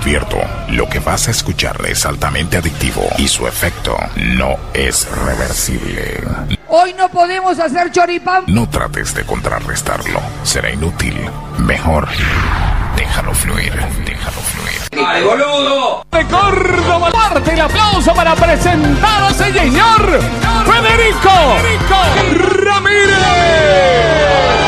Advierto, 0.00 0.38
lo 0.70 0.88
que 0.88 0.98
vas 0.98 1.28
a 1.28 1.30
escuchar 1.30 1.76
es 1.86 2.06
altamente 2.06 2.56
adictivo 2.56 3.06
y 3.18 3.28
su 3.28 3.46
efecto 3.46 3.98
no 4.16 4.56
es 4.72 5.06
reversible. 5.26 6.24
Hoy 6.68 6.94
no 6.94 7.10
podemos 7.10 7.58
hacer 7.58 7.92
choripán. 7.92 8.44
No 8.46 8.66
trates 8.66 9.12
de 9.12 9.26
contrarrestarlo, 9.26 10.22
será 10.42 10.70
inútil. 10.70 11.14
Mejor, 11.58 12.08
déjalo 12.96 13.34
fluir, 13.34 13.74
déjalo 14.06 14.40
fluir. 14.40 15.06
¡Ay, 15.06 15.22
boludo! 15.22 16.06
De 16.10 16.24
Córdoba, 16.24 17.10
parte 17.10 17.52
el 17.52 17.60
aplauso 17.60 18.14
para 18.14 18.34
presentar 18.34 19.24
a 19.24 19.28
ese 19.28 19.52
señor 19.52 20.20
Federico 20.64 21.58
Ramírez. 22.64 24.59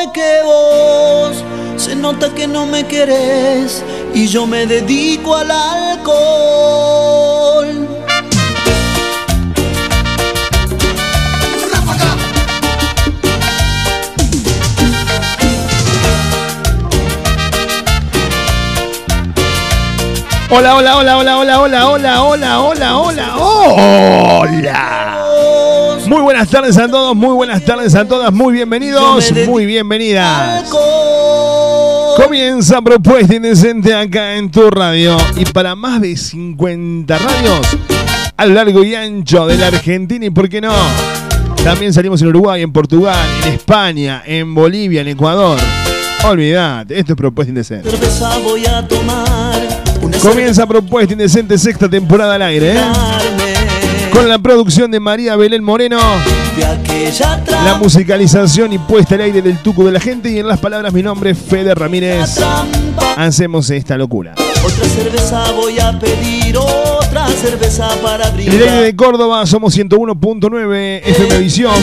Porque 0.00 0.42
vos 0.44 1.44
se 1.76 1.96
nota 1.96 2.32
que 2.32 2.46
no 2.46 2.66
me 2.66 2.86
querés 2.86 3.82
y 4.14 4.28
yo 4.28 4.46
me 4.46 4.64
dedico 4.64 5.34
al 5.34 5.50
alcohol. 5.50 6.68
Hola, 20.48 20.76
hola, 20.76 20.96
hola, 20.96 21.18
hola, 21.18 21.38
hola, 21.38 21.58
hola, 21.60 21.88
hola, 21.88 22.22
hola, 22.22 22.60
hola, 22.60 22.98
hola, 22.98 23.36
hola. 23.36 25.17
Muy 26.08 26.22
buenas 26.22 26.48
tardes 26.48 26.78
a 26.78 26.88
todos, 26.88 27.14
muy 27.14 27.34
buenas 27.34 27.62
tardes 27.66 27.94
a 27.94 28.02
todas, 28.08 28.32
muy 28.32 28.54
bienvenidos, 28.54 29.30
muy 29.46 29.66
bienvenidas. 29.66 30.70
Comienza 32.16 32.80
Propuesta 32.80 33.34
Indecente 33.34 33.94
acá 33.94 34.36
en 34.36 34.50
tu 34.50 34.70
radio 34.70 35.18
y 35.36 35.44
para 35.44 35.76
más 35.76 36.00
de 36.00 36.16
50 36.16 37.18
radios 37.18 37.60
a 38.38 38.46
lo 38.46 38.54
largo 38.54 38.82
y 38.82 38.94
ancho 38.94 39.46
de 39.46 39.58
la 39.58 39.66
Argentina 39.66 40.24
y 40.24 40.30
por 40.30 40.48
qué 40.48 40.62
no. 40.62 40.72
También 41.62 41.92
salimos 41.92 42.22
en 42.22 42.28
Uruguay, 42.28 42.62
en 42.62 42.72
Portugal, 42.72 43.28
en 43.44 43.52
España, 43.52 44.22
en 44.24 44.54
Bolivia, 44.54 45.02
en 45.02 45.08
Ecuador. 45.08 45.58
Olvídate, 46.24 46.98
esto 46.98 47.12
es 47.12 47.16
Propuesta 47.18 47.50
Indecente. 47.50 47.90
Cerveza 47.90 48.38
voy 48.38 48.64
a 48.64 48.88
tomar. 48.88 49.60
una 50.00 50.18
Comienza 50.20 50.66
Propuesta 50.66 51.12
Indecente, 51.12 51.58
sexta 51.58 51.86
temporada 51.86 52.36
al 52.36 52.42
aire, 52.42 52.72
¿eh? 52.78 53.47
Con 54.12 54.28
la 54.28 54.38
producción 54.38 54.90
de 54.90 55.00
María 55.00 55.36
Belén 55.36 55.62
Moreno, 55.62 55.98
la 57.64 57.76
musicalización 57.76 58.72
y 58.72 58.78
puesta 58.78 59.14
al 59.14 59.22
aire 59.22 59.42
del 59.42 59.58
tuco 59.58 59.84
de 59.84 59.92
la 59.92 60.00
gente 60.00 60.30
y 60.30 60.38
en 60.38 60.48
las 60.48 60.58
palabras 60.58 60.92
mi 60.92 61.02
nombre 61.02 61.30
es 61.30 61.38
Fede 61.38 61.74
Ramírez. 61.74 62.40
Hacemos 63.16 63.70
esta 63.70 63.96
locura. 63.96 64.34
Otra 64.64 64.84
cerveza 64.88 65.52
voy 65.52 65.78
a 65.78 65.98
pedir, 65.98 66.56
otra 66.56 67.28
cerveza 67.28 67.88
para 68.02 68.28
En 68.28 68.34
el 68.34 68.40
aire 68.40 68.56
brindar. 68.58 68.82
de 68.82 68.96
Córdoba 68.96 69.46
somos 69.46 69.76
101.9 69.76 71.00
FM 71.04 71.38
Visión. 71.38 71.74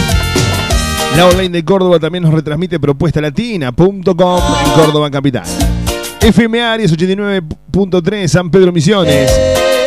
La 1.15 1.27
online 1.27 1.49
de 1.49 1.63
Córdoba 1.63 1.99
también 1.99 2.23
nos 2.23 2.33
retransmite 2.33 2.79
propuestalatina.com 2.79 4.41
en 4.65 4.71
Córdoba 4.73 5.09
Capital. 5.09 5.43
FM 6.19 6.61
Aries 6.61 6.91
89.3 6.97 8.27
San 8.27 8.49
Pedro 8.49 8.71
Misiones. 8.71 9.31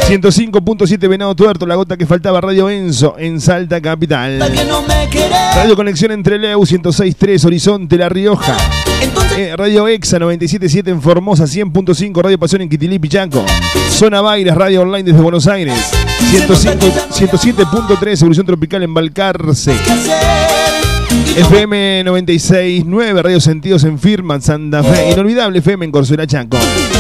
105.7 0.09 1.07
Venado 1.07 1.35
Tuerto, 1.35 1.67
la 1.67 1.75
gota 1.75 1.99
que 1.99 2.07
faltaba 2.07 2.41
Radio 2.41 2.71
Enzo 2.71 3.17
en 3.19 3.43
Salta 3.43 3.79
Capital. 3.83 4.41
Radio 5.55 5.77
Conexión 5.77 6.13
entre 6.13 6.39
Leu 6.39 6.61
106.3 6.63 7.45
Horizonte 7.45 7.99
La 7.99 8.09
Rioja. 8.09 8.57
Eh, 9.37 9.55
Radio 9.55 9.87
Exa 9.87 10.19
97.7 10.19 10.89
en 10.89 11.03
Formosa, 11.03 11.45
100.5 11.45 12.23
Radio 12.23 12.39
Pasión 12.39 12.63
en 12.63 12.71
Quitilí, 12.71 12.99
Pichaco. 12.99 13.45
Zona 13.91 14.23
Bailes, 14.23 14.55
Radio 14.55 14.81
Online 14.81 15.05
desde 15.05 15.21
Buenos 15.21 15.47
Aires. 15.47 15.75
105 16.31 16.87
107.3 17.11 18.21
Evolución 18.23 18.47
Tropical 18.47 18.83
en 18.85 18.95
Balcarce. 18.95 19.75
FM 21.37 22.05
96.9 22.05 23.23
Radio 23.23 23.41
Sentidos 23.41 23.85
en 23.85 23.99
Firma, 23.99 24.41
Santa 24.41 24.83
Fe. 24.83 25.11
Inolvidable 25.13 25.59
FM 25.61 25.85
en 25.85 25.93
Corzuela, 25.93 26.27
Chaco. 26.27 26.57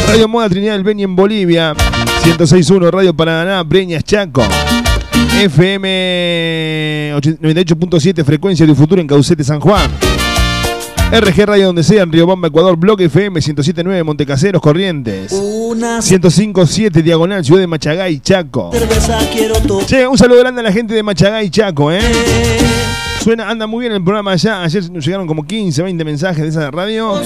Radio 0.06 0.28
Moda 0.28 0.48
Trinidad 0.48 0.74
del 0.74 0.84
Beni 0.84 1.02
en 1.02 1.16
Bolivia. 1.16 1.74
106.1 2.24 2.90
Radio 2.90 3.14
Paraná, 3.14 3.62
Breñas, 3.64 4.04
Chaco. 4.04 4.44
FM 5.40 7.14
98.7 7.14 8.24
Frecuencia 8.24 8.66
de 8.66 8.74
Futuro 8.74 9.00
en 9.00 9.06
Caucete, 9.06 9.42
San 9.44 9.60
Juan. 9.60 9.90
RG 11.10 11.46
Radio 11.46 11.66
donde 11.66 11.82
sea 11.82 12.02
en 12.02 12.12
Riobamba, 12.12 12.48
Ecuador, 12.48 12.76
Bloque 12.76 13.04
FM 13.06 13.40
107.9 13.40 14.04
Montecaseros, 14.04 14.60
Corrientes. 14.60 15.32
Una 15.32 15.98
105.7 16.00 17.02
Diagonal, 17.02 17.44
Ciudad 17.44 17.60
de 17.62 17.66
Machagay, 17.66 18.20
Chaco. 18.20 18.70
cerveza 18.72 19.18
quiero. 19.32 19.54
Che, 19.86 20.06
un 20.06 20.18
saludo 20.18 20.40
grande 20.40 20.60
a 20.60 20.64
la 20.64 20.72
gente 20.72 20.94
de 20.94 21.02
Machagay, 21.02 21.48
Chaco, 21.50 21.90
¿eh? 21.90 22.00
Suena, 23.22 23.50
anda 23.50 23.66
muy 23.66 23.82
bien 23.82 23.92
el 23.92 24.02
programa 24.02 24.32
allá. 24.32 24.62
Ayer 24.62 24.90
nos 24.90 25.04
llegaron 25.04 25.26
como 25.26 25.44
15, 25.44 25.82
20 25.82 26.04
mensajes 26.04 26.42
de 26.42 26.48
esa 26.48 26.70
radio. 26.70 27.20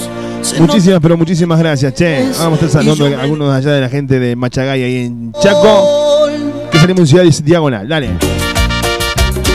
Muchísimas, 0.59 0.99
pero 0.99 1.17
muchísimas 1.17 1.59
gracias, 1.59 1.93
che. 1.93 2.29
Vamos 2.39 2.61
a 2.61 2.65
estar 2.65 2.83
saludando 2.83 3.17
a 3.17 3.21
algunos 3.21 3.51
de 3.51 3.57
allá 3.57 3.71
de 3.73 3.81
la 3.81 3.89
gente 3.89 4.19
de 4.19 4.35
Machagay 4.35 4.83
ahí 4.83 5.05
en 5.05 5.31
Chaco. 5.41 6.27
Que 6.71 6.77
salimos 6.79 7.01
en 7.01 7.07
Ciudad 7.07 7.23
Diagonal, 7.43 7.87
dale. 7.87 8.09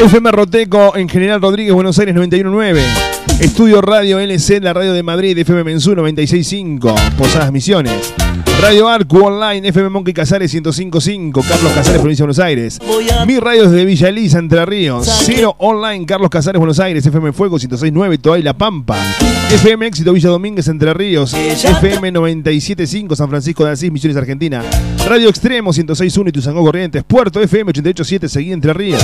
FM 0.04 0.30
Roteco 0.30 0.96
en 0.96 1.08
General 1.08 1.40
Rodríguez, 1.40 1.74
Buenos 1.74 1.98
Aires 1.98 2.14
919. 2.14 3.17
Estudio 3.40 3.80
Radio 3.80 4.18
LC, 4.18 4.60
la 4.60 4.72
radio 4.72 4.92
de 4.92 5.02
Madrid, 5.02 5.38
FM 5.38 5.62
Mensú 5.62 5.94
965, 5.94 6.94
Posadas 7.16 7.52
Misiones. 7.52 8.12
Radio 8.60 8.88
Arcu 8.88 9.18
Online, 9.24 9.68
FM 9.68 9.88
Monkey 9.90 10.12
Casares 10.12 10.52
1055, 10.52 11.42
Carlos 11.42 11.72
Casares, 11.72 12.00
Provincia 12.00 12.24
de 12.24 12.26
Buenos 12.26 12.38
Aires. 12.40 12.78
Mi 13.24 13.38
radio 13.38 13.70
desde 13.70 13.84
Villa 13.84 14.08
Elisa, 14.08 14.40
Entre 14.40 14.64
Ríos. 14.66 15.06
Cero 15.24 15.54
Online, 15.58 16.04
Carlos 16.04 16.28
Casares, 16.28 16.58
Buenos 16.58 16.80
Aires. 16.80 17.06
FM 17.06 17.32
Fuego 17.32 17.56
1069, 17.56 18.18
Toay 18.18 18.42
La 18.42 18.54
Pampa. 18.54 18.96
FM 19.52 19.86
Éxito, 19.86 20.12
Villa 20.12 20.30
Domínguez, 20.30 20.66
Entre 20.66 20.92
Ríos. 20.92 21.34
FM 21.34 22.10
975, 22.10 23.14
San 23.14 23.28
Francisco 23.28 23.64
de 23.64 23.70
Asís, 23.70 23.92
Misiones, 23.92 24.16
Argentina. 24.16 24.64
Radio 25.06 25.28
Extremo 25.28 25.70
1061, 25.70 26.30
Ituzangó 26.30 26.62
Corrientes. 26.62 27.04
Puerto 27.04 27.40
FM 27.40 27.70
887, 27.70 28.28
Seguí 28.28 28.52
Entre 28.52 28.72
Ríos. 28.72 29.00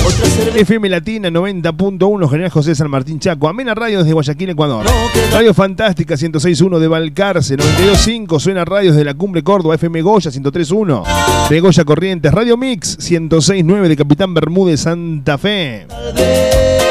FM 0.55 0.89
Latina 0.89 1.29
90.1, 1.29 2.29
General 2.29 2.51
José 2.51 2.71
de 2.71 2.75
San 2.75 2.89
Martín 2.91 3.19
Chaco. 3.19 3.47
Amena 3.47 3.73
Radio 3.73 3.99
desde 3.99 4.13
Guayaquil, 4.15 4.49
Ecuador. 4.51 4.85
Radio 5.31 5.53
Fantástica 5.53 6.15
106.1 6.15 6.79
de 6.79 6.87
Balcarce. 6.87 7.57
92.5, 7.57 8.39
Suena 8.39 8.65
Radio 8.65 8.91
desde 8.91 9.03
la 9.03 9.13
Cumbre 9.13 9.43
Córdoba. 9.43 9.75
FM 9.75 10.01
Goya 10.01 10.31
103.1 10.31 11.49
de 11.49 11.59
Goya 11.59 11.83
Corrientes. 11.83 12.31
Radio 12.31 12.57
Mix 12.57 12.97
106.9 12.97 13.87
de 13.87 13.95
Capitán 13.95 14.33
Bermúdez, 14.33 14.81
Santa 14.81 15.37
Fe. 15.37 15.85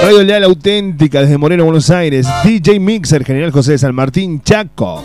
Radio 0.02 0.22
Leal 0.22 0.44
Auténtica 0.44 1.22
desde 1.22 1.38
Moreno, 1.38 1.64
Buenos 1.64 1.88
Aires. 1.88 2.26
DJ 2.44 2.78
Mixer, 2.78 3.24
General 3.24 3.50
José 3.50 3.72
de 3.72 3.78
San 3.78 3.94
Martín, 3.94 4.42
Chaco. 4.42 5.02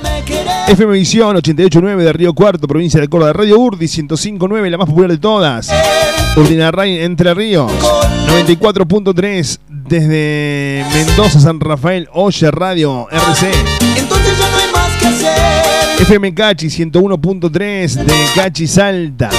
FM 0.67 0.93
Visión 0.93 1.35
88.9 1.37 1.97
de 1.97 2.13
Río 2.13 2.33
Cuarto, 2.33 2.67
provincia 2.67 2.99
de 2.99 3.07
Córdoba. 3.07 3.31
Radio 3.33 3.57
Urdi 3.57 3.85
105.9, 3.85 4.69
la 4.69 4.77
más 4.77 4.87
popular 4.87 5.09
de 5.09 5.17
todas. 5.17 5.71
Urdinarrain, 6.35 6.99
Entre 7.01 7.33
Ríos. 7.33 7.71
94.3 8.27 9.59
desde 9.89 10.85
Mendoza, 10.93 11.39
San 11.39 11.59
Rafael, 11.59 12.07
Oye 12.13 12.51
Radio, 12.51 13.07
RC. 13.11 13.51
Entonces 13.97 14.37
ya 14.39 14.49
no 14.51 14.57
hay 14.57 14.71
más 14.71 14.95
que 14.99 15.07
hacer. 15.07 16.01
FM 16.01 16.33
Cachi 16.33 16.67
101.3 16.67 17.93
de 18.05 18.13
Cachi 18.35 18.67
Salta. 18.67 19.29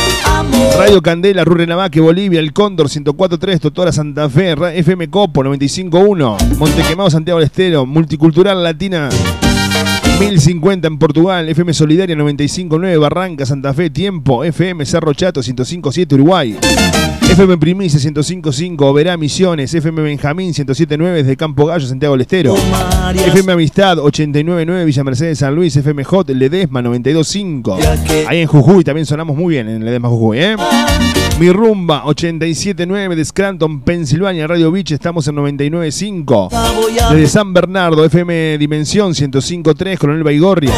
Radio 0.76 1.00
Candela, 1.00 1.44
Rurrenabaque, 1.44 2.00
Bolivia, 2.00 2.40
El 2.40 2.52
Cóndor 2.52 2.88
104.3, 2.88 3.60
Totora 3.60 3.92
Santa 3.92 4.28
Fe, 4.28 4.52
FM 4.78 5.08
Copo 5.08 5.42
95.1, 5.42 6.56
Montequemado, 6.56 7.10
Santiago 7.10 7.38
del 7.38 7.46
Estero, 7.46 7.86
Multicultural 7.86 8.62
Latina 8.62 9.08
1050 10.18 10.86
en 10.86 10.98
Portugal, 10.98 11.48
FM 11.48 11.72
Solidaria 11.72 12.14
95.9, 12.16 13.00
Barranca, 13.00 13.46
Santa 13.46 13.72
Fe, 13.72 13.88
Tiempo, 13.88 14.44
FM 14.44 14.84
Cerro 14.84 15.14
Chato 15.14 15.40
105.7, 15.40 16.12
Uruguay, 16.12 16.58
FM 17.40 17.56
Primicia 17.56 17.98
105.5, 17.98 18.94
Verá 18.94 19.16
Misiones, 19.16 19.72
FM 19.72 20.02
Benjamín 20.02 20.52
107.9 20.52 21.12
desde 21.14 21.38
Campo 21.38 21.64
Gallo, 21.64 21.86
Santiago 21.86 22.12
del 22.12 22.20
Estero. 22.20 22.54
FM 22.54 23.52
Amistad 23.52 23.96
89.9 23.96 24.84
Villa 24.84 25.04
Mercedes 25.04 25.38
San 25.38 25.54
Luis, 25.54 25.74
FM 25.74 26.04
Hot 26.04 26.28
Ledesma 26.28 26.82
92.5. 26.82 28.26
Ahí 28.28 28.40
en 28.40 28.46
Jujuy 28.46 28.84
también 28.84 29.06
sonamos 29.06 29.38
muy 29.38 29.54
bien 29.54 29.70
en 29.70 29.82
Ledesma 29.82 30.10
Jujuy, 30.10 30.38
¿eh? 30.38 30.56
Mi 31.38 31.50
Rumba 31.50 32.04
87.9 32.04 33.14
de 33.14 33.24
Scranton, 33.24 33.80
Pensilvania, 33.80 34.46
Radio 34.46 34.70
Beach, 34.70 34.90
estamos 34.90 35.26
en 35.26 35.36
99.5. 35.36 37.12
Desde 37.12 37.26
San 37.26 37.54
Bernardo, 37.54 38.04
FM 38.04 38.58
Dimensión 38.58 39.12
105.3, 39.12 39.96
Coronel 39.96 40.24
Baigorria. 40.24 40.74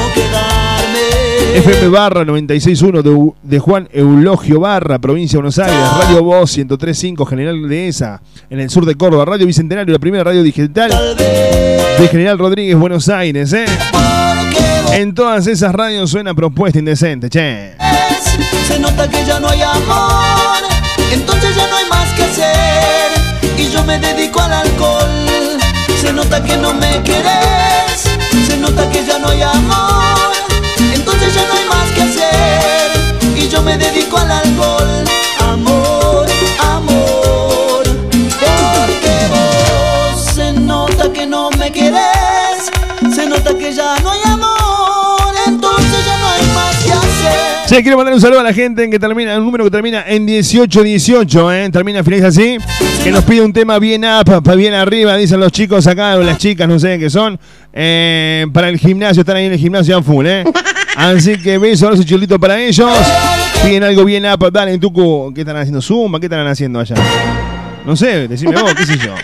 FM 1.55 1.89
Barra 1.89 2.25
96.1 2.25 3.03
de, 3.03 3.33
de, 3.43 3.59
Juan 3.59 3.87
Eulogio 3.93 4.61
Barra, 4.61 4.99
provincia 4.99 5.37
de 5.37 5.43
Buenos 5.43 5.59
Aires. 5.59 5.77
Radio 6.01 6.25
Voz 6.25 6.57
103.5, 6.57 7.29
General 7.29 7.69
de 7.69 7.89
ESA, 7.89 8.23
en 8.49 8.59
el 8.59 8.71
sur 8.71 8.87
de 8.87 8.95
Córdoba. 8.95 9.27
Radio 9.27 9.47
Bicentenario, 9.47 9.93
la 9.93 9.99
primera 9.99 10.25
radio 10.25 10.43
digital 10.43 10.91
de 11.19 12.09
General 12.09 12.39
Rodríguez, 12.39 12.75
Buenos 12.79 13.11
Aires. 13.11 13.53
¿eh? 13.53 13.67
En 14.95 15.15
todas 15.15 15.47
esas 15.47 15.75
radios 15.75 16.11
suena 16.11 16.33
propuesta 16.33 16.79
indecente, 16.79 17.29
che. 17.29 17.75
Se 18.67 18.79
nota 18.79 19.07
que 19.11 19.23
ya 19.27 19.39
no 19.39 19.49
hay 19.49 19.61
amor, 19.61 20.63
entonces 21.13 21.55
ya 21.55 21.67
no 21.69 21.77
hay 21.77 21.85
más 21.91 22.13
que 22.15 22.23
hacer. 22.23 23.13
Y 23.59 23.69
yo 23.71 23.85
me 23.85 23.99
dedico 23.99 24.41
al 24.41 24.55
alcohol. 24.55 25.59
Se 26.01 26.15
nota 26.15 26.43
que 26.43 26.57
no 26.57 26.73
me 26.73 27.03
quieres, 27.03 28.09
se 28.47 28.57
nota 28.57 28.91
que 28.91 29.05
ya 29.05 29.19
no 29.19 29.29
hay 29.29 29.43
amor 29.43 29.92
ya 31.31 31.47
no 31.47 31.55
hay 31.55 31.69
más 31.69 31.91
que 31.93 32.03
hacer 32.03 32.91
y 33.37 33.49
yo 33.49 33.63
me 33.63 33.77
dedico 33.77 34.19
al 34.19 34.31
alcohol. 34.31 35.05
Amor, 35.41 36.27
amor, 36.59 37.83
porque 38.15 39.15
vos 39.31 40.25
se 40.35 40.53
nota 40.53 41.13
que 41.13 41.27
no 41.27 41.51
me 41.59 41.71
quieres, 41.71 42.71
se 43.15 43.27
nota 43.27 43.57
que 43.57 43.73
ya 43.73 43.97
no 44.01 44.11
hay 44.11 44.21
amor, 44.25 45.35
entonces 45.47 46.07
ya 46.07 46.19
no 46.19 46.27
hay 46.29 46.43
más 46.55 46.85
que 46.85 46.93
hacer. 46.93 47.43
Sí, 47.67 47.83
quiero 47.83 47.97
mandar 47.97 48.15
un 48.15 48.21
saludo 48.21 48.41
a 48.41 48.45
la 48.45 48.55
gente 48.55 48.89
que 48.89 48.99
termina, 48.99 49.39
un 49.39 49.45
número 49.45 49.65
que 49.65 49.71
termina 49.71 50.05
en 50.07 50.25
1818, 50.25 51.53
¿eh? 51.53 51.71
termina 51.71 52.03
finaliza 52.03 52.29
así, 52.29 52.59
que 53.03 53.11
nos 53.11 53.25
pide 53.25 53.43
un 53.43 53.53
tema 53.53 53.79
bien 53.79 54.05
up, 54.05 54.57
bien 54.57 54.75
arriba, 54.75 55.17
dicen 55.17 55.41
los 55.41 55.53
chicos 55.53 55.87
acá, 55.87 56.17
o 56.17 56.23
las 56.23 56.39
chicas, 56.39 56.69
no 56.69 56.79
sé 56.79 56.99
qué 56.99 57.11
son, 57.11 57.39
eh, 57.73 58.47
para 58.53 58.69
el 58.69 58.79
gimnasio, 58.79 59.21
están 59.21 59.37
ahí 59.37 59.47
en 59.47 59.53
el 59.53 59.59
gimnasio 59.59 60.03
full, 60.03 60.27
¿eh? 60.27 60.45
Así 60.97 61.37
que 61.39 61.59
beso, 61.59 61.87
abrazo 61.87 62.03
chulito 62.05 62.39
para 62.39 62.61
ellos. 62.61 62.91
Piden 63.65 63.83
algo 63.85 64.05
bien 64.05 64.25
up, 64.27 64.51
dale, 64.53 64.77
Tucu, 64.79 65.33
¿qué 65.35 65.41
están 65.43 65.57
haciendo? 65.57 65.81
Zumba, 65.81 66.19
¿qué 66.21 66.27
están 66.27 66.47
haciendo 66.47 66.79
allá? 66.81 66.95
No 67.87 67.97
sé, 67.97 68.29
decime 68.29 68.61
vos, 68.61 68.75
qué 68.75 68.85
sé 68.87 68.99
yo. 68.99 69.15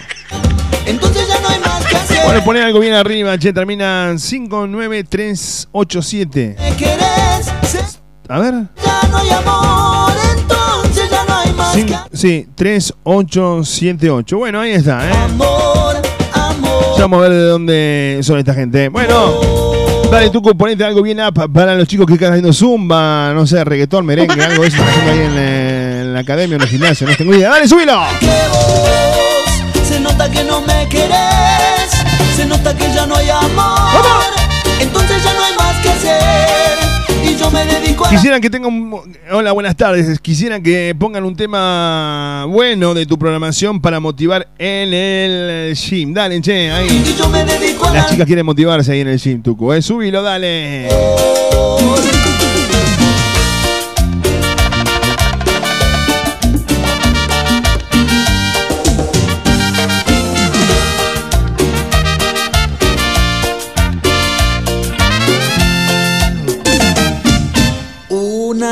Entonces 0.86 1.28
ya 1.28 1.38
no 1.40 1.48
hay 1.48 1.60
más 1.60 1.84
que 1.84 1.96
hacer. 1.96 2.24
Bueno, 2.24 2.42
poner 2.44 2.62
algo 2.64 2.80
bien 2.80 2.94
arriba, 2.94 3.36
che, 3.38 3.52
termina 3.52 4.14
59387. 4.16 6.56
¿Me 6.58 6.76
querés? 6.76 7.98
A 8.28 8.38
ver. 8.40 8.54
Ya 8.84 9.00
no 9.10 9.16
hay 9.18 9.30
amor, 9.30 10.12
entonces 10.38 11.10
ya 11.10 11.24
no 11.26 11.34
hay 11.36 11.52
más 11.52 11.74
Cin- 11.76 11.86
que 12.10 12.16
sí, 12.16 12.46
3878. 12.54 14.38
Bueno, 14.38 14.60
ahí 14.60 14.70
está, 14.72 15.08
¿eh? 15.08 15.12
Amor, 15.24 15.96
amor. 16.32 16.84
Ya 16.96 17.02
vamos 17.02 17.18
a 17.18 17.22
ver 17.22 17.32
de 17.32 17.42
dónde 17.44 18.20
son 18.22 18.38
esta 18.38 18.52
gente. 18.54 18.88
Bueno, 18.90 19.40
dale 20.10 20.30
tú, 20.30 20.42
ponete 20.42 20.84
algo 20.84 21.02
bien 21.02 21.20
up 21.20 21.52
para 21.52 21.74
los 21.74 21.86
chicos 21.86 22.06
que 22.06 22.14
están 22.14 22.30
haciendo 22.30 22.52
zumba, 22.52 23.32
no 23.34 23.46
sé, 23.46 23.64
reggaetón, 23.64 24.06
merengue, 24.06 24.42
algo 24.42 24.62
de 24.62 24.68
eso 24.68 24.82
haciendo 24.82 25.12
ahí 25.12 25.18
en, 25.18 25.34
eh, 25.36 26.00
en 26.02 26.14
la 26.14 26.20
academia 26.20 26.56
o 26.56 26.60
en 26.60 26.62
el 26.62 26.68
gimnasio, 26.68 27.06
no 27.06 27.14
tengo 27.16 27.34
idea. 27.34 27.50
¡Dale, 27.50 27.68
súbilo! 27.68 28.00
que 28.20 28.26
vos 28.26 29.86
Se 29.86 30.00
nota 30.00 30.30
que 30.30 30.44
no 30.44 30.60
me 30.62 30.88
querés 30.88 31.90
Se 32.36 32.46
nota 32.46 32.76
que 32.76 32.92
ya 32.92 33.06
no 33.06 33.16
hay 33.16 33.28
amor 33.30 34.22
Entonces 34.80 35.22
ya 35.22 35.32
no 35.34 35.44
hay 35.44 35.57
me 37.66 37.80
dedico 37.80 38.06
a 38.06 38.10
Quisieran 38.10 38.40
que 38.40 38.50
tengan. 38.50 38.72
un- 38.72 39.16
Hola, 39.32 39.52
buenas 39.52 39.76
tardes. 39.76 40.18
Quisieran 40.20 40.62
que 40.62 40.94
pongan 40.98 41.24
un 41.24 41.36
tema 41.36 42.44
bueno 42.48 42.94
de 42.94 43.06
tu 43.06 43.18
programación 43.18 43.80
para 43.80 44.00
motivar 44.00 44.48
en 44.58 44.92
el 44.94 45.74
gym. 45.76 46.12
Dale, 46.14 46.40
che, 46.40 46.70
ahí. 46.70 46.86
Y 46.88 47.18
yo 47.18 47.28
me 47.28 47.44
dedico 47.44 47.86
a 47.86 47.92
Las 47.94 48.10
chicas 48.10 48.26
quieren 48.26 48.46
motivarse 48.46 48.92
ahí 48.92 49.00
en 49.00 49.08
el 49.08 49.18
gym, 49.18 49.42
Tucu. 49.42 49.72
¿eh? 49.72 49.82
Subilo, 49.82 50.22
dale. 50.22 50.88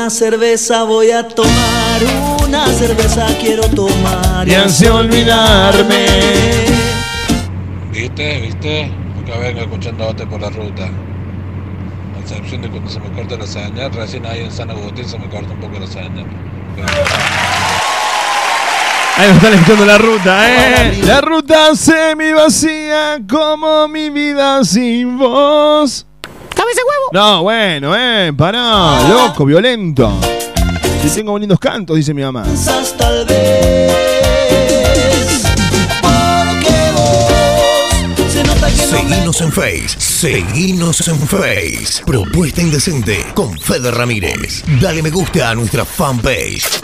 Una 0.07 0.15
cerveza 0.15 0.83
voy 0.83 1.11
a 1.11 1.27
tomar 1.27 2.01
Una 2.41 2.65
cerveza 2.67 3.27
quiero 3.41 3.63
tomar 3.63 4.47
Y 4.47 4.53
hace 4.53 4.89
olvidarme. 4.89 6.05
¿Viste? 7.91 8.39
¿Viste? 8.39 8.83
Acá 9.21 9.37
vengo 9.39 9.59
escuchando 9.59 10.05
a 10.05 10.13
por 10.13 10.39
la 10.39 10.49
ruta. 10.49 10.85
A 10.85 12.19
excepción 12.21 12.61
de 12.61 12.69
cuando 12.69 12.89
se 12.89 13.01
me 13.01 13.11
corta 13.11 13.35
la 13.35 13.45
señal, 13.45 13.91
recién 13.91 14.25
ahí 14.25 14.45
en 14.45 14.51
San 14.53 14.69
Agustín 14.69 15.09
se 15.09 15.19
me 15.19 15.27
corta 15.27 15.51
un 15.51 15.59
poco 15.59 15.77
la 15.77 15.87
señal. 15.87 16.25
Ahí 19.17 19.27
nos 19.27 19.35
están 19.35 19.53
escuchando 19.55 19.85
la 19.85 19.97
ruta, 19.97 20.85
¿eh? 20.85 21.01
La 21.03 21.19
ruta 21.19 21.75
semi 21.75 22.31
vacía 22.31 23.19
como 23.29 23.89
mi 23.89 24.09
vida 24.09 24.63
sin 24.63 25.17
vos. 25.17 26.06
¡Cabeza 26.57 26.81
huevo! 26.87 27.09
No, 27.13 27.43
bueno, 27.43 27.95
eh, 27.95 28.33
pará, 28.35 29.07
loco, 29.07 29.45
violento. 29.45 30.19
Si 31.03 31.09
tengo 31.15 31.37
lindos 31.37 31.59
cantos, 31.59 31.95
dice 31.95 32.13
mi 32.13 32.23
mamá. 32.23 32.43
Tal 32.97 33.25
vez 33.25 33.93
Porque 36.01 36.91
vos 36.95 38.31
Se 38.33 38.43
nota 38.43 38.67
que 38.67 38.85
no 38.87 38.91
me 38.91 38.97
Seguinos 38.99 39.41
en 39.41 39.51
Face, 39.51 39.99
seguinos 39.99 41.07
en 41.07 41.19
Face. 41.19 42.03
Propuesta 42.05 42.61
Indecente 42.61 43.25
con 43.35 43.57
Fede 43.57 43.91
Ramírez. 43.91 44.63
Dale 44.81 45.01
me 45.03 45.11
gusta 45.11 45.51
a 45.51 45.55
nuestra 45.55 45.85
fanpage. 45.85 46.81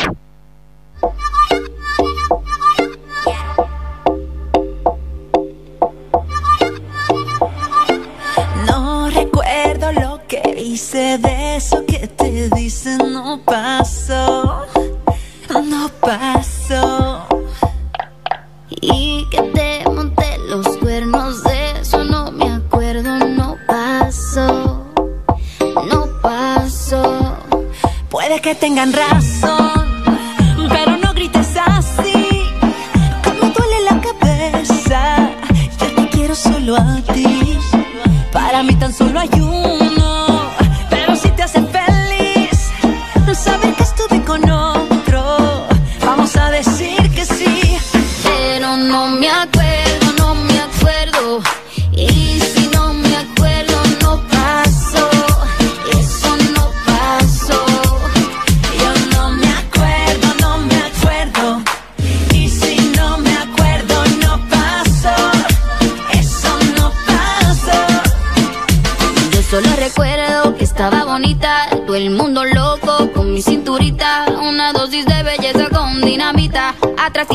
Hice 10.73 11.19
de 11.19 11.57
eso 11.57 11.85
que 11.85 12.07
te 12.07 12.49
dicen 12.49 12.97
no 13.13 13.39
pasó, 13.45 14.65
no 15.63 15.89
pasó. 16.01 17.27
Y 18.81 19.27
que 19.30 19.42
te 19.53 19.83
monté 19.87 20.39
los 20.49 20.68
cuernos 20.77 21.44
de 21.44 21.80
eso 21.80 22.03
no 22.03 22.31
me 22.31 22.49
acuerdo, 22.49 23.19
no 23.19 23.56
pasó, 23.68 24.83
no 25.92 26.07
pasó. 26.23 27.37
Puede 28.09 28.42
que 28.42 28.56
tengan 28.56 28.92
razón, 28.94 29.62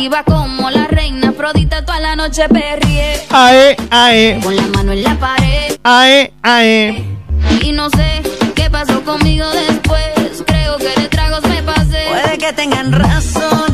atractiva 0.09 0.23
como 0.25 0.71
la 0.71 0.87
reina 0.87 1.31
Afrodita, 1.31 1.85
toda 1.85 2.01
la 2.01 2.17
noche 2.17 2.49
perrié, 2.49 3.21
Ae, 3.31 3.77
ae, 3.91 4.41
con 4.43 4.57
la 4.57 4.63
mano 4.75 4.93
en 4.93 5.03
la 5.03 5.15
pared, 5.17 5.77
ae, 5.83 6.33
ae. 6.43 7.05
y 7.63 7.73
no 7.73 7.91
sé 7.91 8.23
qué 8.55 8.71
pasó 8.71 9.03
conmigo 9.05 9.47
después, 9.51 10.43
creo 10.47 10.77
que 10.79 11.01
de 11.01 11.09
tragos 11.09 11.43
me 11.43 11.63
pasé. 11.63 12.07
Puede 12.09 12.39
que 12.39 12.53
tengan 12.53 12.93
razón, 12.93 13.67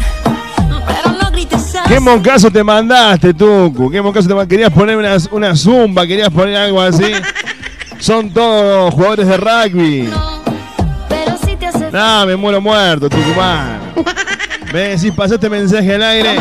¿Qué 1.87 2.01
moncazo 2.01 2.51
te 2.51 2.65
mandaste, 2.65 3.35
Tucu? 3.35 3.91
¿Qué 3.91 4.01
moncazo 4.01 4.27
te 4.27 4.35
mandaste? 4.35 4.55
¿Querías 4.55 4.73
poner 4.73 4.97
una, 4.97 5.17
una 5.31 5.55
zumba? 5.55 6.07
¿Querías 6.07 6.31
poner 6.31 6.57
algo 6.57 6.81
así? 6.81 7.13
Son 7.99 8.31
todos 8.33 8.93
jugadores 8.95 9.29
de 9.29 9.37
rugby. 9.37 10.11
Pero 11.09 11.37
si 11.45 11.57
te 11.57 11.67
hace 11.67 11.91
No, 11.91 12.27
me 12.27 12.37
muero 12.37 12.61
muerto, 12.61 13.09
Tucumán. 13.11 13.84
Ven, 14.75 14.99
si 14.99 15.13
pasaste 15.13 15.49
mensaje 15.49 15.95
al 15.95 16.03
aire. 16.03 16.37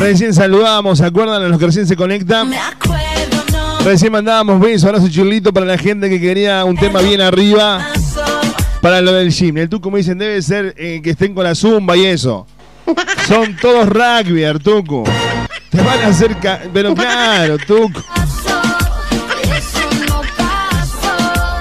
Recién 0.00 0.34
saludamos, 0.34 0.98
¿se 0.98 1.04
acuerdan 1.06 1.40
a 1.44 1.46
los 1.46 1.56
que 1.56 1.66
recién 1.66 1.86
se 1.86 1.94
conectan? 1.94 2.50
Recién 3.84 4.10
mandábamos 4.10 4.58
besos, 4.58 4.86
abrazo 4.86 5.06
y 5.06 5.10
chulito 5.12 5.52
para 5.52 5.64
la 5.66 5.78
gente 5.78 6.08
que 6.10 6.20
quería 6.20 6.64
un 6.64 6.76
tema 6.76 7.00
bien 7.00 7.20
arriba 7.20 7.86
para 8.82 9.00
lo 9.00 9.12
del 9.12 9.30
gym. 9.30 9.56
El 9.58 9.68
Tucu 9.68 9.88
me 9.92 9.98
dicen, 9.98 10.18
debe 10.18 10.42
ser 10.42 10.74
eh, 10.76 11.00
que 11.00 11.10
estén 11.10 11.32
con 11.32 11.44
la 11.44 11.54
zumba 11.54 11.96
y 11.96 12.06
eso. 12.06 12.44
Son 13.28 13.54
todos 13.56 13.88
rugby, 13.88 14.42
Tucu. 14.64 15.04
Te 15.70 15.80
van 15.80 16.00
a 16.00 16.08
hacer... 16.08 16.36
ca- 16.40 16.62
Pero 16.74 16.92
claro, 16.92 17.56
pasó. 17.68 18.60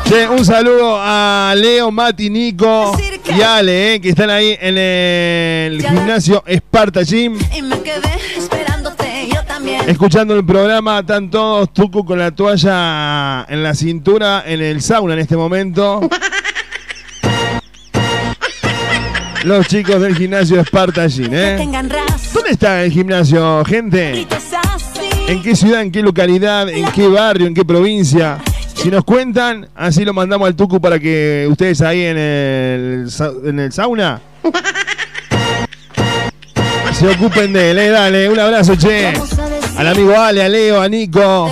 Che, 0.09 0.27
un 0.27 0.43
saludo 0.43 0.97
a 0.99 1.53
Leo, 1.55 1.91
Mati, 1.91 2.29
Nico 2.31 2.95
y 3.27 3.41
Ale, 3.41 3.95
eh, 3.95 4.01
que 4.01 4.09
están 4.09 4.29
ahí 4.29 4.57
en 4.59 4.77
el 4.77 5.81
gimnasio 5.81 6.43
Sparta 6.47 7.03
Gym. 7.03 7.37
Y 7.55 7.61
me 7.61 7.81
quedé 7.81 8.15
esperándote, 8.37 9.29
yo 9.33 9.43
también. 9.43 9.81
Escuchando 9.89 10.35
el 10.35 10.45
programa, 10.45 10.99
están 10.99 11.29
todos 11.29 11.73
Tucu 11.73 12.05
con 12.05 12.19
la 12.19 12.31
toalla 12.31 13.45
en 13.49 13.63
la 13.63 13.73
cintura 13.73 14.43
en 14.45 14.61
el 14.61 14.81
sauna 14.81 15.13
en 15.13 15.19
este 15.19 15.35
momento. 15.37 16.01
Los 19.43 19.67
chicos 19.67 20.01
del 20.01 20.15
gimnasio 20.15 20.59
Sparta 20.61 21.07
Gym, 21.07 21.31
¿eh? 21.31 21.57
¿Dónde 22.33 22.49
está 22.49 22.83
el 22.83 22.91
gimnasio, 22.91 23.63
gente? 23.65 24.25
¿En 25.27 25.43
qué 25.43 25.55
ciudad, 25.55 25.81
en 25.81 25.91
qué 25.91 26.01
localidad, 26.01 26.67
en 26.69 26.91
qué 26.91 27.07
barrio, 27.07 27.45
en 27.45 27.53
qué 27.53 27.63
provincia? 27.63 28.39
Si 28.85 28.91
nos 28.91 29.03
cuentan, 29.03 29.67
así 29.73 30.05
lo 30.05 30.13
mandamos 30.13 30.45
al 30.45 30.55
Tucu 30.55 30.79
para 30.79 30.99
que 30.99 31.47
ustedes 31.49 31.81
ahí 31.81 32.03
en 32.03 32.17
el, 32.19 33.09
en 33.43 33.59
el 33.59 33.71
sauna 33.71 34.21
se 36.93 37.07
ocupen 37.07 37.51
de 37.51 37.71
él, 37.71 37.79
eh, 37.79 37.89
dale, 37.89 38.29
un 38.29 38.37
abrazo, 38.37 38.75
che. 38.75 39.11
Al 39.75 39.87
amigo 39.87 40.15
Ale, 40.15 40.43
a 40.43 40.49
Leo, 40.49 40.79
a 40.79 40.87
Nico, 40.87 41.49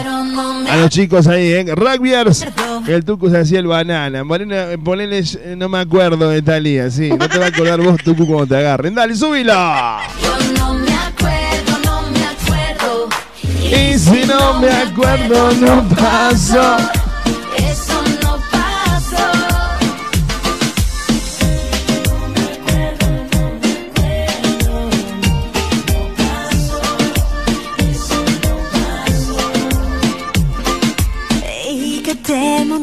a 0.70 0.78
los 0.78 0.92
chicos 0.92 1.26
ahí, 1.26 1.54
eh. 1.54 1.74
Rugbyers. 1.76 2.46
El 2.88 3.04
Tucu 3.04 3.32
se 3.32 3.40
hacía 3.40 3.58
el 3.58 3.66
banana. 3.66 4.24
Ponele, 4.24 4.78
ponele, 4.78 5.22
eh, 5.22 5.56
no 5.58 5.70
me 5.70 5.80
acuerdo 5.80 6.30
de 6.30 6.44
Talía, 6.44 6.92
sí. 6.92 7.10
No 7.10 7.28
te 7.28 7.40
va 7.40 7.46
a 7.46 7.48
acordar 7.48 7.82
vos, 7.82 7.96
Tucu, 8.04 8.28
cuando 8.28 8.46
te 8.46 8.58
agarren. 8.58 8.94
Dale, 8.94 9.16
súbilo. 9.16 9.54
Yo 9.54 10.54
no 10.56 10.76
me 10.76 10.94
acuerdo, 10.94 11.80
no 11.84 12.04
me 12.12 12.26
acuerdo. 12.28 13.10
Y 13.60 13.98
si 13.98 14.24
no 14.28 14.60
me 14.60 14.70
acuerdo, 14.70 15.52
no 15.54 15.82
paso. 15.96 16.78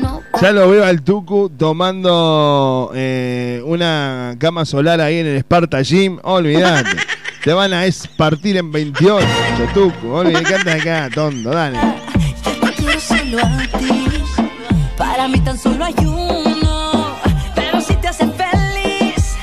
No 0.00 0.22
Ya 0.40 0.52
lo 0.52 0.70
veo 0.70 0.84
al 0.84 1.02
Tucu 1.02 1.50
tomando 1.50 2.92
eh, 2.94 3.60
una 3.64 4.36
cama 4.38 4.64
solar 4.64 5.00
ahí 5.00 5.18
en 5.18 5.26
el 5.26 5.38
Sparta 5.38 5.82
Gym. 5.82 6.18
Olvídate. 6.22 6.90
Te 7.44 7.52
van 7.52 7.72
a 7.72 7.84
espartir 7.86 8.56
en 8.56 8.72
28, 8.72 9.24
Tucu. 9.72 10.08
Olvídate, 10.12 10.44
canta 10.44 10.72
acá, 10.72 11.08
tonto, 11.14 11.50
dale. 11.50 11.78
Yo 12.44 12.50
te 12.60 12.72
quiero 12.72 13.00
solo 13.00 13.38
a 13.38 13.66
ti. 13.78 14.10
Para 14.96 15.28
mí 15.28 15.38
tan 15.40 15.56
solo 15.56 15.84
hay 15.84 15.94
uno. 16.00 16.45
Te 18.06 18.10
hace 18.10 18.26
feliz, 18.28 19.36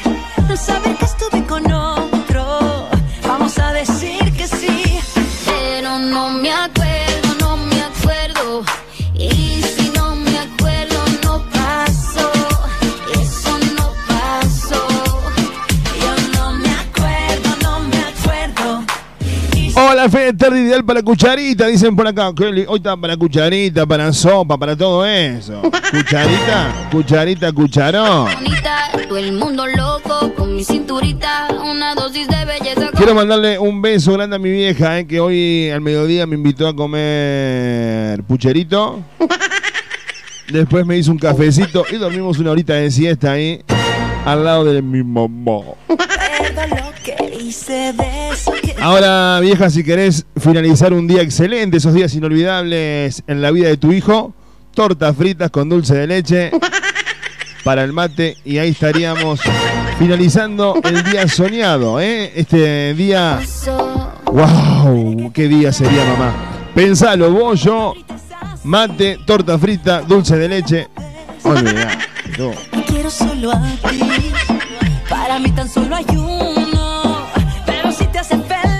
saber 0.55 0.95
que 0.95 1.03
estuve 1.03 1.45
con 1.45 1.72
Hola, 19.93 20.09
Fede, 20.09 20.33
tarde 20.33 20.59
ideal 20.61 20.83
para 20.83 21.03
cucharita, 21.03 21.67
dicen 21.67 21.95
por 21.95 22.07
acá. 22.07 22.29
Hoy 22.67 22.77
está 22.77 22.97
para 22.97 23.15
cucharita, 23.15 23.85
para 23.85 24.11
sopa, 24.11 24.57
para 24.57 24.75
todo 24.75 25.05
eso. 25.05 25.61
Cucharita, 25.91 26.89
cucharita, 26.91 27.51
cucharón. 27.51 28.25
Bonita, 28.33 28.89
todo 29.07 29.17
el 29.19 29.33
mundo 29.33 29.67
loco 29.67 30.33
con 30.35 30.55
mi 30.55 30.63
cinturita. 30.63 31.47
Una 31.63 31.93
dosis 31.93 32.27
de 32.27 32.43
belleza. 32.43 32.87
con- 32.87 32.93
Quiero 32.95 33.13
mandarle 33.13 33.59
un 33.59 33.83
beso 33.83 34.13
grande 34.13 34.35
a 34.37 34.39
mi 34.39 34.49
vieja, 34.49 34.97
eh, 34.97 35.05
que 35.05 35.19
hoy 35.19 35.69
al 35.69 35.81
mediodía 35.81 36.25
me 36.25 36.37
invitó 36.37 36.67
a 36.67 36.75
comer 36.75 38.23
pucherito. 38.23 38.99
Después 40.51 40.87
me 40.87 40.97
hizo 40.97 41.11
un 41.11 41.19
cafecito 41.19 41.85
y 41.91 41.97
dormimos 41.97 42.39
una 42.39 42.49
horita 42.49 42.73
de 42.73 42.89
siesta 42.89 43.33
ahí 43.33 43.61
al 44.25 44.43
lado 44.43 44.63
de 44.65 44.81
mi 44.81 45.03
mamá. 45.03 45.59
Recuerdo 45.87 46.75
lo 46.77 46.91
que 47.03 47.37
hice 47.43 47.93
de 47.93 48.29
eso 48.31 48.51
Ahora, 48.81 49.39
vieja, 49.39 49.69
si 49.69 49.83
querés 49.83 50.25
finalizar 50.39 50.93
un 50.93 51.07
día 51.07 51.21
excelente, 51.21 51.77
esos 51.77 51.93
días 51.93 52.13
inolvidables 52.15 53.23
en 53.27 53.41
la 53.41 53.51
vida 53.51 53.69
de 53.69 53.77
tu 53.77 53.91
hijo, 53.91 54.33
tortas 54.73 55.15
fritas 55.15 55.51
con 55.51 55.69
dulce 55.69 55.95
de 55.95 56.07
leche 56.07 56.51
para 57.63 57.83
el 57.83 57.93
mate 57.93 58.37
y 58.43 58.57
ahí 58.57 58.69
estaríamos 58.71 59.39
finalizando 59.97 60.79
el 60.83 61.03
día 61.03 61.27
soñado, 61.27 61.99
¿eh? 62.01 62.31
Este 62.35 62.93
día... 62.93 63.39
¡Wow! 64.25 65.31
¿Qué 65.33 65.47
día 65.47 65.71
sería, 65.71 66.03
mamá? 66.05 66.33
Pensalo, 66.73 67.31
vos, 67.31 67.61
yo, 67.61 67.93
mate, 68.63 69.19
torta 69.25 69.59
frita, 69.59 70.01
dulce 70.01 70.37
de 70.37 70.49
leche. 70.49 70.87
Olvidá, 71.43 71.99
te 72.71 72.83
quiero 72.83 73.09
solo 73.11 73.51
a 73.51 73.61
ti. 73.89 73.99
Para 75.09 75.39
mí 75.39 75.51
tan 75.51 75.69
solo 75.69 75.95
hay 75.95 76.05
uno. 76.09 76.72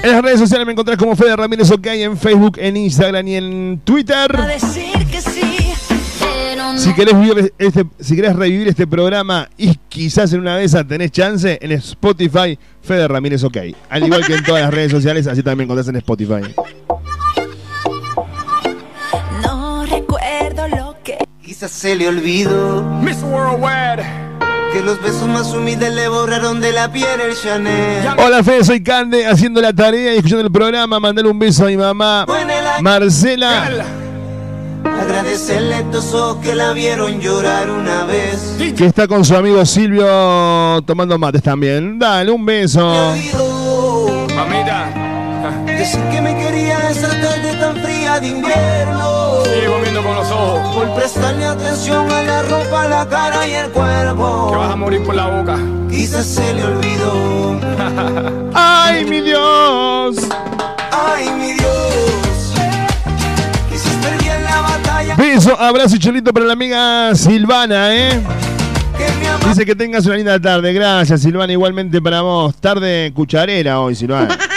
En 0.04 0.12
las 0.12 0.22
redes 0.22 0.38
sociales 0.38 0.66
me 0.66 0.74
encontrás 0.74 0.98
como 0.98 1.16
Fede 1.16 1.34
Ramírez 1.34 1.72
OK 1.72 1.88
en 1.88 2.18
Facebook, 2.18 2.58
en 2.58 2.76
Instagram 2.76 3.26
y 3.26 3.36
en 3.38 3.82
Twitter. 3.86 4.36
a 4.38 4.48
decir 4.48 5.08
que 5.10 5.22
sí. 5.22 5.72
Pero 6.20 6.74
no 6.74 6.78
Si 6.78 6.94
querés, 6.94 7.18
vivir 7.18 7.54
este, 7.58 7.86
si 8.02 8.18
querés 8.18 8.36
revivir 8.36 8.68
este 8.68 8.86
programa 8.86 9.48
y 9.58 9.78
quizás 9.88 10.34
en 10.34 10.42
una 10.42 10.62
esas 10.62 10.86
tenés 10.90 11.10
chance, 11.12 11.58
en 11.62 11.72
Spotify, 11.72 12.60
Fede 12.82 13.08
Ramírez 13.08 13.46
OK. 13.46 13.58
Al 13.90 14.04
igual 14.04 14.26
que 14.26 14.34
en 14.34 14.44
todas 14.44 14.64
las 14.64 14.74
redes 14.74 14.92
sociales, 14.92 15.26
así 15.26 15.42
también 15.42 15.60
me 15.60 15.64
encontrás 15.64 15.88
en 15.88 15.96
Spotify. 15.96 16.54
No 19.42 19.86
recuerdo 19.86 20.68
lo 20.68 20.98
que 21.02 21.18
Quizás 21.42 21.72
se 21.72 21.96
le 21.96 22.10
olvidó 22.10 22.84
Miss 23.02 23.24
Worldwide. 23.24 24.33
Que 24.74 24.82
los 24.82 25.00
besos 25.02 25.28
más 25.28 25.54
humildes 25.54 25.94
le 25.94 26.08
borraron 26.08 26.60
de 26.60 26.72
la 26.72 26.92
piel 26.92 27.22
el 27.22 27.36
Chanel. 27.36 28.08
Hola 28.18 28.44
Fede, 28.44 28.64
soy 28.64 28.82
Cande, 28.82 29.28
haciendo 29.28 29.62
la 29.62 29.72
tarea 29.72 30.16
y 30.16 30.18
escuchando 30.18 30.44
el 30.44 30.52
programa. 30.52 31.00
Mandale 31.00 31.30
un 31.30 31.38
beso 31.38 31.66
a 31.66 31.68
mi 31.68 31.78
mamá, 31.78 32.26
Marcela. 32.82 33.70
Agradecerle 34.84 35.76
a 35.76 35.80
estos 35.80 36.14
ojos 36.14 36.44
que 36.44 36.56
la 36.56 36.74
vieron 36.74 37.22
llorar 37.22 37.70
una 37.70 38.06
vez. 38.06 38.56
Que 38.76 38.86
está 38.86 39.08
con 39.08 39.24
su 39.24 39.36
amigo 39.36 39.64
Silvio 39.66 40.82
tomando 40.86 41.20
mates 41.20 41.44
también. 41.44 42.00
Dale 42.00 42.32
un 42.32 42.44
beso. 42.44 43.14
Mamita. 44.36 45.03
Decir 45.78 46.00
que 46.12 46.22
me 46.22 46.38
quería 46.38 46.90
esa 46.90 47.10
tarde 47.10 47.56
tan 47.60 47.76
fría 47.78 48.20
de 48.20 48.28
invierno. 48.28 49.44
Sigo 49.44 49.80
viendo 49.82 50.02
con 50.02 50.16
los 50.16 50.32
ojos. 50.32 50.76
Por 50.76 50.96
prestarle 50.96 51.46
atención 51.46 52.10
a 52.10 52.24
la 52.24 52.42
ropa, 52.44 52.88
la 52.88 53.06
cara 53.08 53.48
y 53.48 53.54
el 53.54 53.70
cuerpo. 53.70 54.52
Que 54.52 54.58
vas 54.58 54.72
a 54.72 54.76
morir 54.76 55.04
por 55.04 55.16
la 55.16 55.28
boca. 55.28 55.58
Quizás 55.90 56.26
se 56.26 56.54
le 56.54 56.64
olvidó. 56.64 57.60
¡Ay, 58.54 59.04
mi 59.06 59.22
Dios! 59.22 60.16
Ay, 60.92 61.30
mi 61.32 61.54
Dios. 61.54 62.54
Quizás 63.70 63.94
perdí 64.02 64.30
en 64.30 64.44
la 64.44 64.62
batalla. 64.62 65.16
Beso, 65.16 65.60
abrazo 65.60 65.96
y 65.98 66.00
cholito 66.00 66.32
para 66.32 66.46
la 66.46 66.54
amiga 66.54 67.14
Silvana, 67.16 67.94
¿eh? 67.94 68.22
Dice 69.48 69.66
que 69.66 69.76
tengas 69.76 70.06
una 70.06 70.16
linda 70.16 70.40
tarde. 70.40 70.72
Gracias, 70.72 71.22
Silvana. 71.22 71.52
Igualmente 71.52 72.02
para 72.02 72.22
vos. 72.22 72.56
Tarde 72.56 73.12
cucharera 73.14 73.82
hoy, 73.82 73.96
Silvana. 73.96 74.38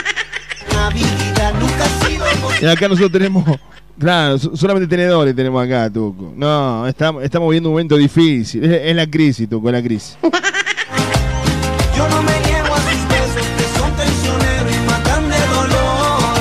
Y 2.60 2.66
acá 2.66 2.88
nosotros 2.88 3.12
tenemos. 3.12 3.44
Claro, 3.98 4.38
so- 4.38 4.54
solamente 4.56 4.86
tenedores 4.88 5.34
tenemos 5.34 5.64
acá, 5.64 5.90
Tuco. 5.90 6.32
No, 6.36 6.86
estamos, 6.86 7.22
estamos 7.24 7.54
un 7.56 7.62
momento 7.62 7.96
difícil. 7.96 8.62
Es, 8.64 8.82
es 8.90 8.96
la 8.96 9.06
crisis, 9.06 9.48
Tuco, 9.48 9.68
es 9.68 9.72
la 9.72 9.82
crisis. 9.82 10.18
Yo 10.22 12.06
no 12.08 12.22
me 12.22 12.32
niego 12.40 12.74
a 12.74 12.78
sus 12.78 13.08
besos 13.08 13.46
que 13.56 13.78
son 13.78 13.90
traicioneros 13.96 14.70
y 14.74 14.80
matan 14.86 15.28
de 15.30 15.38
dolor. 15.54 16.34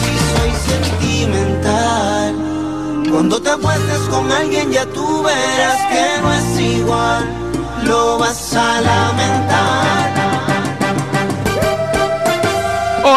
Si 0.00 0.12
soy 0.32 0.50
sentimental, 0.74 2.34
cuando 3.12 3.40
te 3.40 3.50
acuestes 3.50 3.98
con 4.10 4.32
alguien 4.32 4.72
ya 4.72 4.86
tú 4.86 5.22
verás 5.22 5.78
que 5.92 6.20
no 6.22 6.32
es 6.32 6.60
igual. 6.78 7.24
Lo 7.84 8.18
vas 8.18 8.54
a 8.56 8.80
lamentar. 8.80 10.15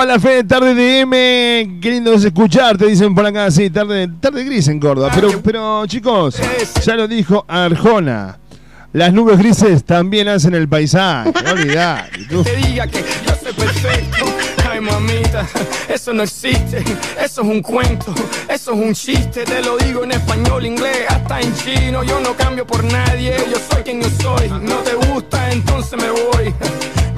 Hola, 0.01 0.17
Fede, 0.17 0.45
tarde 0.45 0.73
de 0.75 1.01
M. 1.01 1.79
Qué 1.81 1.91
lindo 1.91 2.13
es 2.13 2.23
escucharte, 2.23 2.85
dicen 2.85 3.13
por 3.13 3.25
acá. 3.25 3.51
Sí, 3.51 3.69
tarde, 3.69 4.07
tarde 4.21 4.45
gris 4.45 4.69
en 4.69 4.79
Córdoba. 4.79 5.11
Pero, 5.13 5.41
pero, 5.41 5.85
chicos, 5.87 6.37
ya 6.85 6.95
lo 6.95 7.05
dijo 7.05 7.43
Arjona. 7.49 8.39
Las 8.93 9.11
nubes 9.11 9.37
grises 9.37 9.83
también 9.83 10.29
hacen 10.29 10.55
el 10.55 10.69
paisaje. 10.69 11.33
No 11.43 11.51
olvidar. 11.51 12.09
Te 12.11 12.55
diga 12.55 12.87
que 12.87 13.03
yo 13.27 13.35
soy 13.43 13.51
perfecto. 13.51 14.25
Ay, 14.71 14.79
mamita, 14.79 15.45
eso 15.93 16.13
no 16.13 16.23
existe. 16.23 16.77
Eso 17.21 17.41
es 17.41 17.47
un 17.49 17.61
cuento, 17.61 18.15
eso 18.47 18.71
es 18.71 18.79
un 18.79 18.93
chiste. 18.93 19.43
Te 19.43 19.61
lo 19.61 19.77
digo 19.79 20.05
en 20.05 20.13
español, 20.13 20.65
inglés, 20.65 21.07
hasta 21.09 21.41
en 21.41 21.53
chino. 21.55 22.05
Yo 22.05 22.21
no 22.21 22.37
cambio 22.37 22.65
por 22.65 22.85
nadie, 22.85 23.35
yo 23.51 23.57
soy 23.69 23.83
quien 23.83 24.01
yo 24.01 24.09
soy. 24.21 24.47
No 24.47 24.75
te 24.75 24.95
gusta, 24.95 25.51
entonces 25.51 25.99
me 26.01 26.09
voy. 26.09 26.53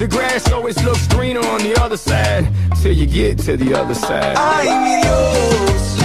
The 0.02 0.08
grass 0.08 0.50
always 0.50 0.74
looks 0.82 1.06
greener 1.06 1.38
on 1.38 1.60
the 1.62 1.80
other 1.80 1.96
side. 1.96 2.50
Till 2.82 2.90
you 2.90 3.06
get 3.06 3.38
to 3.46 3.56
the 3.56 3.72
other 3.72 3.94
side. 3.94 4.34
Ay, 4.36 4.66
mi 4.82 5.00
Dios, 5.00 5.96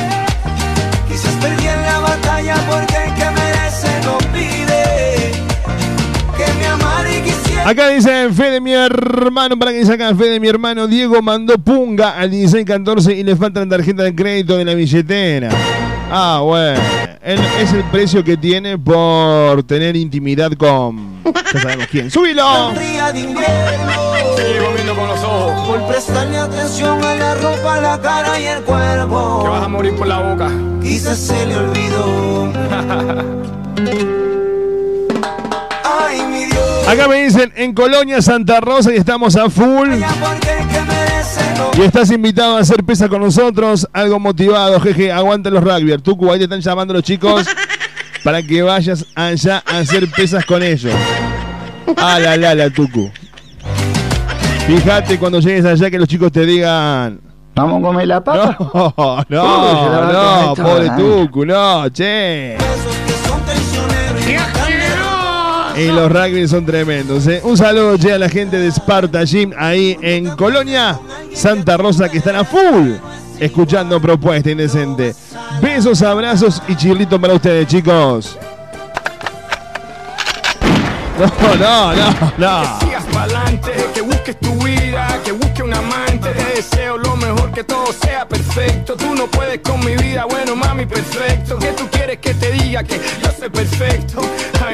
quizás 1.09 1.33
perdí 1.41 1.65
en 1.65 1.81
la 1.81 1.97
batalla 2.01 2.55
porque 2.69 2.95
el 2.95 3.13
que 3.15 3.25
merece 3.31 3.89
no 4.05 4.19
pide 4.31 5.31
que 6.37 6.53
me 6.59 6.67
amara 6.67 7.09
y 7.11 7.21
quisiera. 7.23 7.67
Acá 7.67 7.89
dice 7.89 8.29
Fede, 8.33 8.61
mi 8.61 8.73
hermano, 8.73 9.57
para 9.57 9.71
que 9.71 9.79
dice 9.79 9.93
acá, 9.93 10.13
Fede, 10.13 10.39
mi 10.39 10.47
hermano 10.47 10.85
Diego 10.85 11.19
mandó 11.23 11.57
punga 11.57 12.19
al 12.19 12.29
1614 12.29 13.15
y 13.15 13.23
le 13.23 13.35
falta 13.35 13.61
la 13.61 13.77
tarjeta 13.77 14.03
de 14.03 14.13
crédito 14.13 14.57
de 14.57 14.65
la 14.65 14.75
billetera. 14.75 15.49
Ah, 16.09 16.41
bueno. 16.43 16.81
Es 17.21 17.73
el 17.73 17.83
precio 17.85 18.23
que 18.23 18.37
tiene 18.37 18.77
por 18.77 19.63
tener 19.63 19.95
intimidad 19.95 20.51
con. 20.53 21.21
Ya 21.53 21.61
sabemos 21.61 21.87
quién. 21.87 22.09
¡Súbilo! 22.09 22.71
de 22.73 23.19
invierno. 23.19 24.07
Con 24.95 25.07
los 25.07 25.21
ojos. 25.21 25.67
Por 25.67 25.87
prestarle 25.87 26.37
atención 26.37 27.03
a 27.03 27.13
la 27.15 27.35
ropa, 27.35 27.81
la 27.81 27.99
cara 28.01 28.39
y 28.39 28.45
el 28.45 28.63
cuerpo. 28.63 29.41
Que 29.43 29.49
vas 29.49 29.63
a 29.63 29.67
morir 29.67 29.95
por 29.95 30.07
la 30.07 30.19
boca. 30.19 30.49
Quizás 30.81 31.19
se 31.19 31.45
le 31.45 31.57
olvidó. 31.57 32.53
Acá 36.87 37.07
me 37.09 37.23
dicen 37.25 37.51
en 37.55 37.73
Colonia, 37.73 38.21
Santa 38.21 38.61
Rosa 38.61 38.93
y 38.93 38.97
estamos 38.97 39.35
a 39.35 39.49
full. 39.49 39.89
Que. 39.89 41.81
Y 41.81 41.81
estás 41.81 42.09
invitado 42.11 42.55
a 42.55 42.61
hacer 42.61 42.83
pesa 42.85 43.09
con 43.09 43.21
nosotros. 43.21 43.87
Algo 43.91 44.19
motivado, 44.19 44.79
jeje. 44.79 45.11
Aguanta 45.11 45.49
los 45.49 45.63
rugby. 45.63 45.97
Tucu, 45.97 46.31
ahí 46.31 46.37
te 46.37 46.45
están 46.45 46.61
llamando 46.61 46.93
los 46.93 47.03
chicos 47.03 47.45
para 48.23 48.41
que 48.41 48.61
vayas 48.61 49.05
allá 49.15 49.61
a 49.65 49.79
hacer 49.79 50.09
pesas 50.09 50.45
con 50.45 50.63
ellos. 50.63 50.93
Ah, 51.97 52.19
la, 52.19 52.37
la, 52.37 52.55
la, 52.55 52.69
Tucu. 52.69 53.11
Fíjate 54.65 55.19
cuando 55.19 55.39
llegues 55.39 55.65
allá 55.65 55.91
que 55.91 55.99
los 55.99 56.07
chicos 56.07 56.31
te 56.31 56.45
digan. 56.45 57.19
Vamos 57.53 57.79
a 57.79 57.85
comer 57.85 58.07
la 58.07 58.23
papa. 58.23 58.57
No, 58.59 59.25
no, 59.29 60.53
pobre 60.55 60.89
Tucu, 60.97 61.45
no, 61.45 61.89
che. 61.89 62.57
Y 65.77 65.87
los 65.87 66.11
rugby 66.11 66.47
son 66.47 66.65
tremendos. 66.65 67.27
¿eh? 67.27 67.41
Un 67.43 67.57
saludo 67.57 67.97
che, 67.97 68.13
a 68.13 68.17
la 68.17 68.29
gente 68.29 68.57
de 68.57 68.71
Sparta 68.71 69.23
Gym 69.23 69.51
ahí 69.57 69.97
en 70.01 70.35
Colonia, 70.35 70.99
Santa 71.33 71.77
Rosa, 71.77 72.09
que 72.09 72.17
están 72.17 72.35
a 72.35 72.43
full 72.43 72.93
escuchando 73.39 74.01
Propuesta 74.01 74.49
Indecente. 74.49 75.13
Besos, 75.61 76.01
abrazos 76.01 76.61
y 76.67 76.75
chirlitos 76.75 77.19
para 77.19 77.33
ustedes, 77.33 77.67
chicos. 77.67 78.37
No, 81.19 81.55
no, 81.55 81.93
no, 81.95 82.33
no. 82.37 82.79
Que 82.79 82.85
sigas 82.85 83.03
pa'lante, 83.11 83.71
que 83.93 84.01
busques 84.01 84.39
tu 84.39 84.53
vida, 84.63 85.19
que 85.25 85.31
busques 85.31 85.61
un 85.61 85.73
amante. 85.73 86.29
Te 86.29 86.55
deseo 86.55 86.97
lo 86.97 87.15
mejor, 87.15 87.51
que 87.51 87.63
todo 87.63 87.87
sea 87.91 88.27
perfecto. 88.27 88.95
Tú 88.95 89.15
no 89.15 89.25
puedes 89.25 89.59
con 89.59 89.83
mi 89.83 89.95
vida, 89.95 90.25
bueno, 90.25 90.55
mami, 90.55 90.85
perfecto. 90.85 91.57
Que 91.57 91.71
tú 91.71 91.87
quieres 91.91 92.19
que 92.19 92.35
te 92.35 92.51
diga 92.51 92.83
que 92.83 92.99
yo 93.23 93.31
soy 93.37 93.49
perfecto. 93.49 94.21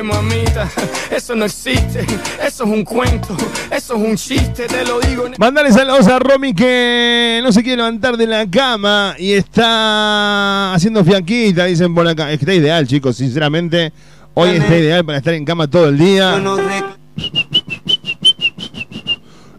Mamita, 0.04 0.70
eso 1.10 1.36
no 1.36 1.46
existe. 1.46 2.06
Eso 2.46 2.64
es 2.66 2.70
un 2.70 2.84
cuento, 2.84 3.36
eso 3.72 3.96
es 3.96 4.02
un 4.02 4.16
chiste. 4.16 4.68
Te 4.68 4.86
lo 4.86 5.00
digo 5.00 5.26
Mandale 5.38 5.72
saludos 5.72 6.08
a 6.08 6.20
Romy 6.20 6.54
que 6.54 7.40
no 7.44 7.52
se 7.52 7.64
quiere 7.64 7.78
levantar 7.78 8.18
de 8.18 8.28
la 8.28 8.50
cama 8.50 9.16
y 9.18 9.34
está 9.34 10.74
haciendo 10.74 11.04
fianquita, 11.04 11.66
dicen 11.66 11.96
por 11.96 12.08
acá. 12.08 12.32
Es 12.32 12.40
que 12.40 12.44
está 12.46 12.54
ideal, 12.54 12.88
chicos, 12.88 13.16
sinceramente. 13.16 13.94
Hoy 14.34 14.50
está 14.50 14.78
ideal 14.78 15.06
para 15.06 15.20
estar 15.20 15.34
en 15.34 15.46
cama 15.46 15.70
todo 15.70 15.90
el 15.90 15.98
día. 15.98 16.42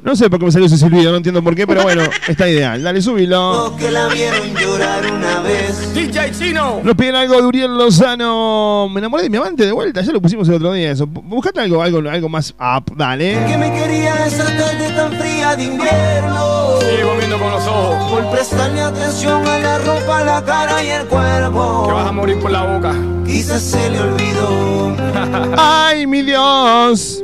No 0.04 0.14
sé 0.14 0.28
por 0.30 0.38
qué 0.38 0.44
me 0.44 0.52
salió 0.52 0.66
ese 0.66 0.76
silbido, 0.78 1.10
no 1.10 1.16
entiendo 1.16 1.42
por 1.42 1.54
qué, 1.54 1.66
pero 1.66 1.82
bueno, 1.82 2.02
está 2.28 2.48
ideal. 2.48 2.82
Dale, 2.82 3.00
súbilo. 3.02 3.74
que 3.78 3.90
la 3.90 4.06
vieron 4.08 4.54
llorar 4.54 5.02
una 5.10 5.40
vez. 5.40 5.92
DJ 5.94 6.30
Chino. 6.32 6.80
Nos 6.84 6.94
piden 6.94 7.14
algo 7.16 7.34
de 7.36 7.42
Uriel 7.42 7.76
Lozano. 7.76 8.88
Me 8.90 8.98
enamoré 9.00 9.24
de 9.24 9.30
mi 9.30 9.38
amante 9.38 9.64
de 9.66 9.72
vuelta, 9.72 10.02
ya 10.02 10.12
lo 10.12 10.20
pusimos 10.20 10.46
el 10.48 10.54
otro 10.54 10.72
día 10.72 10.90
eso. 10.92 11.06
Bu- 11.06 11.22
Buscate 11.24 11.60
algo, 11.60 11.82
algo, 11.82 11.98
algo 12.08 12.28
más 12.28 12.52
up, 12.52 12.94
dale. 12.96 13.38
Que 13.46 13.56
me 13.58 13.72
quería 13.72 14.26
esa 14.26 14.44
tarde 14.44 14.90
tan 14.94 15.12
fría 15.14 15.56
de 15.56 15.64
invierno. 15.64 16.78
Sigo 16.80 17.16
viendo 17.18 17.38
con 17.38 17.50
los 17.50 17.66
ojos. 17.66 18.10
Por 18.12 18.30
prestarle 18.30 18.80
atención 18.82 19.46
a 19.48 19.58
la 19.58 19.78
ropa, 19.78 20.22
la 20.24 20.44
cara 20.44 20.84
y 20.84 20.88
el 20.90 21.06
cuerpo. 21.06 21.86
Que 21.86 21.92
vas 21.92 22.08
a 22.08 22.12
morir 22.12 22.38
por 22.40 22.50
la 22.50 22.62
boca. 22.62 22.94
Quizás 23.26 23.62
se 23.62 23.90
le 23.90 24.00
olvidó. 24.00 24.94
¡Ay, 25.56 26.06
mi 26.06 26.22
Dios! 26.22 27.22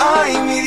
Ay, 0.00 0.36
mi 0.46 0.60
Dios. 0.62 0.65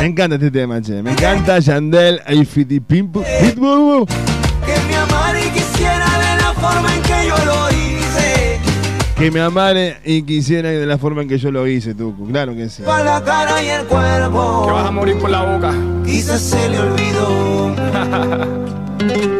Me 0.00 0.06
encanta 0.06 0.36
este 0.36 0.50
tema, 0.50 0.80
che. 0.80 1.02
Me 1.02 1.12
encanta 1.12 1.58
Yandel, 1.58 2.20
y 2.28 2.44
Fiti 2.44 2.80
Pimpo. 2.80 3.22
Pitbull. 3.40 4.06
que 4.06 4.76
me 4.88 4.96
amara 4.96 5.38
y 5.40 5.50
quisiera 5.50 6.06
de 6.18 6.36
la 6.42 6.52
forma 6.54 6.94
en 6.94 7.02
que 7.02 7.26
yo 7.26 7.44
lo 7.44 7.68
hice. 7.70 8.60
Que 9.16 9.30
me 9.30 9.40
amare 9.40 9.96
y 10.04 10.22
quisiera 10.22 10.68
de 10.70 10.84
la 10.86 10.98
forma 10.98 11.22
en 11.22 11.28
que 11.28 11.38
yo 11.38 11.50
lo 11.50 11.66
hice, 11.66 11.94
Tucu. 11.94 12.28
Claro 12.28 12.54
que 12.54 12.68
sí. 12.68 12.82
Para 12.82 13.04
la 13.18 13.24
cara 13.24 13.62
y 13.62 13.68
el 13.68 13.86
Que 13.86 13.94
vas 13.94 14.20
a 14.22 14.28
cuerpo. 14.30 14.92
morir 14.92 15.16
por 15.18 15.30
la 15.30 15.42
boca. 15.42 15.72
Quizás 16.04 16.40
se 16.40 16.68
le 16.68 16.78
olvidó. 16.78 17.74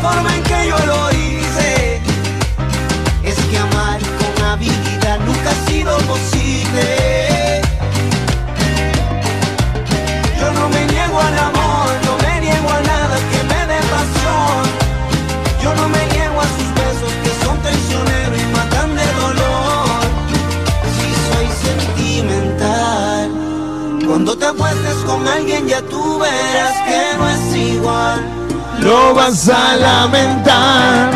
forma 0.00 0.34
en 0.34 0.42
que 0.42 0.68
yo 0.68 0.78
lo 0.86 1.10
hice. 1.10 2.00
Es 3.22 3.36
que 3.50 3.58
amar 3.58 4.00
con 4.20 4.44
habilidad 4.44 5.18
nunca 5.20 5.50
ha 5.50 5.70
sido 5.70 5.96
posible. 6.12 7.62
Yo 10.38 10.52
no 10.52 10.68
me 10.70 10.86
niego 10.86 11.20
al 11.20 11.38
amor, 11.38 11.88
no 12.06 12.16
me 12.24 12.40
niego 12.40 12.68
a 12.70 12.80
nada 12.80 13.16
que 13.30 13.40
me 13.50 13.60
dé 13.70 13.80
pasión. 13.94 14.62
Yo 15.62 15.74
no 15.74 15.88
me 15.88 16.02
niego 16.14 16.40
a 16.40 16.48
sus 16.56 16.68
besos 16.80 17.12
que 17.22 17.32
son 17.44 17.56
traicioneros 17.62 18.38
y 18.40 18.46
matan 18.56 18.88
de 18.96 19.06
dolor. 19.22 20.00
Si 20.96 21.08
soy 21.28 21.46
sentimental, 21.66 23.30
cuando 24.06 24.36
te 24.36 24.46
acuestes 24.46 24.98
con 25.06 25.28
alguien 25.28 25.68
ya 25.68 25.82
tú 25.82 26.18
verás 26.18 26.76
que 26.88 27.00
no 27.18 27.28
es 27.28 27.56
igual 27.74 28.49
lo 28.82 29.14
vas 29.14 29.48
a 29.48 29.76
lamentar. 29.76 31.10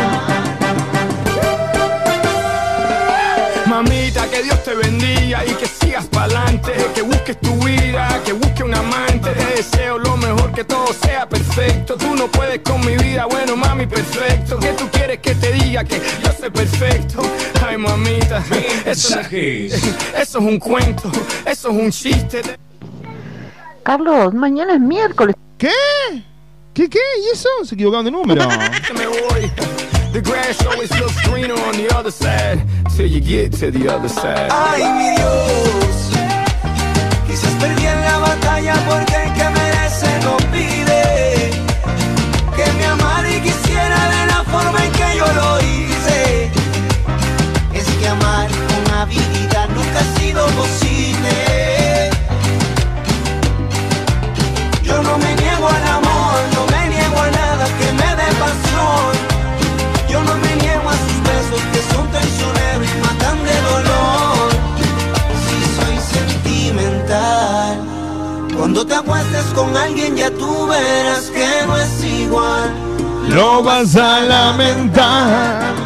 Mamita, 3.66 4.28
que 4.30 4.42
Dios 4.42 4.62
te 4.62 4.74
bendiga 4.74 5.44
y 5.44 5.50
que 5.54 5.66
sigas 5.66 6.06
pa'lante, 6.06 6.72
que 6.94 7.02
busques 7.02 7.40
tu 7.40 7.52
vida, 7.64 8.20
que 8.24 8.32
busques 8.32 8.62
un 8.62 8.74
amante. 8.74 9.30
Te 9.30 9.56
deseo 9.56 9.98
lo 9.98 10.16
mejor, 10.16 10.52
que 10.52 10.64
todo 10.64 10.86
sea 10.92 11.28
perfecto. 11.28 11.96
Tú 11.96 12.14
no 12.14 12.28
puedes 12.28 12.60
con 12.60 12.80
mi 12.86 12.96
vida, 12.96 13.26
bueno, 13.26 13.56
mami, 13.56 13.86
perfecto. 13.86 14.58
¿Qué 14.58 14.72
tú 14.74 14.88
quieres 14.92 15.18
que 15.20 15.34
te 15.34 15.52
diga? 15.52 15.84
Que 15.84 16.00
yo 16.22 16.30
soy 16.38 16.50
perfecto. 16.50 17.22
Ay, 17.66 17.76
mamita, 17.78 18.44
eso, 18.84 19.18
eso 19.20 19.98
es 20.16 20.34
un 20.34 20.58
cuento, 20.58 21.10
eso 21.46 21.70
es 21.70 21.74
un 21.74 21.90
chiste. 21.90 22.42
Carlos, 23.82 24.32
mañana 24.34 24.74
es 24.74 24.80
miércoles. 24.80 25.34
¿Qué? 25.58 25.70
¿Qué, 26.74 26.90
qué? 26.90 26.98
¿Y 27.22 27.32
eso? 27.32 27.48
Se 27.64 27.76
equivocaron 27.76 28.04
de 28.04 28.10
número. 28.10 28.48
Me 28.98 29.06
voy. 29.06 29.48
The 30.12 30.20
grass 30.20 30.60
always 30.66 30.90
looks 30.98 31.16
greener 31.28 31.54
on 31.54 31.76
the 31.76 31.88
other 31.94 32.10
side 32.10 32.60
till 32.96 33.06
you 33.06 33.20
get 33.20 33.52
to 33.60 33.70
the 33.70 33.88
other 33.88 34.08
side. 34.08 34.48
Ay, 34.50 34.82
mi 34.98 35.14
Dios, 35.14 36.10
quizás 37.28 37.52
perdí 37.60 37.86
en 37.86 38.00
la 38.00 38.18
batalla 38.18 38.74
porque 38.88 39.32
cuando 68.84 68.86
te 68.86 68.94
acuestes 68.94 69.44
con 69.54 69.76
alguien 69.76 70.16
ya 70.16 70.30
tú 70.30 70.66
verás 70.66 71.30
que 71.30 71.66
no 71.66 71.76
es 71.76 72.04
igual. 72.04 72.70
Lo 73.28 73.62
vas 73.62 73.96
a 73.96 74.20
lamentar. 74.20 75.74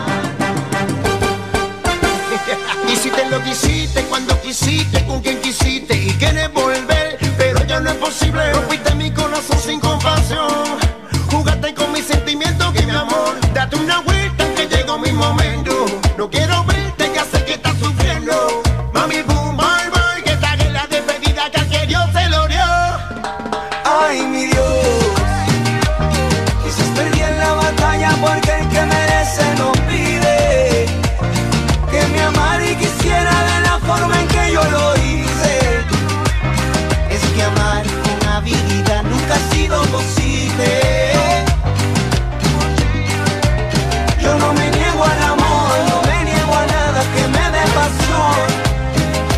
Y 2.90 2.96
si 2.96 3.10
te 3.10 3.28
lo 3.28 3.42
quisiste 3.44 4.02
cuando 4.04 4.40
quisiste, 4.40 5.04
con 5.06 5.20
quien 5.20 5.38
quisiste 5.42 5.94
y 5.94 6.10
quieres 6.14 6.50
volver, 6.54 7.18
pero 7.36 7.62
ya 7.66 7.80
no 7.80 7.90
es 7.90 7.96
posible. 7.96 8.50
Rompiste 8.54 8.94
mi 8.94 9.10
corazón 9.10 9.58
sin 9.58 9.78
compasión. 9.78 10.48
Jugaste 11.30 11.74
con 11.74 11.92
mis 11.92 12.06
sentimientos, 12.06 12.72
que 12.72 12.86
mi 12.86 12.92
amor, 12.92 13.36
date 13.52 13.76
una 13.76 14.00
Yo 44.22 44.34
no 44.38 44.52
me 44.54 44.70
niego 44.70 45.04
al 45.04 45.22
amor, 45.22 45.72
no 45.88 46.02
me 46.08 46.24
niego 46.24 46.54
a 46.54 46.66
nada 46.66 47.02
que 47.14 47.28
me 47.28 47.44
dé 47.54 47.64
pasión. 47.76 48.46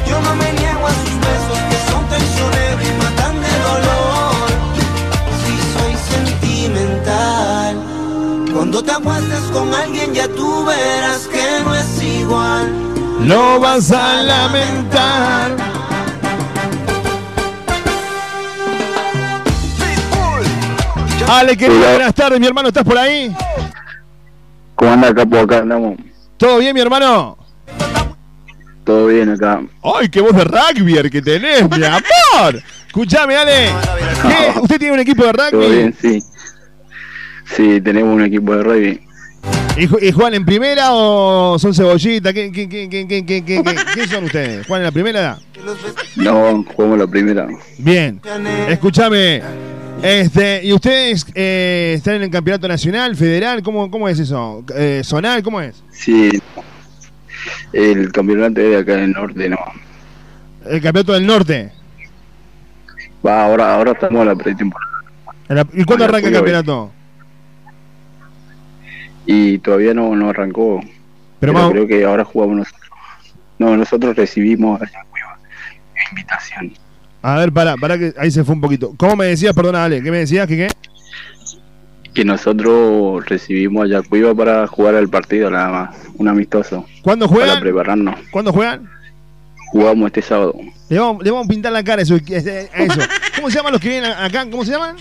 Yo 0.08 0.20
no 0.20 0.34
me 0.36 0.52
niego 0.52 0.86
a 0.86 0.90
sus 0.90 1.16
besos 1.26 1.58
que 1.68 1.78
son 1.90 2.02
traicioneros 2.08 2.82
y 2.82 2.92
matan 3.02 3.34
de 3.42 3.54
dolor. 3.70 4.48
Si 5.40 5.52
soy 5.74 5.94
sentimental, 6.14 7.76
cuando 8.54 8.82
te 8.82 8.92
acuestes 8.92 9.42
con 9.52 9.74
alguien 9.74 10.14
ya 10.14 10.28
tú 10.28 10.64
verás 10.64 11.26
que 11.26 11.62
no 11.64 11.74
es 11.74 12.02
igual. 12.02 12.72
Lo 13.26 13.58
vas 13.58 13.90
a 13.90 14.22
lamentar. 14.22 15.69
Ale, 21.32 21.56
querido, 21.56 21.80
buenas 21.80 22.14
tardes, 22.14 22.40
mi 22.40 22.46
hermano, 22.46 22.68
¿estás 22.68 22.84
por 22.84 22.98
ahí? 22.98 23.34
¿Cómo 24.74 24.92
anda, 24.92 25.14
capo? 25.14 25.38
Acá 25.38 25.58
andamos. 25.58 25.96
¿Todo 26.36 26.58
bien, 26.58 26.74
mi 26.74 26.80
hermano? 26.80 27.38
Todo 28.84 29.06
bien 29.06 29.28
acá. 29.30 29.60
¡Ay, 29.82 30.08
qué 30.08 30.20
voz 30.20 30.34
de 30.34 30.42
rugby 30.44 31.08
que 31.10 31.22
tenés, 31.22 31.68
mi 31.70 31.84
amor! 31.84 32.60
Escuchame, 32.86 33.36
Ale. 33.36 33.68
¿Qué? 34.22 34.58
¿Usted 34.60 34.78
tiene 34.78 34.94
un 34.94 35.00
equipo 35.00 35.24
de 35.24 35.32
Todo 35.32 35.50
rugby? 35.60 35.76
bien, 35.76 35.94
sí. 36.00 36.22
Sí, 37.56 37.80
tenemos 37.80 38.14
un 38.14 38.24
equipo 38.24 38.56
de 38.56 38.62
rugby. 38.64 39.00
¿Y, 39.76 39.86
ju- 39.86 39.98
y 40.02 40.10
juegan 40.12 40.34
en 40.34 40.44
primera 40.44 40.88
o 40.92 41.58
son 41.58 41.72
cebollita? 41.74 42.32
¿Qué, 42.32 42.50
qué, 42.50 42.68
qué, 42.68 42.88
qué, 42.88 44.06
son 44.08 44.24
ustedes? 44.24 44.66
¿Juegan 44.66 44.82
en 44.82 44.86
la 44.86 44.92
primera? 44.92 45.38
No, 46.16 46.64
jugamos 46.74 46.98
la 46.98 47.06
primera. 47.06 47.46
Bien. 47.78 48.20
Escúchame. 48.68 49.42
Este, 50.02 50.64
¿Y 50.64 50.72
ustedes 50.72 51.26
eh, 51.34 51.94
están 51.96 52.14
en 52.16 52.22
el 52.22 52.30
campeonato 52.30 52.66
nacional, 52.66 53.14
federal? 53.16 53.62
¿Cómo, 53.62 53.90
cómo 53.90 54.08
es 54.08 54.18
eso? 54.18 54.64
Eh, 54.74 55.02
¿Zonal? 55.04 55.42
¿Cómo 55.42 55.60
es? 55.60 55.82
Sí. 55.90 56.30
El 57.72 58.10
campeonato 58.10 58.60
de 58.60 58.78
acá 58.78 58.96
del 58.96 59.12
norte, 59.12 59.48
no. 59.48 59.58
El 60.66 60.80
campeonato 60.80 61.12
del 61.12 61.26
norte. 61.26 61.72
Va, 63.26 63.44
ahora, 63.44 63.74
ahora 63.74 63.92
estamos 63.92 64.22
en 64.22 64.28
la 64.28 64.34
pretemporada. 64.34 64.90
La- 65.48 65.66
¿Y 65.74 65.84
cuándo 65.84 66.04
arranca 66.06 66.28
el 66.28 66.34
campeonato? 66.34 66.92
Y 69.26 69.58
todavía 69.58 69.92
no, 69.92 70.14
no 70.16 70.30
arrancó. 70.30 70.80
Pero 71.40 71.52
Pero, 71.52 71.70
creo 71.70 71.86
que 71.86 72.04
ahora 72.04 72.24
jugamos 72.24 72.56
nosotros. 72.56 72.90
No, 73.58 73.76
nosotros 73.76 74.16
recibimos 74.16 74.80
Cueva 75.10 75.38
invitación. 76.10 76.72
A 77.22 77.36
ver, 77.38 77.52
para, 77.52 77.76
para 77.76 77.98
que 77.98 78.14
ahí 78.18 78.30
se 78.30 78.44
fue 78.44 78.54
un 78.54 78.60
poquito. 78.60 78.94
¿Cómo 78.96 79.16
me 79.16 79.26
decías? 79.26 79.54
Perdona, 79.54 79.84
Ale. 79.84 80.02
¿Qué 80.02 80.10
me 80.10 80.18
decías? 80.18 80.46
¿Qué 80.46 80.56
qué? 80.56 80.68
Que 82.14 82.24
nosotros 82.24 83.24
recibimos 83.26 83.92
a 83.92 84.02
Cueva 84.02 84.34
para 84.34 84.66
jugar 84.66 84.94
el 84.94 85.08
partido 85.08 85.50
nada 85.50 85.68
más. 85.68 85.96
Un 86.14 86.28
amistoso. 86.28 86.86
¿Cuándo 87.02 87.28
Para 87.28 87.40
juegan? 87.40 87.60
prepararnos. 87.60 88.14
¿Cuándo 88.30 88.52
juegan? 88.52 88.88
Jugamos 89.72 90.06
este 90.06 90.22
sábado. 90.22 90.54
Le 90.88 90.98
vamos, 90.98 91.22
le 91.22 91.30
vamos 91.30 91.46
a 91.46 91.48
pintar 91.48 91.72
la 91.72 91.84
cara 91.84 92.00
a 92.00 92.02
eso. 92.02 92.14
a 92.14 92.18
eso. 92.18 93.00
¿Cómo 93.36 93.50
se 93.50 93.56
llaman 93.56 93.72
los 93.72 93.80
que 93.80 93.88
vienen 93.88 94.10
acá? 94.10 94.44
¿Cómo 94.50 94.64
se 94.64 94.72
llaman? 94.72 94.96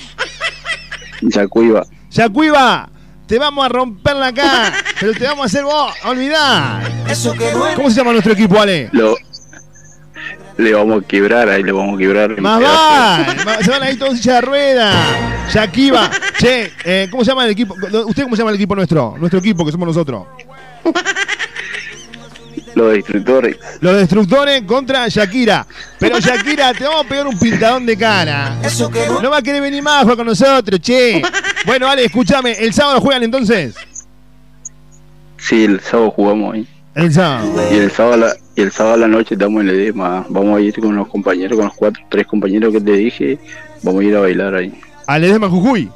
Ya 1.22 1.48
Cueva. 1.48 1.86
Yacuiba, 2.12 2.90
te 3.28 3.38
vamos 3.38 3.66
a 3.66 3.70
romper 3.70 4.16
la 4.16 4.34
cara, 4.34 4.74
pero 5.00 5.14
te 5.14 5.24
vamos 5.24 5.44
a 5.44 5.46
hacer 5.46 5.64
vos. 5.64 5.94
Eso 7.10 7.34
que 7.34 7.52
duele. 7.52 7.76
¿Cómo 7.76 7.90
se 7.90 7.98
llama 7.98 8.12
nuestro 8.12 8.34
equipo, 8.34 8.60
Ale? 8.60 8.90
Lo, 8.92 9.16
le 10.60 10.74
vamos 10.74 11.02
a 11.02 11.08
quebrar, 11.08 11.48
ahí 11.48 11.64
le 11.64 11.72
vamos 11.72 11.96
a 11.96 11.98
quebrar. 11.98 12.40
Más 12.42 12.62
va, 12.62 13.26
se 13.64 13.72
van 13.72 13.82
ahí 13.82 13.96
todos 13.96 14.18
silla 14.18 14.36
de 14.36 14.42
rueda. 14.42 14.92
Yaquiba, 15.54 16.12
che, 16.38 16.74
eh, 16.84 17.08
¿cómo 17.10 17.24
se 17.24 17.32
llama 17.32 17.46
el 17.46 17.52
equipo? 17.52 17.76
¿Usted 18.08 18.24
cómo 18.24 18.36
se 18.36 18.42
llama 18.42 18.52
el 18.52 18.58
equipo 18.58 18.76
nuestro? 18.76 19.16
Nuestro 19.18 19.40
equipo, 19.40 19.66
que 19.66 19.72
somos 19.72 19.88
nosotros. 19.88 20.28
Los 22.76 22.94
destructores. 22.94 23.58
Los 23.80 23.96
destructores 23.96 24.62
contra 24.64 25.08
Shakira. 25.08 25.66
Pero 25.98 26.20
Shakira, 26.20 26.74
te 26.74 26.84
vamos 26.84 27.06
a 27.06 27.10
pegar 27.10 27.28
un 27.28 27.40
pintadón 27.40 27.86
de 27.86 27.98
cara. 27.98 28.58
Eso 28.62 28.92
que 28.92 29.08
No 29.22 29.30
va 29.30 29.38
a 29.38 29.42
querer 29.42 29.62
venir 29.62 29.82
más 29.82 30.00
a 30.00 30.02
jugar 30.02 30.18
con 30.18 30.28
nosotros, 30.28 30.80
che. 30.82 31.22
Bueno, 31.66 31.88
Ale, 31.88 32.06
escúchame, 32.06 32.52
¿el 32.52 32.74
sábado 32.74 33.00
juegan 33.00 33.24
entonces? 33.24 33.76
Sí, 35.38 35.64
el 35.64 35.80
sábado 35.80 36.12
jugamos 36.12 36.54
ahí. 36.54 36.68
El 36.96 37.14
sábado. 37.14 37.68
Y 37.72 37.76
el 37.76 37.92
sábado, 37.92 38.14
a 38.14 38.18
la, 38.18 38.36
y 38.60 38.62
el 38.64 38.72
sábado 38.74 38.96
a 38.96 38.98
la 38.98 39.08
noche 39.08 39.36
estamos 39.36 39.62
en 39.62 39.70
el 39.70 39.80
EDEMA. 39.80 40.26
Vamos 40.28 40.58
a 40.58 40.62
ir 40.62 40.78
con 40.80 40.94
los 40.96 41.08
compañeros, 41.08 41.56
con 41.58 41.66
los 41.68 41.76
cuatro, 41.76 42.04
tres 42.10 42.28
compañeros 42.28 42.74
que 42.74 42.82
te 42.82 42.92
dije. 42.92 43.38
Vamos 43.84 44.02
a 44.02 44.04
ir 44.04 44.16
a 44.16 44.20
bailar 44.20 44.54
ahí. 44.56 44.74
Ale 45.08 45.32
de 45.32 45.48
Jujuy. 45.48 45.90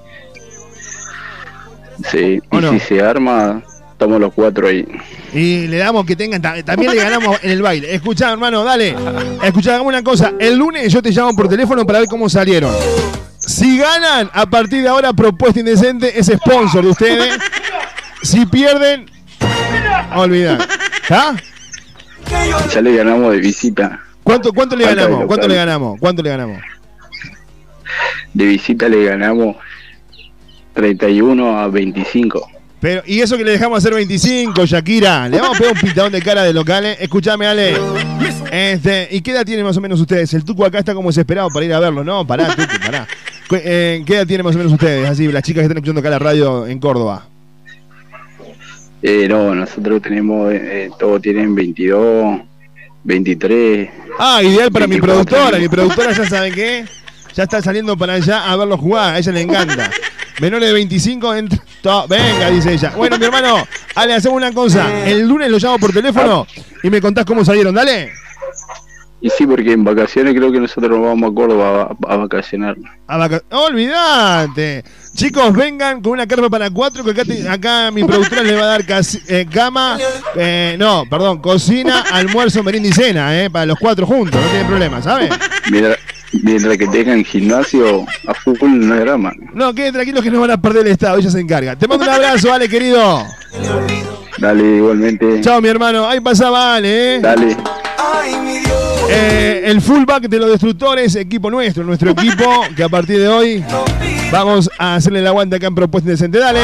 Sí. 2.09 2.41
¿O 2.49 2.59
Y 2.59 2.61
no? 2.61 2.71
si 2.71 2.79
se 2.79 3.01
arma, 3.01 3.61
estamos 3.91 4.19
los 4.19 4.33
cuatro 4.33 4.67
ahí. 4.67 4.85
Y 5.33 5.67
le 5.67 5.77
damos 5.77 6.05
que 6.05 6.15
tengan, 6.15 6.41
ta- 6.41 6.63
también 6.63 6.91
le 6.95 7.03
ganamos 7.03 7.37
en 7.43 7.51
el 7.51 7.61
baile. 7.61 7.93
Escuchá, 7.93 8.31
hermano, 8.31 8.63
dale. 8.63 8.95
Escuchá, 9.43 9.71
hagamos 9.75 9.89
una 9.89 10.03
cosa. 10.03 10.31
El 10.39 10.55
lunes 10.57 10.91
yo 10.91 11.01
te 11.01 11.11
llamo 11.11 11.35
por 11.35 11.49
teléfono 11.49 11.85
para 11.85 11.99
ver 11.99 12.07
cómo 12.07 12.29
salieron. 12.29 12.73
Si 13.37 13.77
ganan, 13.77 14.29
a 14.33 14.45
partir 14.45 14.83
de 14.83 14.87
ahora, 14.87 15.11
Propuesta 15.11 15.59
Indecente 15.59 16.17
es 16.17 16.27
sponsor 16.27 16.83
de 16.85 16.89
ustedes. 16.91 17.37
Si 18.21 18.45
pierden, 18.45 19.05
olvidar. 20.15 20.65
¿Está? 21.01 21.35
Ya 22.73 22.81
le 22.81 22.95
ganamos 22.95 23.31
de 23.33 23.39
visita. 23.39 24.01
¿Cuánto, 24.23 24.53
cuánto 24.53 24.75
le 24.75 24.85
ganamos? 24.85 25.25
¿Cuánto 25.25 25.47
le 25.47 25.55
ganamos? 25.55 25.99
¿Cuánto 25.99 26.23
le 26.23 26.29
ganamos? 26.29 26.61
De 28.33 28.45
visita 28.45 28.89
le 28.89 29.03
ganamos 29.05 29.57
31 30.73 31.59
a 31.59 31.67
25. 31.67 32.49
Pero, 32.79 33.01
y 33.05 33.21
eso 33.21 33.37
que 33.37 33.45
le 33.45 33.51
dejamos 33.51 33.77
hacer 33.77 33.93
25, 33.93 34.65
Shakira. 34.65 35.29
Le 35.29 35.39
vamos 35.39 35.55
a 35.55 35.59
pegar 35.59 35.73
un 35.73 35.79
pitadón 35.79 36.11
de 36.11 36.21
cara 36.21 36.43
de 36.43 36.53
locales. 36.53 36.97
Escúchame, 36.99 37.47
Ale. 37.47 37.77
Este, 38.51 39.07
¿Y 39.11 39.21
qué 39.21 39.31
edad 39.31 39.45
tienen 39.45 39.65
más 39.65 39.77
o 39.77 39.81
menos 39.81 40.01
ustedes? 40.01 40.33
El 40.33 40.43
Tuco 40.43 40.65
acá 40.65 40.79
está 40.79 40.93
como 40.93 41.09
desesperado 41.09 41.49
para 41.49 41.65
ir 41.65 41.73
a 41.73 41.79
verlo, 41.79 42.03
¿no? 42.03 42.27
Pará, 42.27 42.47
Tuco, 42.55 42.67
pará. 42.85 43.07
Eh, 43.51 44.03
¿Qué 44.05 44.15
edad 44.15 44.27
tienen 44.27 44.45
más 44.45 44.55
o 44.55 44.57
menos 44.57 44.73
ustedes? 44.73 45.09
Así, 45.09 45.31
las 45.31 45.43
chicas 45.43 45.61
que 45.61 45.65
están 45.65 45.77
escuchando 45.77 45.99
acá 45.99 46.09
la 46.09 46.19
radio 46.19 46.67
en 46.67 46.79
Córdoba. 46.79 47.27
Eh, 49.05 49.27
no, 49.27 49.53
nosotros 49.53 50.01
tenemos, 50.01 50.53
eh, 50.53 50.89
todos 50.97 51.21
tienen 51.21 51.53
22, 51.53 52.39
23. 53.03 53.89
Ah, 54.17 54.41
ideal 54.41 54.71
para 54.71 54.87
mi 54.87 54.95
24 54.95 55.25
productora. 55.25 55.59
Mi 55.59 55.67
productora 55.67 56.11
ya 56.13 56.25
sabe 56.29 56.51
qué. 56.51 56.85
Ya 57.35 57.43
está 57.43 57.61
saliendo 57.61 57.97
para 57.97 58.13
allá 58.13 58.49
a 58.49 58.55
verlo 58.55 58.77
jugar. 58.77 59.15
A 59.15 59.17
ella 59.19 59.31
le 59.33 59.41
encanta. 59.41 59.89
Menores 60.39 60.69
de 60.69 60.73
25, 60.73 61.35
entra- 61.35 61.59
venga, 62.07 62.49
dice 62.49 62.73
ella. 62.73 62.93
Bueno, 62.95 63.17
mi 63.19 63.25
hermano, 63.25 63.67
Ale, 63.95 64.13
hacemos 64.13 64.37
una 64.37 64.51
cosa. 64.53 65.05
El 65.05 65.27
lunes 65.27 65.49
lo 65.51 65.57
llamo 65.59 65.79
por 65.79 65.91
teléfono 65.91 66.47
y 66.81 66.89
me 66.89 67.01
contás 67.01 67.25
cómo 67.25 67.43
salieron. 67.43 67.75
Dale. 67.75 68.11
Y 69.25 69.29
sí, 69.29 69.47
porque 69.47 69.71
en 69.71 69.85
vacaciones 69.85 70.33
creo 70.35 70.51
que 70.51 70.59
nosotros 70.59 70.91
nos 70.91 71.01
vamos 71.07 71.31
a 71.31 71.33
Córdoba 71.33 71.95
a, 72.07 72.13
a 72.13 72.17
vacacionar. 72.17 72.75
A 73.07 73.15
vaca- 73.17 73.41
Olvídate. 73.51 74.83
Chicos, 75.15 75.53
vengan 75.53 76.01
con 76.01 76.11
una 76.11 76.27
carpa 76.27 76.49
para 76.49 76.69
cuatro 76.69 77.05
que 77.05 77.11
acá, 77.11 77.23
te- 77.23 77.47
acá 77.47 77.89
mi 77.91 78.03
productora 78.03 78.43
le 78.43 78.53
va 78.55 78.63
a 78.63 78.65
dar 78.65 78.85
casi- 78.85 79.21
eh, 79.29 79.45
cama, 79.49 79.97
eh, 80.35 80.75
no, 80.77 81.05
perdón, 81.09 81.37
cocina, 81.39 82.03
almuerzo, 82.11 82.63
merienda 82.63 82.89
y 82.89 82.91
cena, 82.91 83.41
eh, 83.43 83.49
para 83.49 83.65
los 83.65 83.79
cuatro 83.79 84.05
juntos, 84.05 84.41
no 84.41 84.47
tienen 84.47 84.67
problema, 84.67 85.01
¿sabes? 85.01 85.29
Mientras, 85.71 85.97
mientras 86.41 86.77
que 86.77 86.87
tengan 86.87 87.23
gimnasio 87.23 88.05
a 88.27 88.33
fútbol 88.33 88.77
no 88.87 88.93
es 88.95 88.99
drama. 89.01 89.31
No, 89.53 89.73
queden 89.73 89.93
tranquilos 89.93 90.21
que 90.21 90.31
no 90.31 90.41
van 90.41 90.51
a 90.51 90.61
perder 90.61 90.85
el 90.85 90.91
estado, 90.91 91.17
ella 91.17 91.29
se 91.29 91.39
encarga. 91.39 91.77
Te 91.77 91.87
mando 91.87 92.03
un 92.03 92.09
abrazo, 92.11 92.51
Ale, 92.51 92.67
querido. 92.67 93.23
Dale, 94.39 94.77
igualmente. 94.77 95.39
Chao, 95.39 95.61
mi 95.61 95.69
hermano. 95.69 96.09
Ahí 96.09 96.19
pasaba 96.19 96.75
Ale, 96.75 97.15
¿eh? 97.15 97.19
Dale. 97.21 97.55
Eh, 99.15 99.61
el 99.65 99.79
fullback 99.79 100.27
de 100.27 100.39
los 100.39 100.49
destructores, 100.49 101.15
equipo 101.15 101.51
nuestro, 101.51 101.83
nuestro 101.83 102.09
equipo, 102.11 102.63
que 102.75 102.83
a 102.83 102.89
partir 102.89 103.19
de 103.19 103.27
hoy 103.27 103.63
vamos 104.31 104.71
a 104.79 104.95
hacerle 104.95 105.21
la 105.21 105.29
aguanta 105.29 105.57
acá 105.57 105.67
en 105.67 105.75
Propuesta 105.75 106.09
Indecente. 106.09 106.39
Dale. 106.39 106.59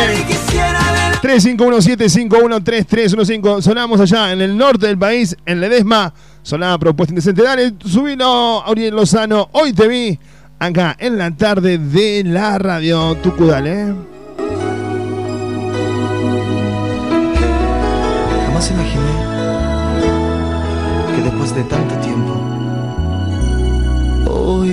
3517513315. 1.21 3.61
Sonamos 3.61 3.99
allá 3.99 4.31
en 4.31 4.41
el 4.41 4.57
norte 4.57 4.87
del 4.87 4.97
país, 4.97 5.37
en 5.45 5.61
Ledesma. 5.61 6.11
Sonaba 6.41 6.79
Propuesta 6.79 7.11
Indecente. 7.11 7.43
Dale, 7.43 7.75
subilo, 7.85 8.25
Auriel 8.25 8.95
Lozano. 8.95 9.49
Hoy 9.51 9.73
te 9.73 9.87
vi 9.87 10.17
acá 10.57 10.95
en 10.97 11.19
la 11.19 11.29
tarde 11.29 11.77
de 11.77 12.23
la 12.25 12.57
radio. 12.57 13.13
Tucu, 13.15 13.45
dale. 13.45 13.93
Jamás 18.45 18.71
imaginé 18.71 19.03
que 21.15 21.21
después 21.21 21.53
de 21.53 21.63
tanto 21.63 21.98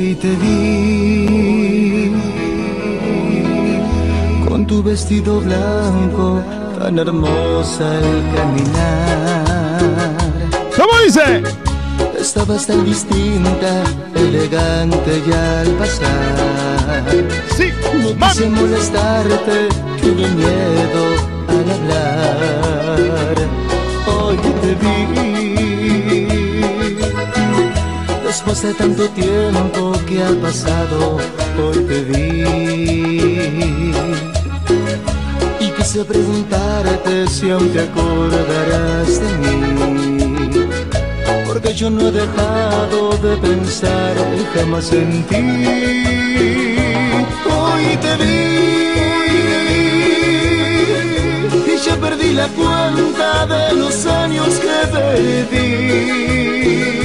hoy 0.07 0.15
te 0.15 0.37
vi 0.37 2.13
con 4.49 4.65
tu 4.67 4.83
vestido 4.83 5.41
blanco 5.41 6.41
tan 6.79 6.99
hermosa 6.99 7.85
al 7.99 8.23
caminar. 8.37 10.13
¿Cómo 10.77 10.93
dice? 11.05 11.43
Estabas 12.21 12.67
tan 12.67 12.85
distinta, 12.85 13.83
elegante 14.15 15.23
ya 15.29 15.61
al 15.63 15.71
pasar. 15.81 17.05
Sí, 17.57 17.71
no 18.01 18.15
quise 18.29 18.49
molestarte, 18.49 19.69
tuve 20.01 20.29
miedo 20.41 21.05
al 21.49 21.67
hablar. 21.77 23.37
Hoy 24.07 24.37
te 24.63 24.75
vi. 24.81 25.86
Después 28.27 28.61
de 28.63 28.75
tanto 28.75 29.09
tiempo 29.11 29.93
que 30.09 30.21
ha 30.21 30.33
pasado, 30.43 31.19
hoy 31.63 31.79
te 31.85 32.03
vi. 32.03 32.43
Y 35.61 35.71
quise 35.71 36.05
preguntarte 36.05 37.29
si 37.29 37.51
aún 37.51 37.71
te 37.71 37.83
acordarás 37.83 39.21
de 39.21 39.33
mí. 39.39 40.69
Porque 41.47 41.73
yo 41.73 41.89
no 41.89 42.09
he 42.09 42.11
dejado 42.11 43.17
de 43.19 43.37
pensar 43.37 44.15
jamás 44.55 44.93
en 44.93 45.23
ti. 45.29 45.37
Hoy 47.49 47.97
te 48.03 48.17
vi 48.23 48.57
y 51.73 51.79
ya 51.79 51.95
perdí 51.97 52.33
la 52.33 52.49
cuenta 52.49 53.47
de 53.47 53.73
los 53.77 54.05
años 54.05 54.49
que. 54.59 54.77
Que 55.51 56.96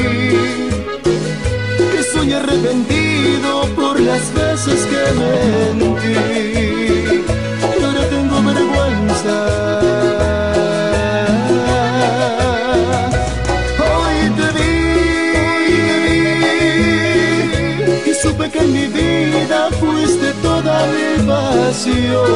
soy 2.21 2.33
arrepentido 2.33 3.65
por 3.75 3.99
las 3.99 4.31
veces 4.33 4.85
que 4.91 5.01
mentí. 5.19 6.13
Y 7.79 7.83
ahora 7.83 8.03
tengo 8.09 8.35
vergüenza. 8.43 9.37
Hoy 13.89 14.19
te 14.37 14.47
vi 14.57 14.73
y 18.05 18.13
supe 18.21 18.45
que 18.51 18.59
en 18.59 18.71
mi 18.71 18.85
vida 18.85 19.59
fuiste 19.79 20.27
toda 20.43 20.75
mi 20.93 21.07
pasión. 21.27 22.29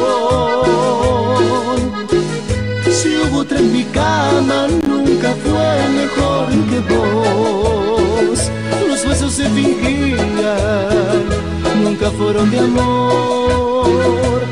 Si 2.90 3.08
hubo 3.18 3.38
otra 3.42 3.58
en 3.60 3.72
mi 3.72 3.84
cama, 3.84 4.66
nunca 4.84 5.30
fue 5.44 5.70
mejor 6.00 6.48
que 6.70 6.78
vos. 6.92 7.95
Se 9.36 9.44
fingían, 9.50 11.26
nunca 11.84 12.10
fueron 12.12 12.50
de 12.50 12.58
amor. 12.58 14.45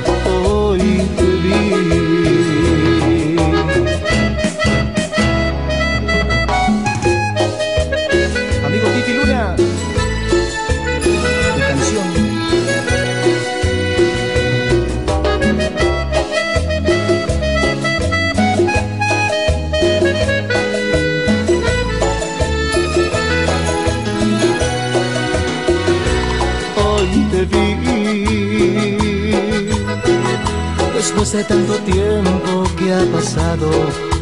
De 31.34 31.42
tanto 31.42 31.74
tiempo 31.78 32.62
que 32.78 32.94
ha 32.94 33.04
pasado, 33.12 33.68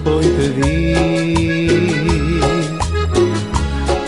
hoy 0.07 0.25
te 0.25 0.49
vi. 0.49 0.95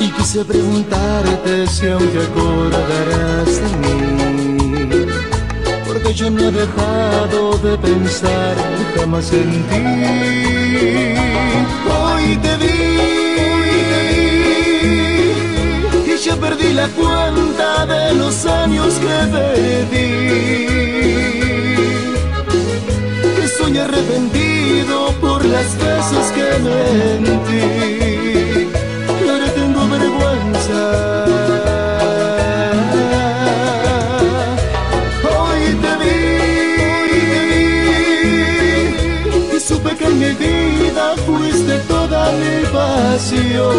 Y 0.00 0.10
quise 0.12 0.42
preguntarte 0.42 1.66
si 1.66 1.88
aún 1.88 2.08
te 2.08 2.22
acordarás 2.22 3.60
de 3.60 3.68
mí. 3.82 5.04
Porque 5.86 6.14
yo 6.14 6.30
no 6.30 6.48
he 6.48 6.50
dejado 6.50 7.58
de 7.58 7.76
pensar 7.76 8.56
jamás 8.96 9.30
en 9.34 9.50
ti. 9.68 9.84
Hoy 11.94 12.38
te 12.38 12.56
vi. 12.56 12.72
Y 16.10 16.16
ya 16.24 16.36
perdí 16.36 16.72
la 16.72 16.88
cuenta 16.88 17.84
de 17.84 18.14
los 18.14 18.46
años 18.46 18.94
que. 18.94 19.14
Que 19.90 20.83
soy 23.74 23.80
arrepentido 23.80 25.12
por 25.20 25.44
las 25.44 25.76
veces 25.76 26.32
que 26.34 26.58
mentí. 26.62 27.62
Ahora 29.08 29.52
tengo 29.52 29.88
vergüenza. 29.88 30.80
Hoy 35.24 35.62
te 35.82 35.92
vi 36.02 36.18
y 39.56 39.58
supe 39.60 39.90
que 39.96 40.06
en 40.06 40.18
mi 40.20 40.32
vida 40.34 41.16
fuiste 41.26 41.74
toda 41.88 42.30
mi 42.32 42.64
pasión. 42.72 43.74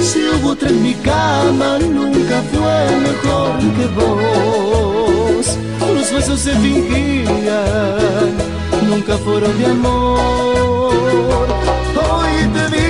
Si 0.00 0.20
hubo 0.28 0.52
otra 0.52 0.70
en 0.70 0.82
mi 0.82 0.94
cama, 0.94 1.78
nunca 1.80 2.42
fue 2.50 2.96
mejor 3.00 3.58
que 3.76 3.86
vos. 3.94 4.63
Se 6.44 6.52
fingían, 6.56 8.36
nunca 8.86 9.16
fueron 9.16 9.58
de 9.58 9.64
amor. 9.64 10.92
Hoy 11.96 12.34
te 12.54 12.64
vi. 12.74 12.86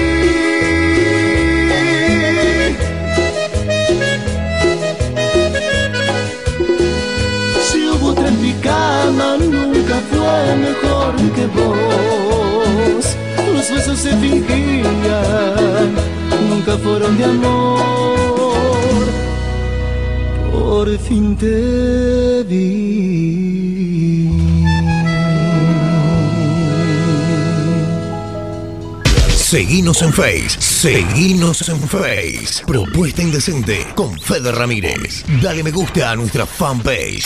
Si 7.71 7.79
hubo 7.90 8.07
otra 8.09 8.27
en 8.27 8.43
mi 8.43 8.55
cama, 8.55 9.37
que 11.37 11.47
vos. 11.47 13.05
Los 13.55 13.71
besos 13.71 13.99
se 14.01 14.17
fingían, 14.17 15.95
nunca 16.51 16.77
fueron 16.79 17.17
de 17.17 17.25
amor. 17.25 19.05
Por 20.51 20.99
fin 20.99 21.37
te 21.37 22.43
vi. 22.49 23.43
Seguinos 29.55 30.03
en 30.03 30.12
Face. 30.12 30.61
Seguinos 30.61 31.69
en 31.69 31.79
Face. 31.79 32.64
Propuesta 32.67 33.23
Indecente 33.23 33.87
con 33.95 34.19
Fede 34.19 34.51
Ramírez. 34.51 35.25
Dale 35.40 35.62
me 35.62 35.71
gusta 35.71 36.11
a 36.11 36.17
nuestra 36.17 36.45
fanpage. 36.45 37.25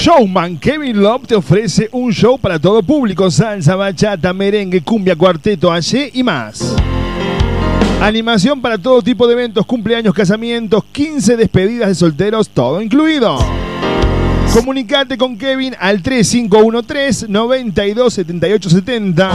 Showman 0.00 0.56
Kevin 0.58 1.02
Love 1.02 1.26
te 1.26 1.34
ofrece 1.34 1.90
un 1.92 2.10
show 2.10 2.38
para 2.38 2.58
todo 2.58 2.82
público, 2.82 3.30
salsa, 3.30 3.76
bachata, 3.76 4.32
merengue, 4.32 4.80
cumbia, 4.80 5.14
cuarteto, 5.14 5.70
allí 5.70 6.08
y 6.14 6.22
más. 6.22 6.74
Animación 8.00 8.62
para 8.62 8.78
todo 8.78 9.02
tipo 9.02 9.26
de 9.26 9.34
eventos, 9.34 9.66
cumpleaños, 9.66 10.14
casamientos, 10.14 10.82
15 10.90 11.36
despedidas 11.36 11.88
de 11.88 11.94
solteros, 11.94 12.48
todo 12.48 12.80
incluido. 12.80 13.38
Comunicate 14.56 15.18
con 15.18 15.36
Kevin 15.36 15.76
al 15.78 16.02
3513 16.02 17.28
927870 17.28 19.30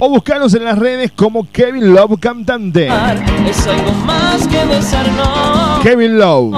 o 0.00 0.08
buscanos 0.08 0.54
en 0.54 0.64
las 0.64 0.78
redes 0.78 1.10
como 1.10 1.50
Kevin 1.50 1.92
Love 1.92 2.20
Cantante. 2.20 2.86
Es 2.86 3.66
algo 3.66 3.90
más 4.06 4.46
que 4.46 4.64
besarnos. 4.66 5.80
Kevin 5.82 6.16
Love. 6.16 6.54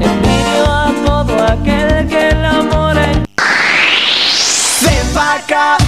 Envidio 0.00 0.66
a 0.66 0.92
todo 1.04 1.42
aquel 1.42 2.06
que 2.06 2.28
el 2.28 2.44
amor 2.44 2.94
Ven 2.94 3.24
pa' 5.12 5.34
acá, 5.34 5.78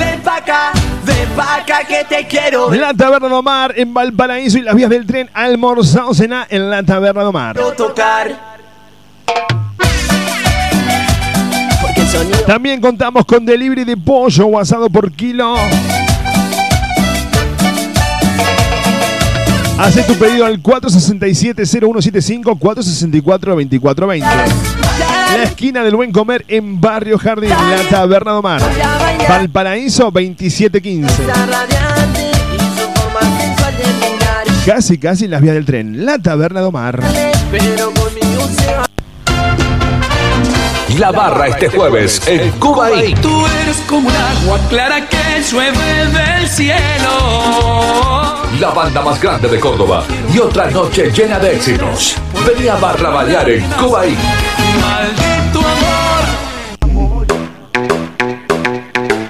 ven 0.00 0.20
pa' 0.20 0.38
acá, 0.38 0.72
ven 1.04 1.28
pa' 1.36 1.58
acá 1.58 1.84
que 1.86 2.04
te 2.08 2.26
quiero. 2.26 2.74
La 2.74 2.92
Taberna 2.92 3.28
de 3.28 3.34
Omar 3.34 3.72
en 3.76 3.94
Valparaíso 3.94 4.58
y 4.58 4.62
las 4.62 4.74
vías 4.74 4.90
del 4.90 5.06
tren 5.06 5.30
almorzado 5.32 6.12
cena 6.12 6.44
en 6.50 6.70
la 6.70 6.82
Taberna 6.82 7.22
de 7.22 7.28
Omar. 7.28 7.56
tocar. 7.76 8.51
También 12.46 12.80
contamos 12.80 13.24
con 13.24 13.44
delivery 13.46 13.84
de 13.84 13.96
pollo 13.96 14.46
o 14.46 14.58
asado 14.58 14.90
por 14.90 15.12
kilo. 15.12 15.54
Hace 19.78 20.02
tu 20.04 20.14
pedido 20.14 20.44
al 20.44 20.62
467-0175 20.62 22.58
464-2420. 22.58 24.20
La 24.20 25.42
esquina 25.44 25.82
del 25.82 25.96
buen 25.96 26.12
comer 26.12 26.44
en 26.46 26.80
Barrio 26.80 27.18
Jardín, 27.18 27.50
la 27.50 27.82
Taberna 27.88 28.32
de 28.32 28.38
Omar. 28.38 28.62
Valparaíso 29.28 30.04
2715. 30.04 31.24
Casi, 34.66 34.98
casi 34.98 35.24
en 35.24 35.32
las 35.32 35.40
vías 35.40 35.54
del 35.54 35.64
tren. 35.64 36.04
La 36.04 36.18
Taberna 36.18 36.60
de 36.60 36.66
La 40.98 41.10
barra 41.10 41.48
este 41.48 41.68
jueves 41.68 42.20
en 42.26 42.50
Cuba 42.58 42.92
Inc. 42.92 43.18
Tú 43.20 43.46
eres 43.46 43.76
como 43.88 44.08
un 44.08 44.14
agua 44.14 44.58
clara 44.68 45.08
que 45.08 45.42
llueve 45.50 45.78
del 45.78 46.48
cielo. 46.48 46.78
La 48.60 48.70
banda 48.74 49.00
más 49.00 49.20
grande 49.20 49.48
de 49.48 49.58
Córdoba 49.58 50.04
y 50.32 50.38
otra 50.38 50.70
noche 50.70 51.10
llena 51.10 51.38
de 51.38 51.56
éxitos. 51.56 52.16
Venía 52.46 52.74
a 52.74 52.78
barra 52.78 53.10
bailar 53.10 53.48
en 53.48 53.64
Cuba 53.70 54.02
amor. 55.54 57.26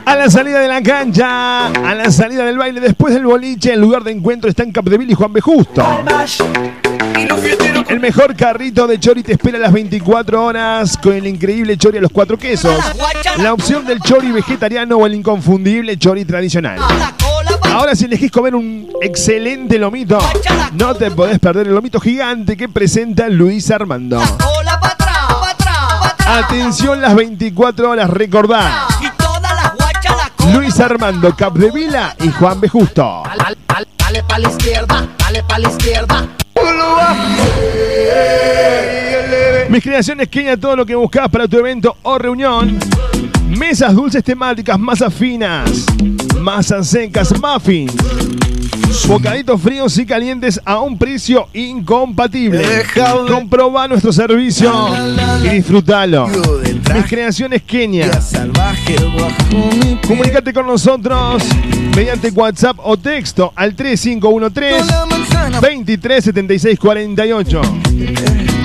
A 0.04 0.16
la 0.16 0.30
salida 0.30 0.60
de 0.60 0.68
la 0.68 0.82
cancha, 0.82 1.66
a 1.66 1.94
la 1.94 2.10
salida 2.10 2.44
del 2.44 2.58
baile, 2.58 2.80
después 2.80 3.14
del 3.14 3.24
boliche, 3.24 3.74
el 3.74 3.80
lugar 3.80 4.02
de 4.02 4.10
encuentro 4.10 4.50
está 4.50 4.64
en 4.64 4.72
Capdeville 4.72 5.12
y 5.12 5.14
Juan 5.14 5.32
B. 5.32 5.40
Justo. 5.40 5.84
El 7.88 8.00
mejor 8.00 8.34
carrito 8.34 8.86
de 8.86 8.98
chori 8.98 9.22
te 9.22 9.32
espera 9.32 9.58
a 9.58 9.60
las 9.60 9.72
24 9.72 10.44
horas 10.44 10.96
con 10.96 11.12
el 11.12 11.26
increíble 11.26 11.76
chori 11.76 11.98
a 11.98 12.00
los 12.00 12.10
cuatro 12.10 12.38
quesos. 12.38 12.74
La 13.38 13.52
opción 13.52 13.84
del 13.84 14.00
chori 14.00 14.32
vegetariano 14.32 14.96
o 14.96 15.06
el 15.06 15.14
inconfundible 15.14 15.96
chori 15.98 16.24
tradicional. 16.24 16.78
Ahora 17.64 17.94
si 17.94 18.04
elegís 18.06 18.30
comer 18.30 18.54
un 18.54 18.88
excelente 19.00 19.78
lomito, 19.78 20.18
no 20.72 20.94
te 20.94 21.10
podés 21.10 21.38
perder 21.38 21.66
el 21.66 21.74
lomito 21.74 22.00
gigante 22.00 22.56
que 22.56 22.68
presenta 22.68 23.28
Luis 23.28 23.70
Armando. 23.70 24.20
Atención 26.26 27.00
las 27.00 27.14
24 27.14 27.90
horas, 27.90 28.10
recordá. 28.10 28.86
Luis 30.72 30.80
Armando 30.80 31.36
Capdevila 31.36 32.16
y 32.18 32.30
Juan 32.30 32.58
B. 32.58 32.66
Justo. 32.66 33.24
Dale 33.98 34.22
pa' 34.22 34.38
la 34.38 34.48
izquierda, 34.48 35.06
dale 35.18 35.42
pa' 35.42 35.58
la 35.58 35.68
izquierda. 35.68 36.26
Mis 39.68 39.82
creaciones 39.82 40.28
Kenia, 40.28 40.56
todo 40.56 40.76
lo 40.76 40.86
que 40.86 40.94
buscas 40.94 41.28
para 41.28 41.46
tu 41.46 41.58
evento 41.58 41.94
o 42.04 42.16
reunión. 42.16 42.78
Mesas 43.56 43.94
dulces 43.94 44.24
temáticas, 44.24 44.78
masas 44.78 45.12
finas, 45.12 45.84
masas 46.40 46.88
secas, 46.88 47.34
muffins. 47.38 47.92
Bocaditos 49.06 49.60
fríos 49.60 49.98
y 49.98 50.06
calientes 50.06 50.58
a 50.64 50.80
un 50.80 50.96
precio 50.96 51.48
incompatible. 51.52 52.64
Comproba 53.28 53.86
nuestro 53.88 54.12
servicio 54.12 54.72
y 55.44 55.48
disfrútalo. 55.48 56.28
Mis 56.28 57.04
creaciones 57.06 57.62
Kenia. 57.62 58.10
Comunicate 60.06 60.52
con 60.52 60.66
nosotros 60.66 61.42
mediante 61.94 62.30
WhatsApp 62.30 62.78
o 62.82 62.96
texto 62.96 63.52
al 63.54 63.74
3513 63.74 64.84
237648. 65.60 67.62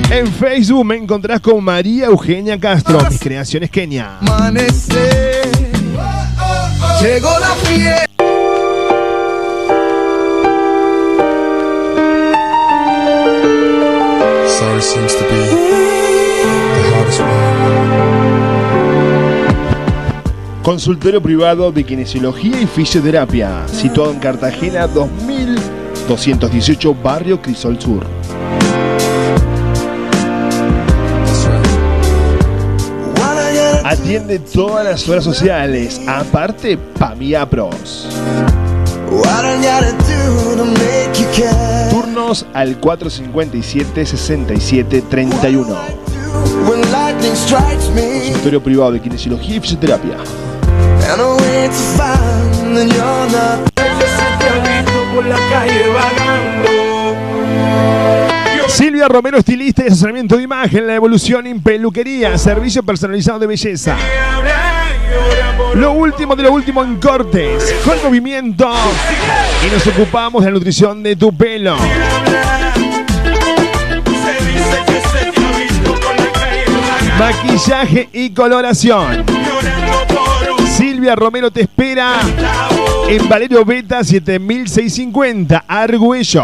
En 0.09 0.27
Facebook 0.27 0.85
me 0.85 0.95
encontrás 0.95 1.41
con 1.41 1.61
María 1.61 2.05
Eugenia 2.05 2.57
Castro, 2.57 2.97
mis 3.09 3.19
creaciones 3.19 3.69
Kenia. 3.69 4.19
Llegó 7.01 7.37
la 7.39 7.49
fiesta. 7.63 8.07
Sorry 14.47 14.81
seems 14.81 15.13
to 15.13 15.25
be 15.25 15.29
the 15.29 16.95
hardest 16.95 17.21
Consultorio 20.63 21.21
privado 21.21 21.69
de 21.71 21.83
kinesiología 21.83 22.61
y 22.61 22.65
fisioterapia, 22.65 23.67
situado 23.67 24.13
en 24.13 24.19
Cartagena 24.19 24.87
2218, 24.87 26.95
barrio 26.95 27.39
Crisol 27.41 27.79
Sur. 27.79 28.16
Atiende 33.99 34.39
todas 34.39 34.85
las 34.85 35.09
horas 35.09 35.23
sociales, 35.23 35.99
aparte 36.07 36.77
Pamiapros. 36.77 38.07
Turnos 41.89 42.45
al 42.53 42.79
457-6731. 42.79 45.75
Consultorio 48.23 48.63
privado 48.63 48.91
de 48.91 49.01
kinesiología 49.01 49.55
y 49.55 49.59
fisioterapia. 49.59 50.17
Silvia 58.67 59.07
Romero, 59.07 59.37
estilista 59.37 59.83
y 59.83 59.87
asesoramiento 59.87 60.37
de 60.37 60.43
imagen, 60.43 60.85
la 60.85 60.95
evolución 60.95 61.47
en 61.47 61.61
peluquería, 61.61 62.37
servicio 62.37 62.83
personalizado 62.83 63.39
de 63.39 63.47
belleza. 63.47 63.97
Lo 65.73 65.93
último 65.93 66.35
de 66.35 66.43
lo 66.43 66.51
último 66.51 66.83
en 66.83 66.97
cortes, 66.97 67.75
con 67.83 67.95
movimiento. 68.03 68.69
Y 69.65 69.71
nos 69.71 69.87
ocupamos 69.87 70.43
de 70.43 70.51
la 70.51 70.53
nutrición 70.55 71.01
de 71.01 71.15
tu 71.15 71.35
pelo. 71.35 71.75
Maquillaje 77.17 78.09
y 78.13 78.29
coloración. 78.31 79.25
Silvia 80.75 81.15
Romero 81.15 81.49
te 81.49 81.61
espera 81.61 82.19
en 83.07 83.27
Valerio 83.27 83.65
Beta 83.65 84.03
7650, 84.03 85.63
Argüello. 85.67 86.43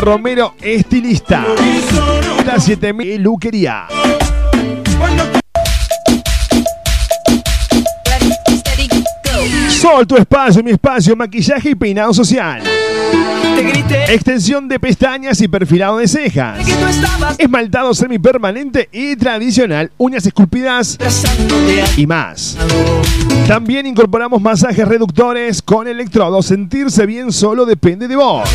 Romero, 0.00 0.54
estilista. 0.60 1.44
La 2.46 2.58
7000 2.58 3.22
Luquería. 3.22 3.86
Sol, 9.68 10.06
tu 10.06 10.16
espacio, 10.16 10.62
mi 10.62 10.70
espacio, 10.70 11.16
maquillaje 11.16 11.70
y 11.70 11.74
peinado 11.74 12.14
social. 12.14 12.62
Extensión 14.08 14.68
de 14.68 14.80
pestañas 14.80 15.40
y 15.40 15.48
perfilado 15.48 15.98
de 15.98 16.08
cejas. 16.08 16.58
Esmaltado 17.38 17.92
semipermanente 17.92 18.88
y 18.92 19.16
tradicional, 19.16 19.90
uñas 19.98 20.24
esculpidas 20.26 20.98
y 21.96 22.06
más. 22.06 22.56
También 23.46 23.86
incorporamos 23.86 24.40
masajes 24.40 24.86
reductores 24.86 25.60
con 25.60 25.86
electrodos. 25.86 26.46
Sentirse 26.46 27.06
bien 27.06 27.32
solo 27.32 27.66
depende 27.66 28.08
de 28.08 28.16
vos. 28.16 28.48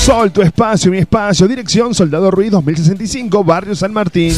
Sol, 0.00 0.32
tu 0.32 0.42
espacio, 0.42 0.90
mi 0.90 0.98
espacio. 0.98 1.46
Dirección 1.46 1.94
Soldado 1.94 2.30
Ruiz 2.30 2.50
2065, 2.50 3.44
Barrio 3.44 3.74
San 3.74 3.92
Martín. 3.92 4.34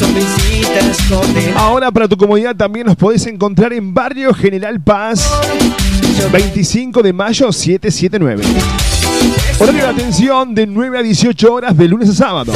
Ahora 1.55 1.91
para 1.91 2.07
tu 2.07 2.17
comodidad 2.17 2.55
también 2.55 2.85
nos 2.85 2.95
podés 2.95 3.25
encontrar 3.25 3.73
en 3.73 3.93
Barrio 3.93 4.33
General 4.33 4.79
Paz, 4.81 5.29
25 6.31 7.01
de 7.01 7.13
mayo 7.13 7.51
779. 7.51 8.43
Horario 9.59 9.83
de 9.83 9.89
atención 9.89 10.53
de 10.53 10.67
9 10.67 10.99
a 10.99 11.01
18 11.01 11.53
horas 11.53 11.77
de 11.77 11.87
lunes 11.87 12.09
a 12.09 12.13
sábado. 12.13 12.53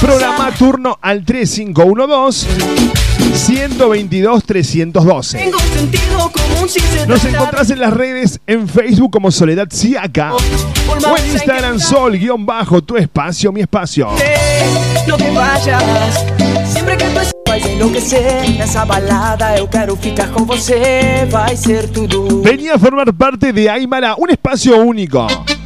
Programa 0.00 0.50
turno 0.58 0.98
al 1.00 1.24
3512 1.24 3.11
122 3.34 4.44
312. 4.44 5.38
Tengo 5.38 5.58
sentido 5.58 6.30
común 6.30 6.68
sin 6.68 6.82
ser 6.82 7.08
Nos 7.08 7.24
encontrás 7.24 7.70
en 7.70 7.80
las 7.80 7.92
redes 7.92 8.40
en 8.46 8.68
Facebook 8.68 9.10
como 9.10 9.30
Soledad 9.30 9.68
Siaca 9.70 10.34
o 10.34 11.16
en 11.16 11.26
Instagram 11.32 11.80
Sol 11.80 12.18
guion 12.18 12.44
bajo 12.44 12.82
tu 12.82 12.96
espacio, 12.96 13.52
mi 13.52 13.60
espacio. 13.60 14.08
No 15.06 15.16
te 15.16 15.30
vayas 15.30 16.24
Sempre 16.72 16.96
que 16.96 17.04
tu 17.04 17.20
vai 17.46 17.60
enlouquecer 17.60 18.50
Nessa 18.56 18.84
balada 18.84 19.56
eu 19.58 19.68
quero 19.68 19.96
ficar 19.96 20.28
com 20.28 20.44
você 20.44 21.26
Vai 21.30 21.56
ser 21.56 21.88
tudo 21.88 22.42
Venía 22.42 22.74
a 22.74 22.78
formar 22.78 23.12
parte 23.12 23.52
de 23.52 23.68
Aymara, 23.68 24.14
un 24.16 24.30
espacio 24.30 24.76
único. 24.76 25.26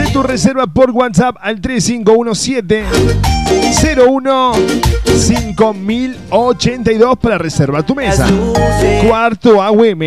Haz 0.00 0.12
tu 0.12 0.22
reserva 0.22 0.66
por 0.66 0.90
WhatsApp 0.90 1.36
al 1.40 1.60
3517 1.60 2.84
01 4.06 4.52
5082 5.18 7.18
para 7.18 7.38
reservar 7.38 7.82
tu 7.82 7.94
mesa. 7.94 8.26
Cuarto 9.06 9.62
AUM. 9.62 10.00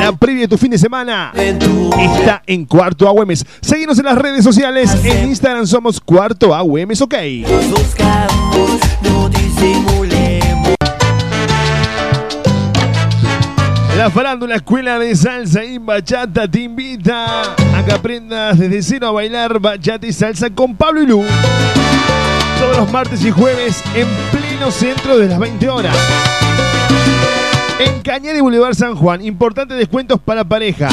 La 0.00 0.12
previa 0.18 0.42
de 0.42 0.48
tu 0.48 0.56
fin 0.56 0.70
de 0.70 0.78
semana 0.78 1.32
está 1.34 2.42
en 2.46 2.64
Cuarto 2.64 3.08
AUM. 3.08 3.30
Seguimos 3.60 3.98
en 3.98 4.04
las 4.04 4.16
redes 4.16 4.44
sociales. 4.44 4.96
En 5.04 5.28
Instagram 5.28 5.66
somos 5.66 6.00
Cuarto 6.00 6.54
AUM. 6.54 6.90
Ok. 7.00 7.14
La 14.00 14.08
farándula 14.08 14.54
Escuela 14.54 14.98
de 14.98 15.14
Salsa 15.14 15.62
y 15.62 15.76
Bachata 15.76 16.50
te 16.50 16.60
invita 16.60 17.52
a 17.52 17.84
que 17.84 17.92
aprendas 17.92 18.58
desde 18.58 18.82
cero 18.82 19.08
a 19.08 19.12
bailar 19.12 19.60
bachata 19.60 20.06
y 20.06 20.12
salsa 20.14 20.48
con 20.48 20.74
Pablo 20.74 21.02
y 21.02 21.06
Lu. 21.06 21.22
Todos 22.58 22.78
los 22.78 22.90
martes 22.90 23.22
y 23.26 23.30
jueves 23.30 23.84
en 23.94 24.08
pleno 24.32 24.70
centro 24.70 25.18
de 25.18 25.28
las 25.28 25.38
20 25.38 25.68
horas. 25.68 25.94
En 27.78 28.00
Cañada 28.00 28.38
y 28.38 28.40
Boulevard 28.40 28.74
San 28.74 28.94
Juan, 28.94 29.22
importantes 29.22 29.76
descuentos 29.76 30.18
para 30.18 30.44
pareja. 30.44 30.88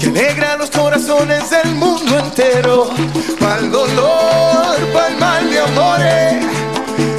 Que 0.00 0.06
alegra 0.06 0.56
los 0.56 0.70
corazones 0.70 1.50
del 1.50 1.74
mundo 1.74 2.18
entero. 2.18 2.88
Pa'l 3.38 3.70
dolor, 3.70 4.76
pa'l 4.92 5.16
mal 5.18 5.50
de 5.50 5.60
amores. 5.60 6.46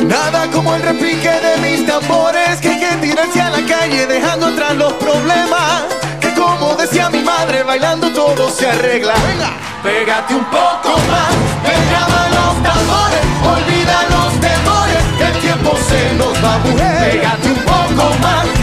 Nada 0.08 0.48
como 0.52 0.74
el 0.74 0.82
repique 0.82 1.30
de 1.30 1.58
mis 1.62 1.86
tambores 1.86 2.60
que 2.60 2.70
hay 2.70 2.80
que 2.80 3.08
tirarse 3.08 3.42
a 3.42 3.52
la 3.52 3.64
calle 3.64 4.08
dejando 4.08 4.48
atrás 4.48 4.76
los 4.76 4.94
problemas. 4.94 5.84
Que 6.20 6.34
como 6.34 6.74
decía 6.76 7.12
mi 7.12 7.22
madre, 7.22 7.62
bailando 7.62 8.12
todo 8.12 8.50
se 8.50 8.68
arregla. 8.68 9.14
Venga, 9.28 9.52
pégate 9.84 10.34
un 10.34 10.46
poco 10.46 10.98
más, 11.12 11.32
pegaba 11.64 12.22
los 12.38 12.56
tambores, 12.64 13.24
olvida 13.46 13.98
los 14.10 14.34
temores, 14.42 15.04
que 15.20 15.26
el 15.26 15.40
tiempo 15.42 15.78
se 15.90 16.14
nos 16.16 16.34
va, 16.44 16.58
mujer. 16.58 17.12
Pégate 17.12 17.48
un 17.50 17.64
poco 17.66 18.16
más 18.20 18.59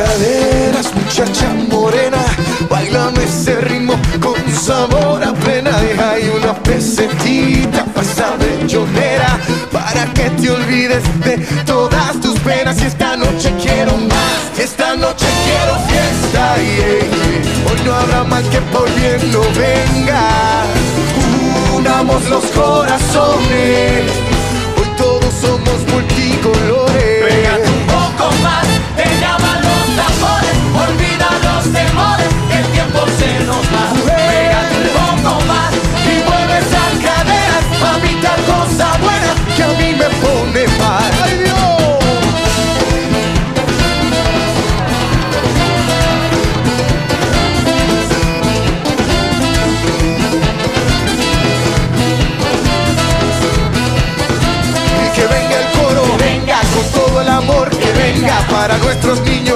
caderas, 0.00 0.94
muchacha 0.94 1.48
morena, 1.68 2.22
bailame 2.70 3.24
ese 3.24 3.54
ritmo 3.60 3.94
con 4.20 4.38
sabor 4.52 5.22
a 5.22 5.32
pena. 5.34 5.70
Y 5.88 6.00
hay 6.00 6.28
una 6.38 6.54
pesetita 6.54 7.84
pasada 7.94 8.38
de 8.38 8.66
llorera 8.66 9.38
para 9.70 10.06
que 10.14 10.30
te 10.30 10.50
olvides 10.50 11.04
de 11.24 11.36
todas 11.66 12.20
tus 12.20 12.38
penas. 12.40 12.80
Y 12.80 12.86
esta 12.86 13.16
noche 13.16 13.52
quiero 13.62 13.96
más, 13.96 14.58
esta 14.58 14.96
noche 14.96 15.26
quiero 15.44 15.74
fiesta. 15.88 16.56
Yeah. 16.56 17.68
Hoy 17.68 17.80
no 17.84 17.94
habrá 17.94 18.24
mal 18.24 18.44
que 18.48 18.60
por 18.72 18.88
bien 18.94 19.20
no 19.32 19.42
venga. 19.64 20.64
Unamos 21.76 22.24
los 22.28 22.44
corazones, 22.60 24.10
hoy 24.78 24.88
todos 24.96 25.32
somos 25.44 25.78
multicolores. 25.92 27.24
Pégate 27.24 27.68
un 27.68 27.86
poco 27.86 28.32
más. 28.42 28.69
Se 33.62 33.70
nos 33.70 33.74
va. 33.74 33.84
Pégate 34.06 34.76
un 34.76 34.88
poco 35.22 35.44
más 35.46 35.72
y 36.04 36.22
mueve 36.28 36.54
esas 36.58 36.92
caderas, 37.04 37.64
mamita 37.80 38.32
cosa 38.46 38.86
buena 38.98 39.32
que 39.56 39.62
a 39.62 39.68
mí 39.68 39.94
me 39.98 40.08
pone. 40.22 40.62
¡Ay 41.24 41.34
Dios! 41.38 41.58
Y 54.96 55.06
que 55.14 55.24
venga 55.26 55.56
el 55.60 55.68
coro, 55.78 56.02
venga 56.18 56.58
con 56.74 56.84
todo 57.00 57.20
el 57.20 57.28
amor, 57.28 57.70
que 57.70 57.92
venga 57.92 58.36
para 58.50 58.78
nuestros 58.78 59.20
niños, 59.22 59.49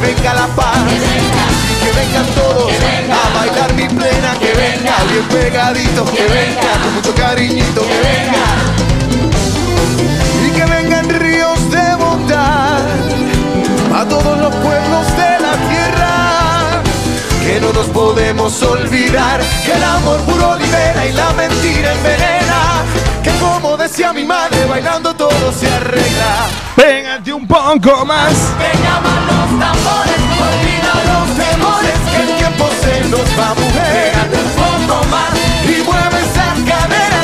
que 0.00 0.06
venga, 0.06 0.34
la 0.34 0.46
paz, 0.48 0.76
y 0.86 1.84
que 1.84 1.92
vengan 1.92 2.26
todos 2.34 2.70
a 2.70 3.38
bailar 3.38 3.74
mi 3.74 3.88
plena, 3.88 4.34
que 4.38 4.52
venga. 4.52 4.94
Bien 5.10 5.24
pegadito, 5.24 6.04
que 6.04 6.26
venga 6.26 6.72
con 6.82 6.94
mucho 6.94 7.14
cariñito, 7.14 7.82
que 7.82 7.98
venga. 8.08 8.46
Y 10.46 10.50
que 10.50 10.64
vengan 10.66 11.08
ríos 11.08 11.70
de 11.70 11.94
bondad 11.96 12.80
a 13.94 14.04
todos 14.08 14.38
los 14.38 14.54
pueblos 14.56 14.87
nos 17.78 17.86
podemos 17.90 18.60
olvidar 18.64 19.40
que 19.64 19.72
el 19.72 19.84
amor 19.84 20.18
puro 20.22 20.56
libera 20.56 21.06
y 21.06 21.12
la 21.12 21.32
mentira 21.34 21.92
envenena. 21.92 22.82
Que 23.22 23.30
como 23.38 23.76
decía 23.76 24.12
mi 24.12 24.24
madre, 24.24 24.64
bailando 24.64 25.14
todo 25.14 25.52
se 25.52 25.68
arregla. 25.72 26.48
Pégate 26.74 27.32
un 27.32 27.46
poco 27.46 28.04
más. 28.04 28.34
Te 28.58 28.70
llaman 28.82 29.20
los 29.30 29.48
tambores, 29.62 30.22
olvida 30.48 30.92
los 31.10 31.28
temores, 31.44 31.98
que 32.10 32.20
el 32.22 32.30
tiempo 32.38 32.68
se 32.82 32.94
nos 33.12 33.28
va 33.38 33.50
a 33.50 33.54
mover. 33.54 33.90
Pégate 33.94 34.38
un 34.46 34.52
poco 34.64 34.96
más 35.14 35.30
y 35.64 35.82
mueve 35.86 36.18
esas 36.26 36.58
caderas, 36.70 37.17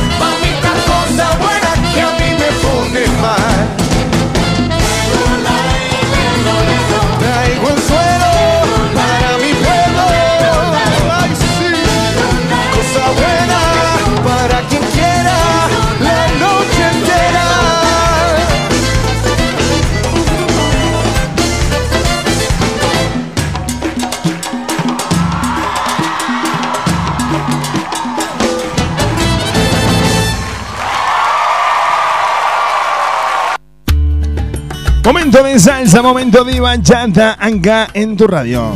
Momento 35.05 35.43
de 35.45 35.59
salsa, 35.59 36.01
momento 36.01 36.45
de 36.45 36.59
bachata 36.61 37.37
acá 37.39 37.89
en 37.93 38.17
tu 38.17 38.27
radio. 38.27 38.73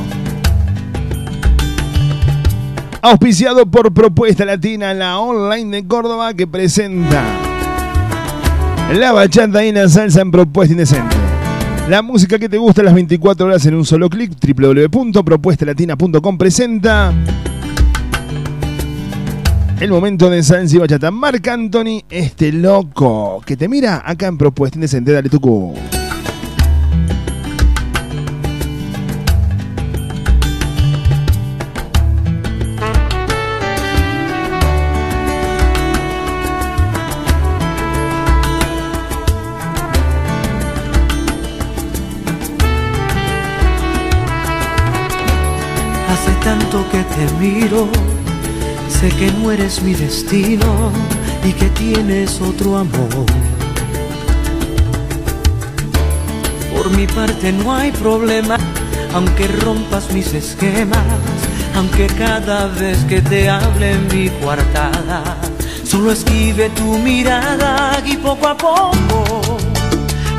Auspiciado 3.00 3.64
por 3.64 3.94
Propuesta 3.94 4.44
Latina, 4.44 4.92
la 4.92 5.18
online 5.20 5.74
de 5.74 5.88
Córdoba 5.88 6.34
que 6.34 6.46
presenta 6.46 7.24
la 8.92 9.12
bachata 9.12 9.64
y 9.64 9.72
la 9.72 9.88
salsa 9.88 10.20
en 10.20 10.30
Propuesta 10.30 10.72
Indecente. 10.72 11.16
La 11.88 12.02
música 12.02 12.38
que 12.38 12.50
te 12.50 12.58
gusta 12.58 12.82
las 12.82 12.92
24 12.92 13.46
horas 13.46 13.64
en 13.64 13.74
un 13.74 13.86
solo 13.86 14.10
clic, 14.10 14.32
www.propuestalatina.com 14.38 16.36
presenta 16.36 17.14
el 19.80 19.90
momento 19.90 20.28
de 20.28 20.42
salsa 20.42 20.76
y 20.76 20.78
bachata. 20.78 21.10
Marc 21.10 21.48
Anthony, 21.48 22.02
este 22.10 22.52
loco 22.52 23.40
que 23.46 23.56
te 23.56 23.66
mira 23.66 24.02
acá 24.04 24.26
en 24.26 24.36
Propuesta 24.36 24.76
Indecente. 24.76 25.12
Dale 25.12 25.30
tu 25.30 25.40
cu. 25.40 25.74
Tanto 46.49 46.82
que 46.90 47.03
te 47.14 47.24
miro, 47.44 47.88
sé 48.88 49.11
que 49.18 49.30
no 49.32 49.53
eres 49.53 49.82
mi 49.82 49.92
destino 49.92 50.90
y 51.44 51.53
que 51.53 51.68
tienes 51.82 52.40
otro 52.40 52.78
amor. 52.78 53.26
Por 56.74 56.90
mi 56.96 57.07
parte 57.07 57.53
no 57.53 57.74
hay 57.74 57.90
problema, 57.92 58.57
aunque 59.12 59.46
rompas 59.64 60.11
mis 60.11 60.32
esquemas, 60.32 61.05
aunque 61.76 62.07
cada 62.07 62.68
vez 62.68 62.96
que 63.11 63.20
te 63.20 63.51
hable 63.51 63.92
en 63.92 64.09
mi 64.09 64.30
coartada, 64.40 65.22
solo 65.84 66.12
esquive 66.12 66.70
tu 66.70 66.99
mirada 66.99 68.03
y 68.07 68.16
poco 68.16 68.49
a 68.49 68.57
poco 68.57 69.18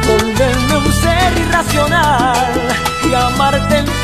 volverme 0.09 0.75
un 0.85 0.91
ser 1.03 1.31
irracional 1.45 2.51
y 3.07 3.13
amarte 3.13 3.77
entera 3.77 3.98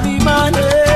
mi 0.00 0.18
manera. 0.24 0.91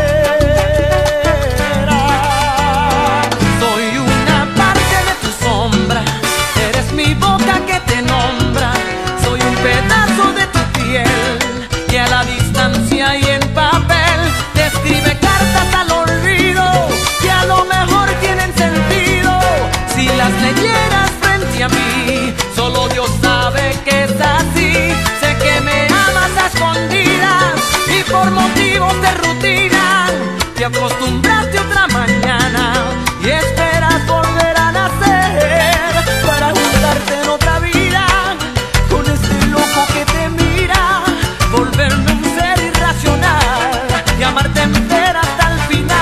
Acostumbraste 30.66 31.60
otra 31.60 31.86
mañana 31.86 32.72
y 33.22 33.28
esperas 33.28 34.04
volver 34.06 34.56
a 34.56 34.72
nacer 34.72 35.92
para 36.26 36.48
juntarte 36.48 37.20
en 37.22 37.28
otra 37.28 37.60
vida 37.60 38.04
con 38.90 39.06
este 39.06 39.46
loco 39.46 39.80
que 39.94 40.04
te 40.12 40.28
mira, 40.28 41.04
volverme 41.52 42.12
un 42.12 42.24
ser 42.36 42.58
irracional 42.64 43.86
y 44.18 44.22
amarte 44.24 44.62
entera 44.62 45.20
hasta 45.20 45.52
el 45.52 45.60
final. 45.68 45.96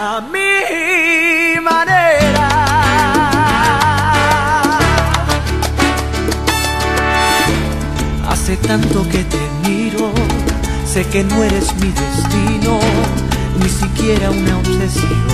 A 0.00 0.20
mi 0.32 1.60
manera. 1.60 2.48
Hace 8.28 8.56
tanto 8.56 9.08
que 9.08 9.22
te 9.22 9.42
miro, 9.64 10.12
sé 10.84 11.04
que 11.06 11.22
no 11.22 11.42
eres 11.44 11.72
mi 11.76 11.90
destino, 11.90 12.43
ni 13.60 13.68
siquiera 13.68 14.30
una 14.30 14.58
obsesión. 14.58 15.24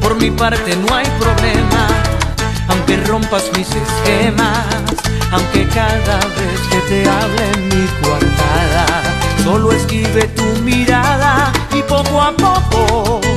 Por 0.00 0.16
mi 0.16 0.30
parte 0.30 0.76
no 0.76 0.94
hay 0.94 1.06
problema, 1.18 1.86
aunque 2.68 2.96
rompas 3.06 3.44
mis 3.56 3.68
esquemas, 3.68 4.66
aunque 5.32 5.66
cada 5.68 6.18
vez 6.18 6.60
que 6.70 6.80
te 6.88 7.08
hable 7.08 7.44
mi 7.70 7.86
coartada, 8.02 8.86
solo 9.44 9.72
esquive 9.72 10.28
tu 10.28 10.44
mirada 10.62 11.52
y 11.72 11.82
poco 11.82 12.20
a 12.20 12.32
poco 12.32 13.29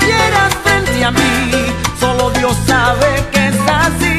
leyeras 0.00 0.54
frente 0.64 1.04
a 1.04 1.10
mí. 1.10 1.50
Solo 1.98 2.30
Dios 2.30 2.56
sabe 2.66 3.06
que 3.32 3.48
es 3.48 3.56
así. 3.66 4.16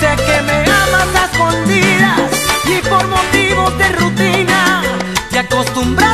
Sé 0.00 0.10
que 0.26 0.42
me 0.42 0.58
amas 0.82 1.08
a 1.20 1.24
escondidas 1.30 2.30
y 2.64 2.88
por 2.88 3.06
motivos 3.08 3.78
de 3.78 3.88
rutina 3.92 4.82
te 5.30 5.38
acostumbraste 5.38 6.11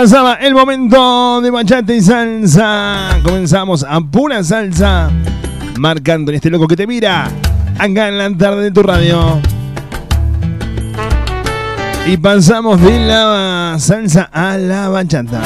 pasaba 0.00 0.32
el 0.36 0.54
momento 0.54 1.42
de 1.42 1.50
bachata 1.50 1.92
y 1.92 2.00
salsa. 2.00 3.20
Comenzamos 3.22 3.84
a 3.86 4.00
pura 4.00 4.42
salsa. 4.42 5.10
Marcando 5.78 6.30
en 6.30 6.36
este 6.36 6.48
loco 6.48 6.66
que 6.66 6.74
te 6.74 6.86
mira. 6.86 7.28
Acá 7.78 8.08
en 8.08 8.16
la 8.16 8.34
tarde 8.34 8.62
de 8.62 8.70
tu 8.70 8.82
radio. 8.82 9.38
Y 12.06 12.16
pasamos 12.16 12.80
de 12.80 12.98
la 12.98 13.76
salsa 13.78 14.30
a 14.32 14.56
la 14.56 14.88
bachata. 14.88 15.42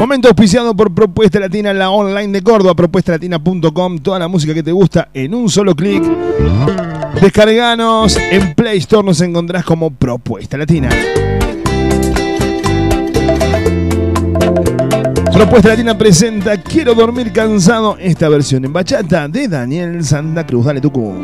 Momento 0.00 0.26
auspiciado 0.26 0.74
por 0.74 0.92
Propuesta 0.92 1.38
Latina, 1.38 1.72
la 1.72 1.90
online 1.90 2.32
de 2.32 2.42
Córdoba, 2.42 2.74
propuestalatina.com. 2.74 3.98
Toda 4.00 4.18
la 4.18 4.26
música 4.26 4.54
que 4.54 4.64
te 4.64 4.72
gusta 4.72 5.08
en 5.14 5.34
un 5.34 5.48
solo 5.48 5.76
clic. 5.76 6.02
Descarganos 7.22 8.16
en 8.16 8.56
Play 8.56 8.78
Store, 8.78 9.06
nos 9.06 9.20
encontrás 9.20 9.64
como 9.64 9.92
Propuesta 9.92 10.58
Latina. 10.58 10.88
Propuesta 15.38 15.68
Latina 15.68 15.96
presenta 15.96 16.56
Quiero 16.56 16.96
dormir 16.96 17.32
cansado, 17.32 17.96
esta 18.00 18.28
versión 18.28 18.64
en 18.64 18.72
bachata 18.72 19.28
de 19.28 19.46
Daniel 19.46 20.04
Santa 20.04 20.44
Cruz. 20.44 20.66
Dale 20.66 20.80
Tucu. 20.80 21.14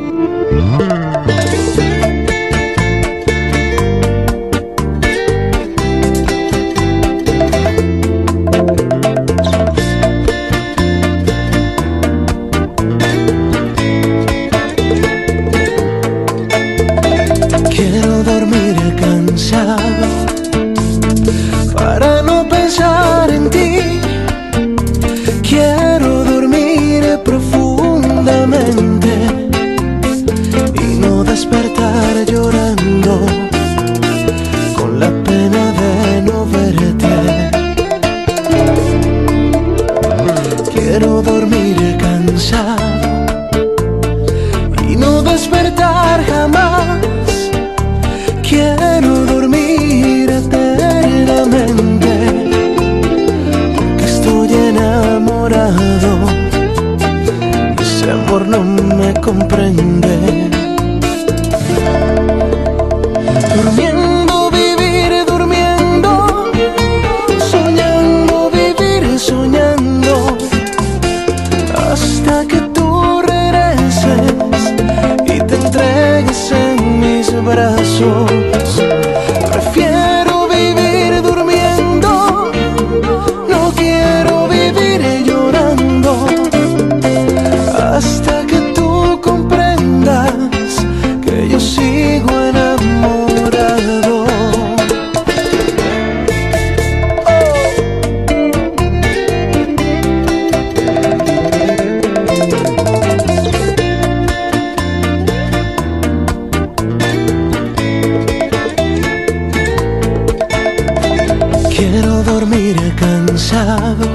love. 113.65 114.14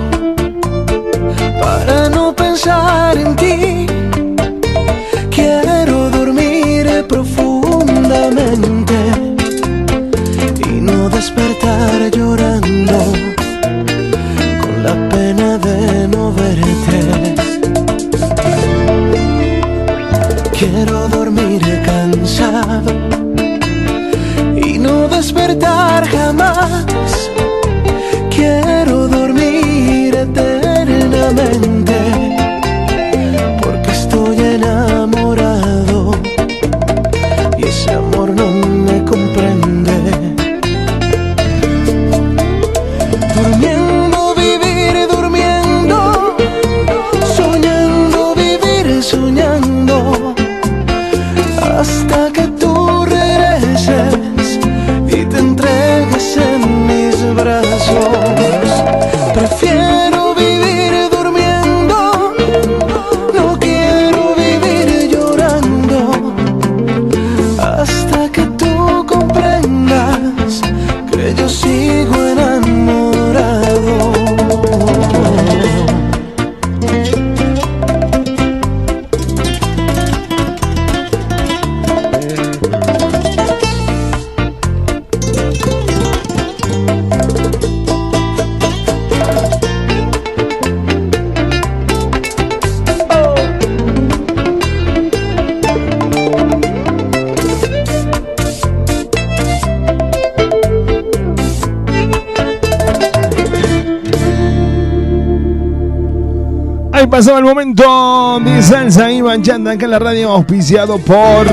Pasaba 107.19 107.39
el 107.39 107.43
momento 107.43 108.39
de 108.45 108.63
salsa 108.63 109.11
y 109.11 109.21
bachata 109.21 109.71
acá 109.71 109.83
en 109.83 109.91
la 109.91 109.99
radio 109.99 110.29
auspiciado 110.29 110.97
por 110.99 111.47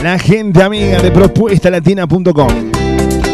la 0.00 0.16
gente 0.16 0.62
amiga 0.62 1.02
de 1.02 1.10
propuestalatina.com. 1.10 2.70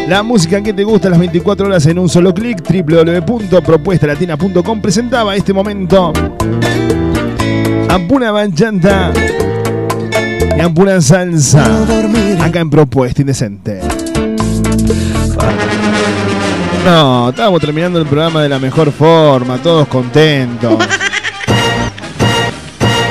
La 0.08 0.22
música 0.22 0.62
que 0.62 0.72
te 0.72 0.82
gusta 0.82 1.10
las 1.10 1.18
24 1.18 1.66
horas 1.66 1.84
en 1.84 1.98
un 1.98 2.08
solo 2.08 2.32
clic, 2.32 2.62
www.propuestalatina.com 2.66 4.80
presentaba 4.80 5.36
este 5.36 5.52
momento 5.52 6.14
a 7.90 7.98
pura 8.08 8.32
bachata 8.32 9.12
y 10.56 10.60
a 10.60 10.70
pura 10.70 11.02
salsa 11.02 11.66
acá 12.40 12.60
en 12.60 12.70
Propuesta 12.70 13.20
Indecente. 13.20 13.80
No, 16.86 17.28
estábamos 17.28 17.60
terminando 17.60 17.98
el 17.98 18.06
programa 18.06 18.42
de 18.42 18.48
la 18.48 18.58
mejor 18.58 18.90
forma, 18.90 19.58
todos 19.58 19.86
contentos. 19.86 20.78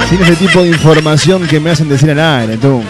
Sin 0.10 0.22
ese 0.22 0.36
tipo 0.36 0.62
de 0.62 0.70
información 0.70 1.48
que 1.48 1.60
me 1.60 1.72
hacen 1.72 1.90
decir 1.90 2.12
al 2.12 2.20
aire, 2.20 2.58
tú. 2.58 2.82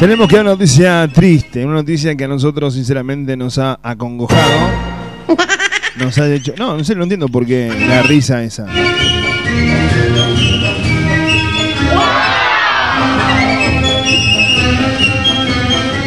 Tenemos 0.00 0.28
que 0.28 0.36
dar 0.36 0.44
una 0.44 0.52
noticia 0.52 1.08
triste, 1.12 1.66
una 1.66 1.74
noticia 1.74 2.14
que 2.14 2.22
a 2.22 2.28
nosotros 2.28 2.74
sinceramente 2.74 3.36
nos 3.36 3.58
ha 3.58 3.80
acongojado. 3.82 4.88
Nos 5.98 6.16
ha 6.16 6.32
hecho... 6.32 6.54
No, 6.56 6.76
no 6.76 6.84
sé, 6.84 6.94
no 6.94 7.02
entiendo 7.02 7.26
por 7.28 7.44
qué 7.44 7.68
la 7.88 8.02
risa 8.02 8.44
esa. 8.44 8.66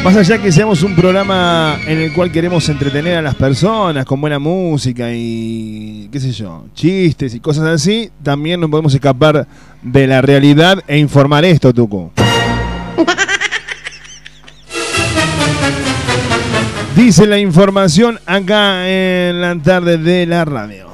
Más 0.04 0.18
allá 0.18 0.42
que 0.42 0.52
seamos 0.52 0.82
un 0.82 0.96
programa 0.96 1.78
en 1.86 2.00
el 2.00 2.12
cual 2.12 2.32
queremos 2.32 2.68
entretener 2.70 3.18
a 3.18 3.22
las 3.22 3.36
personas 3.36 4.04
con 4.04 4.20
buena 4.20 4.40
música 4.40 5.14
y 5.14 6.10
qué 6.12 6.20
sé 6.20 6.32
yo, 6.32 6.66
chistes 6.74 7.36
y 7.36 7.40
cosas 7.40 7.66
así, 7.66 8.10
también 8.24 8.60
no 8.60 8.68
podemos 8.68 8.96
escapar 8.96 9.46
de 9.84 10.08
la 10.08 10.24
realidad 10.24 10.84
e 10.88 10.98
informar 10.98 11.46
esto, 11.46 11.72
Tuco. 11.72 12.12
Dice 16.96 17.28
la 17.28 17.38
información 17.38 18.20
acá 18.26 18.90
en 18.90 19.40
la 19.40 19.56
tarde 19.62 20.00
de 20.00 20.26
la 20.26 20.46
radio. 20.46 20.88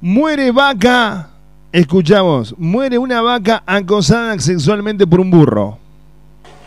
Muere 0.00 0.52
vaca, 0.52 1.30
escuchamos, 1.72 2.54
muere 2.56 2.98
una 2.98 3.20
vaca 3.20 3.64
acosada 3.66 4.38
sexualmente 4.38 5.04
por 5.04 5.18
un 5.18 5.32
burro. 5.32 5.87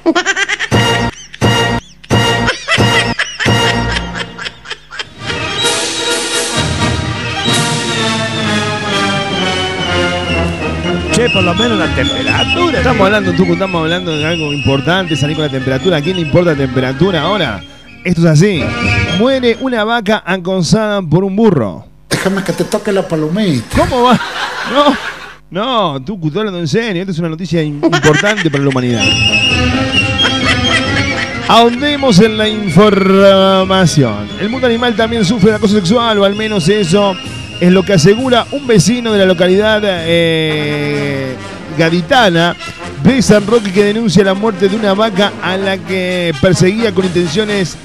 Che, 11.13 11.29
por 11.29 11.43
lo 11.43 11.53
menos 11.53 11.77
la 11.77 11.93
temperatura. 11.93 12.77
Estamos 12.77 13.05
hablando, 13.05 13.33
Tucu, 13.33 13.53
estamos 13.53 13.81
hablando 13.81 14.15
de 14.15 14.25
algo 14.25 14.53
importante, 14.53 15.15
salir 15.17 15.35
con 15.35 15.45
la 15.45 15.51
temperatura. 15.51 15.97
¿A 15.97 16.01
quién 16.01 16.15
le 16.15 16.21
importa 16.21 16.51
la 16.51 16.57
temperatura 16.57 17.21
ahora? 17.21 17.61
Esto 18.05 18.21
es 18.21 18.27
así. 18.27 18.63
Muere 19.19 19.57
una 19.59 19.83
vaca 19.83 20.23
acosada 20.25 21.01
por 21.01 21.23
un 21.23 21.35
burro. 21.35 21.85
Déjame 22.09 22.43
que 22.43 22.53
te 22.53 22.63
toque 22.63 22.91
la 22.91 23.07
palomita. 23.07 23.77
¿Cómo 23.77 24.03
va? 24.03 24.19
No, 24.73 24.95
no, 25.51 26.01
Tucu, 26.01 26.27
estoy 26.27 26.39
hablando 26.39 26.59
en 26.59 26.67
serio. 26.67 27.01
Esto 27.01 27.11
es 27.11 27.19
una 27.19 27.29
noticia 27.29 27.61
im- 27.61 27.83
importante 27.83 28.49
para 28.49 28.63
la 28.63 28.69
humanidad. 28.69 29.03
Ahondemos 31.47 32.19
en 32.19 32.37
la 32.37 32.47
información. 32.47 34.27
El 34.39 34.49
mundo 34.49 34.67
animal 34.67 34.95
también 34.95 35.25
sufre 35.25 35.49
de 35.49 35.57
acoso 35.57 35.75
sexual, 35.75 36.17
o 36.19 36.23
al 36.23 36.35
menos 36.35 36.69
eso 36.69 37.13
es 37.59 37.71
lo 37.71 37.83
que 37.83 37.93
asegura 37.93 38.45
un 38.51 38.65
vecino 38.65 39.11
de 39.11 39.19
la 39.19 39.25
localidad 39.25 39.81
eh, 39.83 41.35
gaditana 41.77 42.55
de 43.03 43.21
San 43.21 43.45
Roque 43.45 43.71
que 43.73 43.83
denuncia 43.83 44.23
la 44.23 44.33
muerte 44.33 44.69
de 44.69 44.75
una 44.77 44.93
vaca 44.93 45.33
a 45.43 45.57
la 45.57 45.77
que 45.77 46.33
perseguía 46.41 46.93
con 46.93 47.03
intenciones 47.05 47.75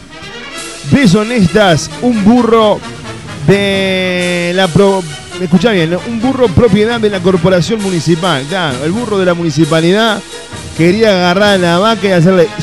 deshonestas 0.93 1.91
un 2.03 2.23
burro 2.25 2.79
de 3.49 4.53
la 4.55 4.69
pro, 4.69 5.03
escuchá 5.41 5.70
bien, 5.72 5.91
¿no? 5.91 6.01
un 6.07 6.20
burro 6.20 6.49
propiedad 6.49 7.01
de 7.01 7.11
la 7.11 7.20
corporación 7.20 7.82
municipal. 7.82 8.45
Claro, 8.49 8.84
el 8.84 8.93
burro 8.93 9.18
de 9.18 9.26
la 9.26 9.34
municipalidad 9.34 10.20
quería 10.76 11.11
agarrar 11.11 11.55
a 11.55 11.59
la 11.59 11.78
vaca 11.78 12.07
y 12.09 12.12
hacerle. 12.12 12.49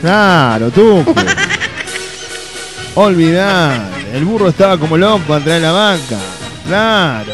Claro, 0.00 0.70
tú. 0.70 1.04
Olvidar. 2.94 3.90
El 4.12 4.24
burro 4.24 4.48
estaba 4.48 4.78
como 4.78 4.96
loco 4.96 5.34
atrás 5.34 5.56
de 5.56 5.60
la 5.60 5.72
vaca. 5.72 6.18
Claro. 6.66 7.32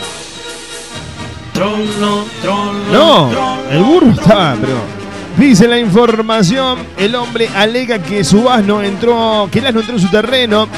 Trono, 1.53 2.25
trono, 2.41 2.73
No, 2.91 3.29
trono. 3.31 3.59
el 3.71 3.83
burro 3.83 4.11
estaba, 4.13 4.57
pero. 4.61 4.79
Dice 5.37 5.69
la 5.69 5.79
información, 5.79 6.79
el 6.97 7.15
hombre 7.17 7.49
alega 7.55 7.99
que 7.99 8.25
su 8.25 8.49
asno 8.49 8.83
entró, 8.83 9.49
que 9.53 9.59
el 9.59 9.67
asno 9.67 9.81
entró 9.81 9.97
en 9.97 10.01
su 10.01 10.09
terreno 10.09 10.69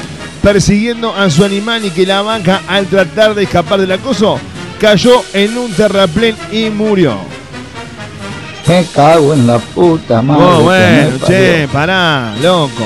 persiguiendo 0.41 1.13
a 1.13 1.29
su 1.29 1.43
animal 1.43 1.85
y 1.85 1.91
que 1.91 2.05
la 2.05 2.21
vaca 2.21 2.61
al 2.67 2.87
tratar 2.87 3.35
de 3.35 3.43
escapar 3.43 3.79
del 3.79 3.91
acoso 3.91 4.39
cayó 4.79 5.23
en 5.33 5.57
un 5.57 5.71
terraplén 5.71 6.35
y 6.51 6.69
murió. 6.69 7.17
Me 8.67 8.85
cago 8.93 9.33
en 9.33 9.47
la 9.47 9.59
puta 9.59 10.21
madre. 10.21 10.43
Oh, 10.43 10.63
bueno, 10.63 11.17
che, 11.25 11.67
pará, 11.71 12.35
loco. 12.41 12.83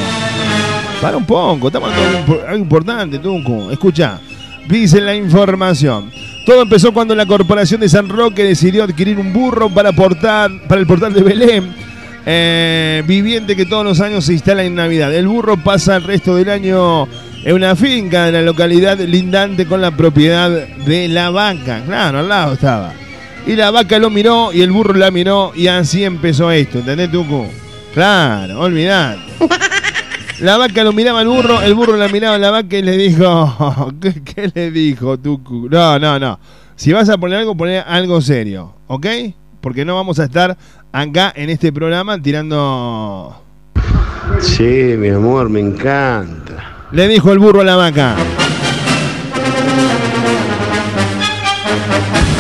Para 1.02 1.18
un 1.18 1.26
poco, 1.26 1.68
estamos 1.68 1.92
hablando 1.92 2.42
algo 2.48 2.64
importante, 2.64 3.18
Tunco. 3.18 3.72
Escucha, 3.72 4.20
dice 4.68 5.02
la 5.02 5.16
información. 5.16 6.12
Todo 6.46 6.62
empezó 6.62 6.94
cuando 6.94 7.16
la 7.16 7.26
Corporación 7.26 7.82
de 7.82 7.90
San 7.90 8.10
Roque 8.10 8.44
decidió 8.44 8.84
adquirir 8.84 9.18
un 9.18 9.34
burro 9.34 9.70
para, 9.70 9.92
portar, 9.92 10.52
para 10.68 10.80
el 10.80 10.86
portal 10.88 11.14
de 11.14 11.24
Belén, 11.24 11.74
eh, 12.26 13.04
viviente 13.08 13.56
que 13.56 13.66
todos 13.66 13.84
los 13.84 14.00
años 14.02 14.26
se 14.26 14.34
instala 14.34 14.64
en 14.64 14.76
Navidad. 14.76 15.14
El 15.14 15.28
burro 15.28 15.58
pasa 15.58 15.96
el 15.96 16.04
resto 16.04 16.36
del 16.36 16.50
año 16.50 17.08
en 17.44 17.56
una 17.56 17.76
finca 17.76 18.26
de 18.26 18.32
la 18.32 18.42
localidad 18.42 19.00
lindante 19.00 19.66
con 19.66 19.82
la 19.82 19.92
propiedad 19.92 20.50
de 20.50 21.08
la 21.08 21.30
vaca. 21.30 21.82
Claro, 21.86 22.20
al 22.20 22.30
lado 22.30 22.54
estaba. 22.54 22.94
Y 23.48 23.56
la 23.56 23.72
vaca 23.72 23.98
lo 23.98 24.10
miró 24.10 24.54
y 24.54 24.62
el 24.62 24.72
burro 24.72 24.94
la 24.94 25.10
miró 25.10 25.52
y 25.56 25.68
así 25.68 26.04
empezó 26.04 26.52
esto, 26.52 26.80
¿entendés, 26.80 27.12
Tucu? 27.12 27.48
Claro, 27.94 28.62
olvidate. 28.62 29.20
La 30.42 30.58
vaca 30.58 30.84
lo 30.84 30.92
miraba 30.92 31.20
al 31.20 31.28
burro, 31.28 31.62
el 31.62 31.76
burro 31.76 31.98
la 31.98 32.08
miraba 32.08 32.34
a 32.34 32.40
la 32.40 32.50
vaca 32.50 32.76
y 32.76 32.82
le 32.82 32.98
dijo, 32.98 33.94
¿qué, 34.02 34.24
qué 34.24 34.52
le 34.52 34.72
dijo, 34.72 35.20
Tucu? 35.20 35.70
No, 35.70 36.00
no, 36.00 36.18
no. 36.18 36.40
Si 36.76 36.92
vas 36.92 37.10
a 37.10 37.20
poner 37.20 37.38
algo, 37.38 37.56
poner 37.56 37.84
algo 37.88 38.20
serio, 38.22 38.74
¿ok? 38.88 39.06
Porque 39.62 39.86
no 39.86 39.94
vamos 39.94 40.18
a 40.18 40.24
estar 40.24 40.58
acá 40.92 41.32
en 41.36 41.52
este 41.52 41.72
programa 41.72 42.20
tirando... 42.20 43.40
Sí, 44.40 44.96
mi 44.98 45.10
amor, 45.10 45.48
me 45.50 45.60
encanta. 45.60 46.51
Le 46.92 47.08
dijo 47.08 47.32
el 47.32 47.40
burro 47.40 47.62
a 47.62 47.64
la 47.64 47.78
vaca. 47.78 48.16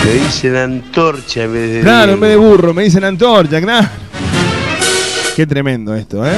Le 0.05 0.13
dicen 0.13 0.57
antorcha 0.57 1.43
en 1.43 1.53
vez 1.53 1.73
de. 1.73 1.81
Claro, 1.81 2.13
en 2.13 2.19
vez 2.19 2.31
de 2.31 2.35
burro, 2.35 2.73
me 2.73 2.83
dicen 2.83 3.05
antorcha, 3.05 3.61
claro. 3.61 3.87
Qué 5.37 5.47
tremendo 5.47 5.95
esto, 5.95 6.25
¿eh? 6.25 6.33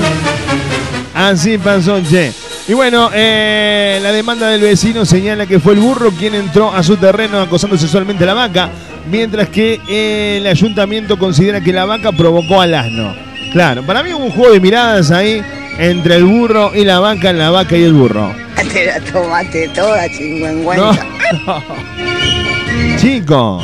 Así 1.15 1.57
pasó, 1.57 1.99
che. 2.07 2.31
Y 2.67 2.73
bueno, 2.73 3.09
eh, 3.13 3.99
la 4.03 4.11
demanda 4.11 4.47
del 4.47 4.61
vecino 4.61 5.05
señala 5.05 5.47
que 5.47 5.59
fue 5.59 5.73
el 5.73 5.79
burro 5.79 6.11
quien 6.11 6.35
entró 6.35 6.71
a 6.71 6.83
su 6.83 6.97
terreno 6.97 7.41
acosando 7.41 7.77
sexualmente 7.79 8.23
a 8.25 8.27
la 8.27 8.33
vaca, 8.35 8.69
mientras 9.09 9.49
que 9.49 9.81
eh, 9.89 10.37
el 10.39 10.45
ayuntamiento 10.47 11.17
considera 11.17 11.61
que 11.61 11.73
la 11.73 11.85
vaca 11.85 12.11
provocó 12.11 12.61
al 12.61 12.75
asno. 12.75 13.15
Claro, 13.51 13.81
para 13.83 14.03
mí 14.03 14.13
hubo 14.13 14.23
un 14.23 14.31
juego 14.31 14.53
de 14.53 14.59
miradas 14.59 15.09
ahí 15.09 15.43
entre 15.77 16.15
el 16.15 16.25
burro 16.25 16.71
y 16.75 16.83
la 16.83 16.99
vaca, 16.99 17.33
la 17.33 17.49
vaca 17.49 17.77
y 17.77 17.83
el 17.83 17.93
burro. 17.93 18.31
Te 18.71 18.85
la 18.85 18.99
tomaste 18.99 19.67
toda, 19.69 20.09
chingüengüenza. 20.09 21.05
Chicos, 22.97 23.63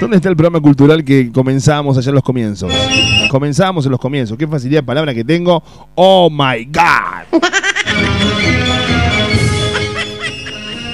¿dónde 0.00 0.16
está 0.16 0.28
el 0.28 0.36
programa 0.36 0.60
cultural 0.60 1.04
que 1.04 1.30
comenzábamos 1.32 1.96
allá 1.96 2.08
en 2.10 2.14
los 2.14 2.24
comienzos? 2.24 2.72
Comenzábamos 3.30 3.84
en 3.86 3.92
los 3.92 4.00
comienzos. 4.00 4.36
Qué 4.36 4.46
facilidad 4.46 4.80
de 4.80 4.86
palabra 4.86 5.14
que 5.14 5.24
tengo. 5.24 5.62
Oh 5.94 6.28
my 6.30 6.64
God. 6.66 7.40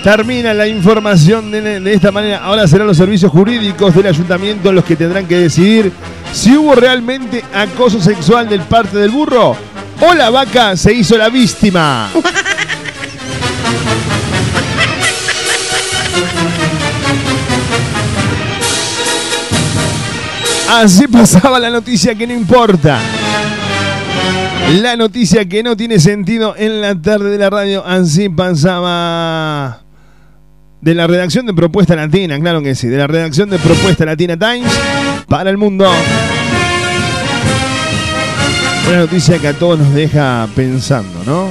Termina 0.04 0.52
la 0.52 0.66
información 0.66 1.50
de, 1.52 1.80
de 1.80 1.92
esta 1.92 2.10
manera. 2.10 2.38
Ahora 2.44 2.66
serán 2.66 2.88
los 2.88 2.96
servicios 2.96 3.30
jurídicos 3.30 3.94
del 3.94 4.06
ayuntamiento 4.06 4.72
los 4.72 4.84
que 4.84 4.96
tendrán 4.96 5.26
que 5.26 5.36
decidir 5.36 5.92
si 6.32 6.56
hubo 6.56 6.74
realmente 6.74 7.44
acoso 7.54 8.00
sexual 8.00 8.48
del 8.48 8.62
parte 8.62 8.98
del 8.98 9.10
burro 9.10 9.56
o 10.02 10.14
la 10.14 10.30
vaca 10.30 10.76
se 10.76 10.92
hizo 10.92 11.16
la 11.16 11.28
víctima. 11.28 12.10
Así 20.70 21.06
pasaba 21.06 21.58
la 21.60 21.70
noticia 21.70 22.14
que 22.14 22.26
no 22.26 22.32
importa. 22.32 22.98
La 24.80 24.96
noticia 24.96 25.48
que 25.48 25.62
no 25.62 25.76
tiene 25.76 26.00
sentido 26.00 26.54
en 26.56 26.80
la 26.80 27.00
tarde 27.00 27.30
de 27.30 27.38
la 27.38 27.50
radio. 27.50 27.84
Así 27.86 28.28
pasaba 28.28 29.82
de 30.80 30.94
la 30.94 31.06
redacción 31.06 31.46
de 31.46 31.54
Propuesta 31.54 31.94
Latina, 31.94 32.40
claro 32.40 32.60
que 32.62 32.74
sí, 32.74 32.88
de 32.88 32.96
la 32.96 33.06
redacción 33.06 33.50
de 33.50 33.58
Propuesta 33.58 34.04
Latina 34.04 34.36
Times 34.36 34.72
para 35.28 35.50
el 35.50 35.58
mundo. 35.58 35.88
Una 38.88 38.98
noticia 38.98 39.38
que 39.38 39.48
a 39.48 39.54
todos 39.54 39.78
nos 39.78 39.94
deja 39.94 40.46
pensando, 40.54 41.22
¿no? 41.24 41.46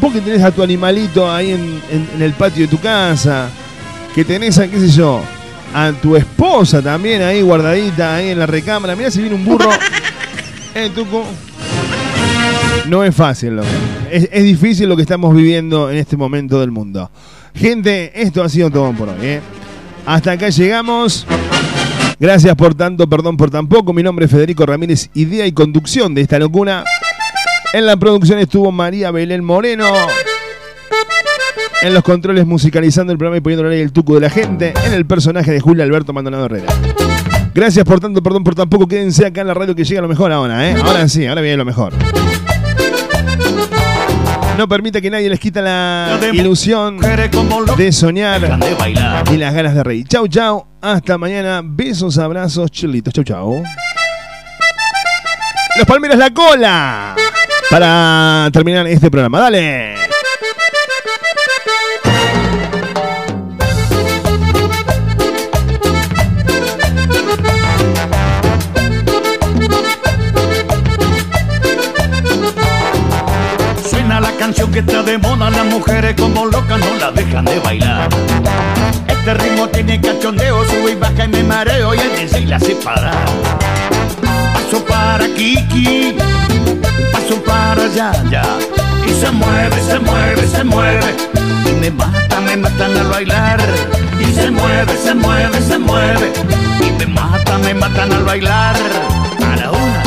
Vos 0.00 0.12
que 0.12 0.20
tenés 0.20 0.42
a 0.42 0.50
tu 0.50 0.62
animalito 0.62 1.30
ahí 1.30 1.52
en, 1.52 1.80
en- 1.90 2.08
en 2.16 2.22
el 2.22 2.32
patio 2.32 2.62
de 2.62 2.68
tu 2.68 2.78
casa, 2.80 3.48
que 4.14 4.24
tenés 4.24 4.58
a, 4.58 4.66
qué 4.68 4.80
sé 4.80 4.88
yo, 4.88 5.20
a 5.74 5.92
tu 5.92 6.16
esposa 6.16 6.82
también 6.82 7.22
ahí 7.22 7.40
guardadita 7.42 8.16
ahí 8.16 8.30
en 8.30 8.38
la 8.38 8.46
recámara. 8.46 8.96
Mirá 8.96 9.10
si 9.10 9.20
viene 9.20 9.34
un 9.36 9.44
burro. 9.44 9.70
Eh, 10.74 10.90
Tucu. 10.94 11.22
No 12.86 13.04
es 13.04 13.14
fácil, 13.14 13.56
loco. 13.56 13.68
Es, 14.10 14.26
es 14.32 14.42
difícil 14.42 14.88
lo 14.88 14.96
que 14.96 15.02
estamos 15.02 15.34
viviendo 15.36 15.90
en 15.90 15.98
este 15.98 16.16
momento 16.16 16.58
del 16.60 16.70
mundo. 16.70 17.10
Gente, 17.54 18.10
esto 18.14 18.42
ha 18.42 18.48
sido 18.48 18.70
todo 18.70 18.90
por 18.94 19.10
hoy. 19.10 19.16
¿eh? 19.20 19.40
Hasta 20.06 20.32
acá 20.32 20.48
llegamos. 20.48 21.26
Gracias 22.22 22.54
por 22.54 22.76
tanto, 22.76 23.08
perdón 23.08 23.36
por 23.36 23.50
tan 23.50 23.66
poco. 23.66 23.92
Mi 23.92 24.04
nombre 24.04 24.26
es 24.26 24.30
Federico 24.30 24.64
Ramírez, 24.64 25.10
idea 25.12 25.44
y 25.44 25.50
conducción 25.50 26.14
de 26.14 26.20
esta 26.20 26.38
locura. 26.38 26.84
En 27.72 27.84
la 27.84 27.96
producción 27.96 28.38
estuvo 28.38 28.70
María 28.70 29.10
Belén 29.10 29.42
Moreno. 29.42 29.86
En 31.82 31.92
los 31.92 32.04
controles 32.04 32.46
musicalizando 32.46 33.12
el 33.12 33.18
programa 33.18 33.38
y 33.38 33.40
poniéndole 33.40 33.82
el 33.82 33.90
tuco 33.90 34.14
de 34.14 34.20
la 34.20 34.30
gente. 34.30 34.72
En 34.86 34.92
el 34.92 35.04
personaje 35.04 35.50
de 35.50 35.58
Julio 35.58 35.82
Alberto 35.82 36.12
Maldonado 36.12 36.44
Herrera. 36.44 36.72
Gracias 37.56 37.84
por 37.84 37.98
tanto, 37.98 38.22
perdón 38.22 38.44
por 38.44 38.54
tan 38.54 38.68
poco. 38.68 38.86
Quédense 38.86 39.26
acá 39.26 39.40
en 39.40 39.48
la 39.48 39.54
radio 39.54 39.74
que 39.74 39.82
llega 39.82 40.00
lo 40.00 40.06
mejor 40.06 40.30
ahora, 40.30 40.70
¿eh? 40.70 40.76
Ahora 40.80 41.08
sí, 41.08 41.26
ahora 41.26 41.40
viene 41.40 41.56
lo 41.56 41.64
mejor. 41.64 41.92
No 44.56 44.68
permite 44.68 45.00
que 45.00 45.10
nadie 45.10 45.28
les 45.28 45.40
quita 45.40 45.62
la 45.62 46.18
ilusión 46.32 46.98
de 47.76 47.92
soñar 47.92 48.58
y 49.32 49.36
las 49.36 49.54
ganas 49.54 49.74
de 49.74 49.82
reír. 49.82 50.06
Chau, 50.06 50.28
chau. 50.28 50.66
Hasta 50.80 51.16
mañana. 51.16 51.62
Besos, 51.64 52.18
abrazos, 52.18 52.70
chilitos. 52.70 53.12
Chau, 53.14 53.24
chau. 53.24 53.62
Los 55.76 55.86
Palmeras 55.86 56.18
La 56.18 56.30
Cola. 56.30 57.16
Para 57.70 58.50
terminar 58.52 58.86
este 58.86 59.10
programa. 59.10 59.40
Dale. 59.40 60.01
Que 74.72 74.78
está 74.78 75.02
de 75.02 75.18
moda, 75.18 75.50
las 75.50 75.66
mujeres 75.66 76.14
como 76.18 76.46
locas 76.46 76.80
no 76.80 76.94
la 76.98 77.10
dejan 77.12 77.44
de 77.44 77.58
bailar. 77.58 78.08
Este 79.06 79.34
ritmo 79.34 79.68
tiene 79.68 80.00
cachondeo, 80.00 80.64
sube 80.64 80.92
y 80.92 80.94
baja 80.94 81.26
y 81.26 81.28
me 81.28 81.42
mareo 81.42 81.94
y 81.94 81.98
el 81.98 82.16
DJ 82.16 82.46
la 82.46 82.56
hace 82.56 82.74
parar. 82.76 83.26
Paso 84.54 84.82
para 84.86 85.26
Kiki, 85.34 86.16
paso 87.12 87.42
para 87.44 87.86
Yaya. 87.88 88.42
Y 89.06 89.12
se 89.12 89.30
mueve, 89.30 89.82
se 89.82 89.98
mueve, 89.98 90.46
se 90.48 90.64
mueve. 90.64 91.16
Y 91.66 91.72
me 91.72 91.90
mata, 91.90 92.40
me 92.40 92.56
matan 92.56 92.96
al 92.96 93.08
bailar. 93.08 93.60
Y 94.20 94.32
se 94.32 94.50
mueve, 94.50 94.96
se 94.96 95.14
mueve, 95.14 95.60
se 95.60 95.78
mueve. 95.78 96.32
Y 96.80 96.90
me 96.98 97.06
mata, 97.06 97.58
me 97.58 97.74
matan 97.74 98.12
al 98.12 98.24
bailar. 98.24 98.76
A 99.44 99.56
la 99.56 99.70
una, 99.70 100.01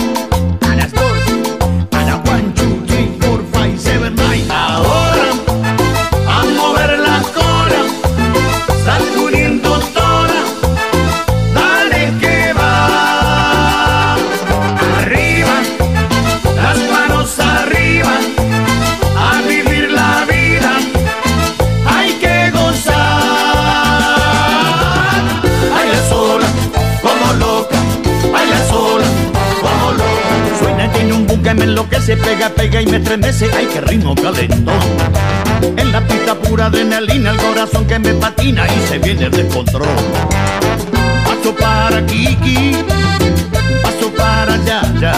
enloquece, 32.05 32.17
pega, 32.17 32.49
pega 32.49 32.81
y 32.81 32.85
me 32.85 32.97
estremece. 32.97 33.49
Ay, 33.55 33.67
qué 33.71 33.81
ritmo 33.81 34.15
calentón. 34.15 34.79
En 35.77 35.91
la 35.91 36.01
pista 36.01 36.35
pura 36.35 36.67
adrenalina, 36.67 37.31
el 37.31 37.37
corazón 37.37 37.85
que 37.87 37.99
me 37.99 38.13
patina 38.13 38.65
y 38.67 38.87
se 38.87 38.99
viene 38.99 39.25
el 39.25 39.31
descontrol. 39.31 39.87
Paso 41.25 41.55
para 41.55 42.05
Kiki, 42.05 42.75
paso 43.81 44.11
para 44.15 44.57
Yaya. 44.57 45.13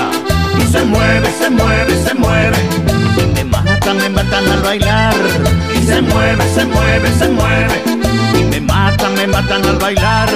Y 0.60 0.72
se 0.72 0.84
mueve, 0.84 1.30
se 1.40 1.50
mueve, 1.50 2.04
se 2.04 2.14
mueve. 2.14 2.58
Y 3.18 3.34
me 3.34 3.44
matan, 3.44 3.98
me 3.98 4.10
matan 4.10 4.48
al 4.50 4.62
bailar. 4.62 5.16
Y 5.76 5.86
se 5.86 6.02
mueve, 6.02 6.44
se 6.54 6.66
mueve, 6.66 7.12
se 7.18 7.30
mueve. 7.30 7.84
Y 8.40 8.44
me 8.44 8.62
matan, 8.62 9.14
me 9.16 9.28
matan 9.28 9.66
al 9.66 9.78
bailar. 9.78 10.30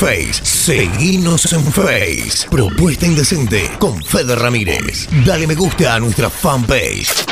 Face, 0.00 0.42
seguinos 0.42 1.52
en 1.52 1.62
Face. 1.62 2.48
Propuesta 2.50 3.04
Indecente 3.04 3.70
con 3.78 4.02
Fede 4.02 4.34
Ramírez. 4.34 5.06
Dale 5.26 5.46
me 5.46 5.54
gusta 5.54 5.94
a 5.94 6.00
nuestra 6.00 6.30
fanpage. 6.30 7.26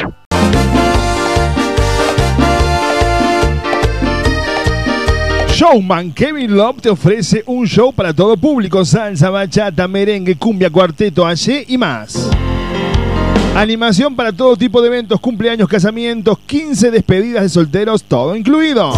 Showman 5.55 6.13
Kevin 6.13 6.55
Love 6.55 6.83
te 6.83 6.91
ofrece 6.91 7.43
un 7.47 7.67
show 7.67 7.91
para 7.91 8.13
todo 8.13 8.37
público: 8.37 8.85
salsa, 8.85 9.31
bachata, 9.31 9.89
merengue, 9.89 10.37
cumbia, 10.37 10.69
cuarteto, 10.69 11.27
allí 11.27 11.65
y 11.69 11.79
más. 11.79 12.29
Animación 13.57 14.15
para 14.15 14.31
todo 14.31 14.59
tipo 14.59 14.83
de 14.83 14.89
eventos, 14.89 15.19
cumpleaños, 15.21 15.71
casamientos, 15.71 16.39
15 16.41 16.91
despedidas 16.91 17.45
de 17.45 17.49
solteros, 17.49 18.05
todo 18.05 18.37
incluido. 18.37 18.93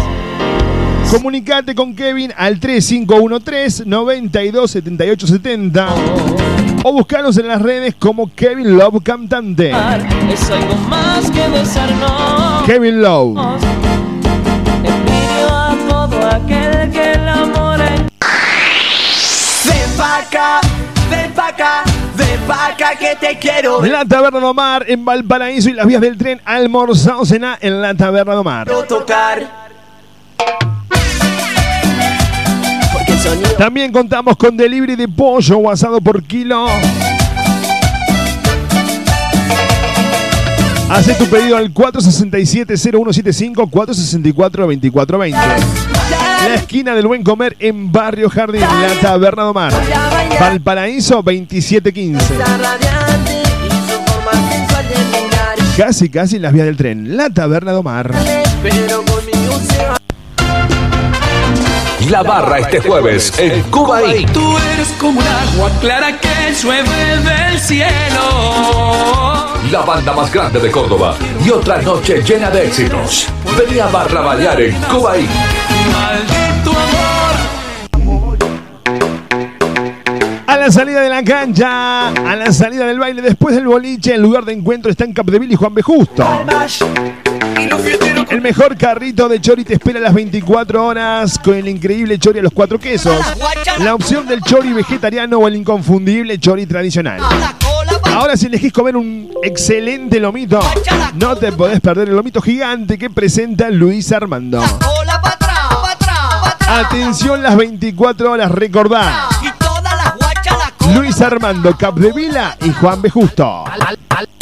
Comunicate 1.11 1.75
con 1.75 1.93
Kevin 1.93 2.33
al 2.37 2.57
3513 2.57 3.83
927870 3.85 5.89
o 6.85 6.93
buscanos 6.93 7.37
en 7.37 7.49
las 7.49 7.61
redes 7.61 7.95
como 7.95 8.33
Kevin 8.33 8.77
Love 8.77 9.03
Cantante. 9.03 9.71
Es 10.31 10.49
algo 10.49 10.73
más 10.87 11.29
que 11.29 11.49
besarnos. 11.49 12.63
Kevin 12.65 13.01
Love. 13.01 13.37
Envidio 14.85 15.49
a 15.49 15.75
todo 15.89 16.25
aquel 16.27 16.89
que 16.91 17.11
el 17.11 17.27
amor 17.27 17.79
Ven 17.79 18.07
pa' 19.97 20.19
acá, 20.19 20.61
ven 21.09 21.33
pa' 21.33 21.49
acá, 21.49 21.83
ven 22.15 22.39
pa' 22.47 22.69
vaca 22.69 22.95
que 22.97 23.17
te 23.19 23.37
quiero 23.37 23.85
La 23.85 24.05
Taberna 24.05 24.39
de 24.39 24.45
Omar 24.45 24.85
en 24.87 25.03
Valparaíso 25.03 25.69
y 25.69 25.73
las 25.73 25.85
vías 25.85 25.99
del 25.99 26.17
tren 26.17 26.39
almorzado 26.45 27.25
cena 27.25 27.57
en 27.59 27.81
la 27.81 27.95
Taberna 27.95 28.31
de 28.31 28.39
Omar. 28.39 28.69
tocar. 28.87 29.70
También 33.57 33.91
contamos 33.91 34.35
con 34.37 34.55
delivery 34.57 34.95
de 34.95 35.07
pollo 35.07 35.57
o 35.57 35.69
asado 35.69 36.01
por 36.01 36.23
kilo. 36.23 36.65
Hace 40.89 41.13
tu 41.13 41.25
pedido 41.27 41.55
al 41.55 41.73
467-0175 41.73 43.69
464-2420. 43.69 45.31
La 45.31 46.55
esquina 46.55 46.93
del 46.95 47.07
buen 47.07 47.23
comer 47.23 47.55
en 47.59 47.91
Barrio 47.91 48.29
Jardín, 48.29 48.61
la 48.61 48.99
Taberna 48.99 49.43
de 49.43 49.49
Omar. 49.49 49.73
Valparaíso 50.39 51.21
2715. 51.21 52.33
Casi, 55.77 56.09
casi 56.09 56.35
en 56.35 56.41
las 56.41 56.51
vías 56.51 56.65
del 56.65 56.75
tren. 56.75 57.15
La 57.15 57.29
Taberna 57.29 57.71
de 57.71 57.77
Omar. 57.77 58.11
La 62.09 62.23
barra 62.23 62.59
este 62.59 62.79
jueves 62.79 63.33
en 63.37 63.61
Cuba 63.63 64.03
Inc. 64.03 64.31
Tú 64.31 64.57
eres 64.73 64.87
como 64.99 65.19
un 65.19 65.27
agua 65.27 65.69
clara 65.79 66.19
que 66.19 66.53
llueve 66.61 66.89
del 67.17 67.59
cielo. 67.59 67.87
La 69.71 69.81
banda 69.85 70.13
más 70.13 70.33
grande 70.33 70.59
de 70.59 70.71
Córdoba 70.71 71.15
y 71.45 71.49
otra 71.49 71.81
noche 71.81 72.21
llena 72.23 72.49
de 72.49 72.67
éxitos. 72.67 73.27
Venía 73.57 73.85
a 73.85 73.91
barraballar 73.91 74.61
en 74.61 74.75
Cuba 74.81 75.13
amor. 77.93 78.37
A 80.47 80.57
la 80.57 80.71
salida 80.71 81.01
de 81.01 81.09
la 81.09 81.23
cancha, 81.23 82.09
a 82.09 82.35
la 82.35 82.51
salida 82.51 82.85
del 82.85 82.99
baile, 82.99 83.21
después 83.21 83.55
del 83.55 83.67
boliche, 83.67 84.15
el 84.15 84.21
lugar 84.21 84.43
de 84.43 84.53
encuentro 84.53 84.91
está 84.91 85.05
en 85.05 85.13
Capdeville 85.13 85.53
y 85.53 85.55
Juan 85.55 85.73
B. 85.73 85.81
Justo. 85.81 86.25
El 88.31 88.39
mejor 88.39 88.77
carrito 88.77 89.27
de 89.27 89.41
chori 89.41 89.65
te 89.65 89.73
espera 89.73 89.99
las 89.99 90.13
24 90.13 90.85
horas 90.85 91.37
con 91.37 91.53
el 91.53 91.67
increíble 91.67 92.17
chori 92.17 92.39
a 92.39 92.41
los 92.41 92.53
cuatro 92.53 92.79
quesos. 92.79 93.13
La 93.79 93.93
opción 93.93 94.25
del 94.25 94.41
chori 94.41 94.71
vegetariano 94.71 95.37
o 95.37 95.49
el 95.49 95.55
inconfundible 95.57 96.39
chori 96.39 96.65
tradicional. 96.65 97.21
Ahora 98.05 98.37
si 98.37 98.45
elegís 98.45 98.71
comer 98.71 98.95
un 98.95 99.29
excelente 99.43 100.17
lomito, 100.21 100.61
no 101.15 101.35
te 101.35 101.51
podés 101.51 101.81
perder 101.81 102.07
el 102.07 102.15
lomito 102.15 102.41
gigante 102.41 102.97
que 102.97 103.09
presenta 103.09 103.69
Luis 103.69 104.13
Armando. 104.13 104.63
Atención 106.69 107.43
las 107.43 107.57
24 107.57 108.31
horas, 108.31 108.49
recordá. 108.49 109.27
Luis 110.95 111.19
Armando 111.19 111.75
Capdevila 111.77 112.55
y 112.61 112.71
Juan 112.71 113.01
B. 113.01 113.09
Justo. 113.09 113.65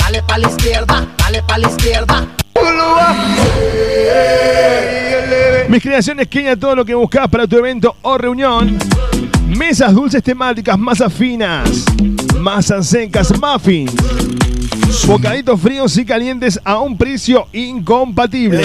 Dale 0.09 0.23
pa' 0.23 0.39
la 0.39 0.47
izquierda, 0.49 1.07
dale 1.19 1.43
pa' 1.43 1.59
la 1.59 1.67
izquierda. 1.69 2.25
Mis 5.69 5.81
creaciones 5.83 6.27
Kenia, 6.27 6.55
todo 6.55 6.77
lo 6.77 6.83
que 6.83 6.95
buscas 6.95 7.29
para 7.29 7.45
tu 7.45 7.55
evento 7.55 7.95
o 8.01 8.17
reunión. 8.17 8.75
Mesas 9.47 9.93
dulces 9.93 10.23
temáticas, 10.23 10.79
masas 10.79 11.13
finas, 11.13 11.85
masas 12.39 12.87
secas, 12.87 13.31
muffins. 13.39 13.93
Bocaditos 15.05 15.61
fríos 15.61 15.95
y 15.97 16.05
calientes 16.05 16.59
a 16.63 16.79
un 16.79 16.97
precio 16.97 17.45
incompatible. 17.53 18.63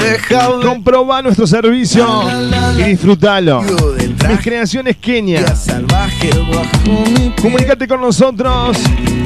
Comproba 0.62 1.20
nuestro 1.20 1.46
servicio 1.46 2.07
y 2.78 2.84
disfrútalo. 2.84 3.61
Mis 4.26 4.40
creaciones 4.42 4.96
Kenia. 4.96 5.44
Comunícate 7.42 7.86
con 7.86 8.00
nosotros 8.00 8.78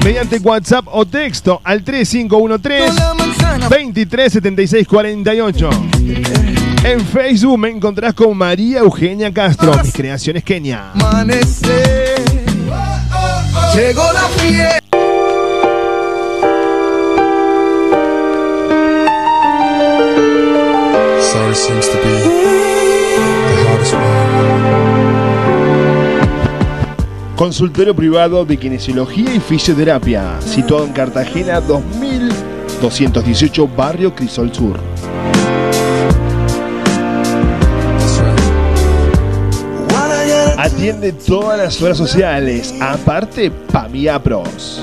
mediante 0.04 0.38
WhatsApp 0.38 0.86
o 0.90 1.06
texto 1.06 1.60
al 1.62 1.84
3513 1.84 2.92
237648. 3.70 6.57
En 6.84 7.00
Facebook 7.00 7.58
me 7.58 7.70
encontrás 7.70 8.14
con 8.14 8.36
María 8.36 8.78
Eugenia 8.78 9.32
Castro, 9.32 9.72
mis 9.82 9.92
creaciones 9.92 10.44
Kenia. 10.44 10.92
Amanecer. 10.92 12.22
Llegó 13.74 14.12
la 14.12 14.28
fiesta. 14.36 14.78
Sorry 21.20 21.54
seems 21.54 21.86
to 21.88 21.96
be 21.98 22.10
the 22.10 23.68
hardest 23.68 23.94
one. 23.94 24.02
Consultorio 27.36 27.94
privado 27.94 28.44
de 28.44 28.56
kinesiología 28.56 29.32
y 29.34 29.40
fisioterapia, 29.40 30.40
situado 30.40 30.86
en 30.86 30.92
Cartagena 30.92 31.60
2218, 31.60 33.68
barrio 33.68 34.14
Crisol 34.14 34.52
Sur. 34.54 34.78
Atiende 40.58 41.12
todas 41.12 41.56
las 41.56 41.80
horas 41.80 41.96
sociales, 41.96 42.74
aparte 42.80 43.48
Pamia 43.48 44.20
Pros. 44.20 44.82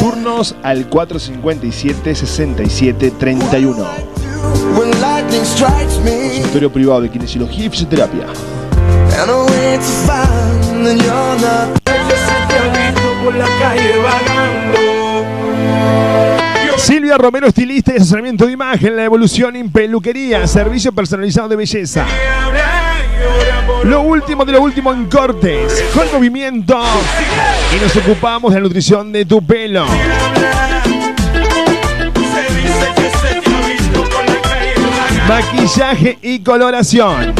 Turnos 0.00 0.56
al 0.64 0.90
457-6731. 0.90 3.86
Consultorio 6.34 6.72
privado 6.72 7.02
de 7.02 7.10
kinesiología 7.10 7.66
y 7.66 7.70
fisioterapia. 7.70 8.26
por 13.24 13.36
la 13.36 13.46
calle 13.60 13.98
vagando. 13.98 14.63
Silvia 16.84 17.16
Romero, 17.16 17.46
estilista 17.46 17.94
y 17.94 17.96
asesoramiento 17.96 18.44
de 18.44 18.52
imagen, 18.52 18.94
la 18.94 19.04
evolución 19.04 19.56
en 19.56 19.72
peluquería, 19.72 20.46
servicio 20.46 20.92
personalizado 20.92 21.48
de 21.48 21.56
belleza. 21.56 22.04
Lo 23.84 24.02
último 24.02 24.44
de 24.44 24.52
lo 24.52 24.60
último 24.60 24.92
en 24.92 25.06
cortes, 25.06 25.82
con 25.94 26.04
movimiento. 26.12 26.78
Y 27.74 27.82
nos 27.82 27.96
ocupamos 27.96 28.52
de 28.52 28.60
la 28.60 28.64
nutrición 28.64 29.10
de 29.12 29.24
tu 29.24 29.42
pelo. 29.42 29.86
Maquillaje 35.26 36.18
y 36.20 36.40
coloración. 36.40 37.32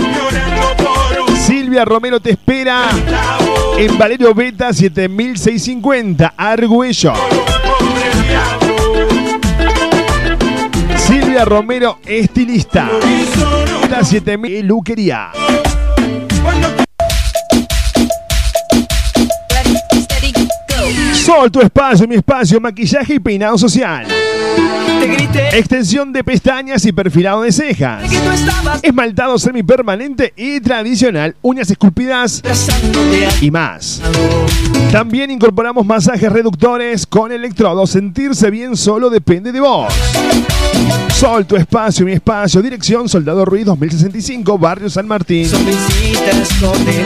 Silvia 1.36 1.84
Romero 1.84 2.18
te 2.18 2.30
espera 2.30 2.88
en 3.76 3.98
Valerio 3.98 4.32
Beta 4.32 4.72
7650, 4.72 6.32
Argüello. 6.34 7.12
Romero, 11.42 11.98
estilista. 12.06 12.88
La 13.90 14.04
7000 14.04 14.64
peluquería. 14.64 15.30
Sol, 21.12 21.50
tu 21.50 21.60
espacio, 21.60 22.06
mi 22.06 22.16
espacio, 22.16 22.60
maquillaje 22.60 23.14
y 23.14 23.18
peinado 23.18 23.58
social. 23.58 24.06
Extensión 25.52 26.12
de 26.12 26.22
pestañas 26.22 26.84
y 26.84 26.92
perfilado 26.92 27.42
de 27.42 27.52
cejas. 27.52 28.04
Esmaltado 28.82 29.38
semipermanente 29.38 30.32
y 30.36 30.60
tradicional, 30.60 31.34
uñas 31.42 31.70
esculpidas 31.70 32.42
y 33.40 33.50
más. 33.50 34.00
También 34.92 35.30
incorporamos 35.30 35.84
masajes 35.84 36.32
reductores 36.32 37.06
con 37.06 37.32
electrodos. 37.32 37.90
Sentirse 37.90 38.50
bien 38.50 38.76
solo 38.76 39.10
depende 39.10 39.50
de 39.50 39.60
vos. 39.60 39.92
Sol, 41.14 41.46
tu 41.46 41.54
espacio, 41.54 42.04
mi 42.04 42.12
espacio. 42.12 42.60
Dirección 42.60 43.08
Soldado 43.08 43.44
Ruiz 43.44 43.64
2065, 43.64 44.58
Barrio 44.58 44.90
San 44.90 45.06
Martín. 45.06 45.48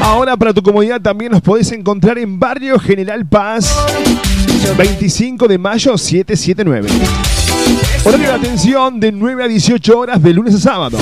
Ahora 0.00 0.36
para 0.36 0.54
tu 0.54 0.62
comodidad 0.62 1.00
también 1.00 1.32
nos 1.32 1.42
podés 1.42 1.70
encontrar 1.72 2.18
en 2.18 2.38
Barrio 2.38 2.78
General 2.78 3.26
Paz 3.26 3.76
25 4.78 5.46
de 5.46 5.58
mayo 5.58 5.98
779. 5.98 6.88
Horario 8.04 8.28
de 8.28 8.34
atención 8.34 8.98
de 8.98 9.12
9 9.12 9.44
a 9.44 9.48
18 9.48 9.98
horas 9.98 10.22
de 10.22 10.32
lunes 10.32 10.54
a 10.54 10.58
sábado. 10.58 10.98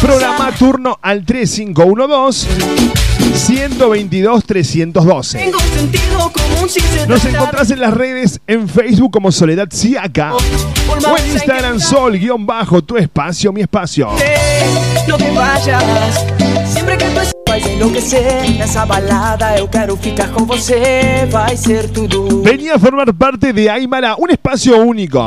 Programa 0.00 0.52
turno 0.58 0.98
al 1.02 1.24
3512 1.24 3.09
122 3.34 4.44
312. 4.44 5.38
Tengo 5.38 5.58
un 5.58 5.78
sentido 5.78 6.32
común 6.32 6.68
sin 6.68 6.82
ser 6.82 7.08
Nos 7.08 7.24
encontrás 7.24 7.70
en 7.70 7.80
las 7.80 7.94
redes 7.94 8.40
en 8.46 8.68
Facebook 8.68 9.10
como 9.12 9.32
Soledad 9.32 9.68
Siaca 9.70 10.34
o 10.34 11.18
en 11.18 11.32
Instagram 11.32 11.80
Sol 11.80 12.18
guion 12.18 12.46
bajo 12.46 12.82
tu 12.82 12.96
espacio, 12.96 13.52
mi 13.52 13.62
espacio. 13.62 14.08
No 15.06 15.16
te 15.16 15.30
vayas 15.30 16.24
Sempre 16.72 16.96
que 16.98 17.10
Venía 22.42 22.74
a 22.74 22.78
formar 22.78 23.12
parte 23.14 23.52
de 23.52 23.68
Aymara, 23.68 24.14
un 24.16 24.30
espacio 24.30 24.78
único. 24.78 25.26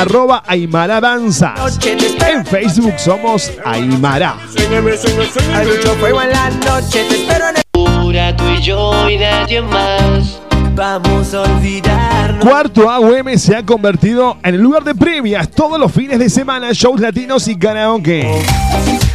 arroba 0.00 0.42
Aymara 0.46 1.00
Danzas. 1.00 1.78
En 1.86 2.46
Facebook 2.46 2.94
somos 2.96 3.52
Aymara. 3.64 4.36
Hay 5.54 5.66
mucho 5.66 5.94
fuego 5.96 6.22
en 6.22 6.30
la 6.30 6.50
noche. 6.50 7.04
Te 7.08 7.16
espero 7.16 7.48
en 7.48 7.56
el. 7.56 7.62
Tú 8.36 8.44
y 8.48 8.62
yo 8.62 9.08
y 9.08 9.18
nadie 9.18 9.60
más. 9.60 10.40
Vamos 10.74 11.34
a 11.34 11.42
olvidarnos. 11.42 12.44
Cuarto 12.44 12.90
AUM 12.90 13.36
se 13.36 13.56
ha 13.56 13.64
convertido 13.64 14.38
en 14.42 14.54
el 14.54 14.60
lugar 14.60 14.84
de 14.84 14.94
previas 14.94 15.50
todos 15.50 15.78
los 15.78 15.92
fines 15.92 16.18
de 16.18 16.30
semana, 16.30 16.70
shows 16.72 17.00
latinos 17.00 17.46
y 17.48 17.58
karaoke. 17.58 18.42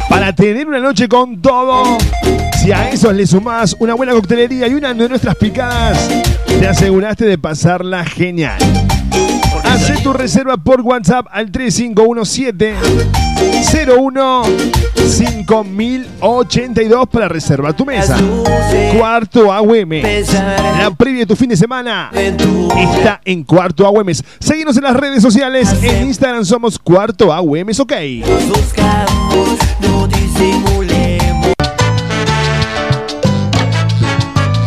Para 0.08 0.34
tener 0.34 0.68
una 0.68 0.78
noche 0.78 1.08
con 1.08 1.40
todo, 1.42 1.98
si 2.62 2.72
a 2.72 2.90
eso 2.90 3.12
le 3.12 3.26
sumás 3.26 3.76
una 3.80 3.94
buena 3.94 4.12
coctelería 4.12 4.68
y 4.68 4.74
una 4.74 4.94
de 4.94 5.08
nuestras 5.08 5.34
picadas, 5.36 6.08
te 6.46 6.66
aseguraste 6.66 7.24
de 7.24 7.38
pasarla 7.38 8.04
genial. 8.04 8.85
Tu 10.06 10.12
reserva 10.12 10.56
por 10.56 10.82
WhatsApp 10.82 11.26
al 11.32 11.50
3517 11.50 12.76
01 13.98 14.42
5082 15.04 17.08
para 17.08 17.26
reservar 17.26 17.74
tu 17.74 17.84
mesa. 17.84 18.16
Cuarto 18.96 19.52
AUM. 19.52 19.90
La 20.78 20.92
previa 20.96 21.22
de 21.22 21.26
tu 21.26 21.34
fin 21.34 21.48
de 21.48 21.56
semana 21.56 22.12
está 22.14 23.20
en 23.24 23.42
Cuarto 23.42 23.84
AUM. 23.84 24.06
Seguimos 24.38 24.76
en 24.76 24.84
las 24.84 24.94
redes 24.94 25.20
sociales. 25.20 25.74
En 25.82 26.06
Instagram 26.06 26.44
somos 26.44 26.78
Cuarto 26.78 27.32
AUM. 27.32 27.66
Ok. 27.76 27.92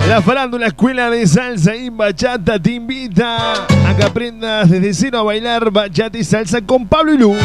La 0.10 0.24
farándula 0.24 0.66
Escuela 0.66 1.12
de 1.12 1.28
Salsa 1.28 1.76
y 1.76 1.90
Bachata 1.92 2.60
te 2.60 2.72
invita 2.72 3.54
a 3.54 3.96
que 3.96 4.04
aprendas 4.04 4.68
desde 4.68 4.92
cero 4.96 5.20
a 5.20 5.22
bailar 5.22 5.70
bachata 5.70 6.18
y 6.18 6.24
salsa 6.24 6.64
con 6.64 6.88
Pablo 6.88 7.14
y 7.14 7.20
Lu. 7.20 7.36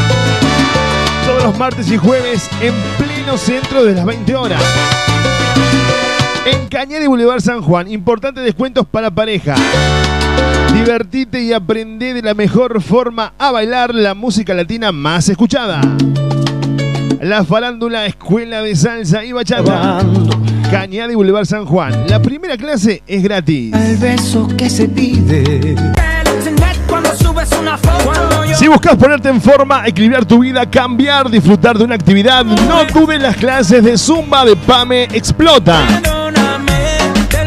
Todos 1.27 1.43
los 1.43 1.59
martes 1.59 1.91
y 1.91 1.99
jueves 1.99 2.49
en 2.63 2.73
pleno 2.97 3.37
centro 3.37 3.85
de 3.85 3.93
las 3.93 4.07
20 4.07 4.35
horas. 4.35 4.63
En 6.47 6.67
Cañada 6.69 7.05
y 7.05 7.07
Boulevard 7.07 7.43
San 7.43 7.61
Juan, 7.61 7.87
importantes 7.87 8.43
descuentos 8.43 8.87
para 8.87 9.11
pareja. 9.11 9.57
Divertite 10.73 11.43
y 11.43 11.53
aprende 11.53 12.15
de 12.15 12.23
la 12.23 12.33
mejor 12.33 12.81
forma 12.81 13.35
a 13.37 13.53
bailar 13.53 13.95
la 13.95 14.15
música 14.15 14.55
latina 14.55 14.91
más 14.91 15.29
escuchada. 15.29 15.83
La 17.21 17.45
farándula 17.45 18.07
Escuela 18.07 18.63
de 18.63 18.75
Salsa 18.77 19.25
y 19.25 19.33
Bachata. 19.33 20.01
Cañada 20.71 21.13
y 21.13 21.15
Boulevard 21.15 21.47
San 21.47 21.65
Juan. 21.65 22.07
La 22.09 22.21
primera 22.21 22.57
clase 22.57 23.03
es 23.07 23.23
gratis. 23.23 23.75
El 23.75 23.97
beso 23.97 24.49
que 24.57 24.69
se 24.69 24.89
pide. 24.89 25.77
Si 28.55 28.69
buscas 28.69 28.97
ponerte 28.97 29.29
en 29.29 29.41
forma, 29.41 29.87
equilibrar 29.87 30.25
tu 30.25 30.39
vida, 30.39 30.69
cambiar, 30.69 31.31
disfrutar 31.31 31.77
de 31.77 31.85
una 31.85 31.95
actividad, 31.95 32.45
no 32.45 32.85
dudes 32.85 33.21
las 33.21 33.37
clases 33.37 33.83
de 33.83 33.99
Zumba 33.99 34.45
de 34.45 34.57
Pame 34.57 35.05
Explota. 35.05 35.81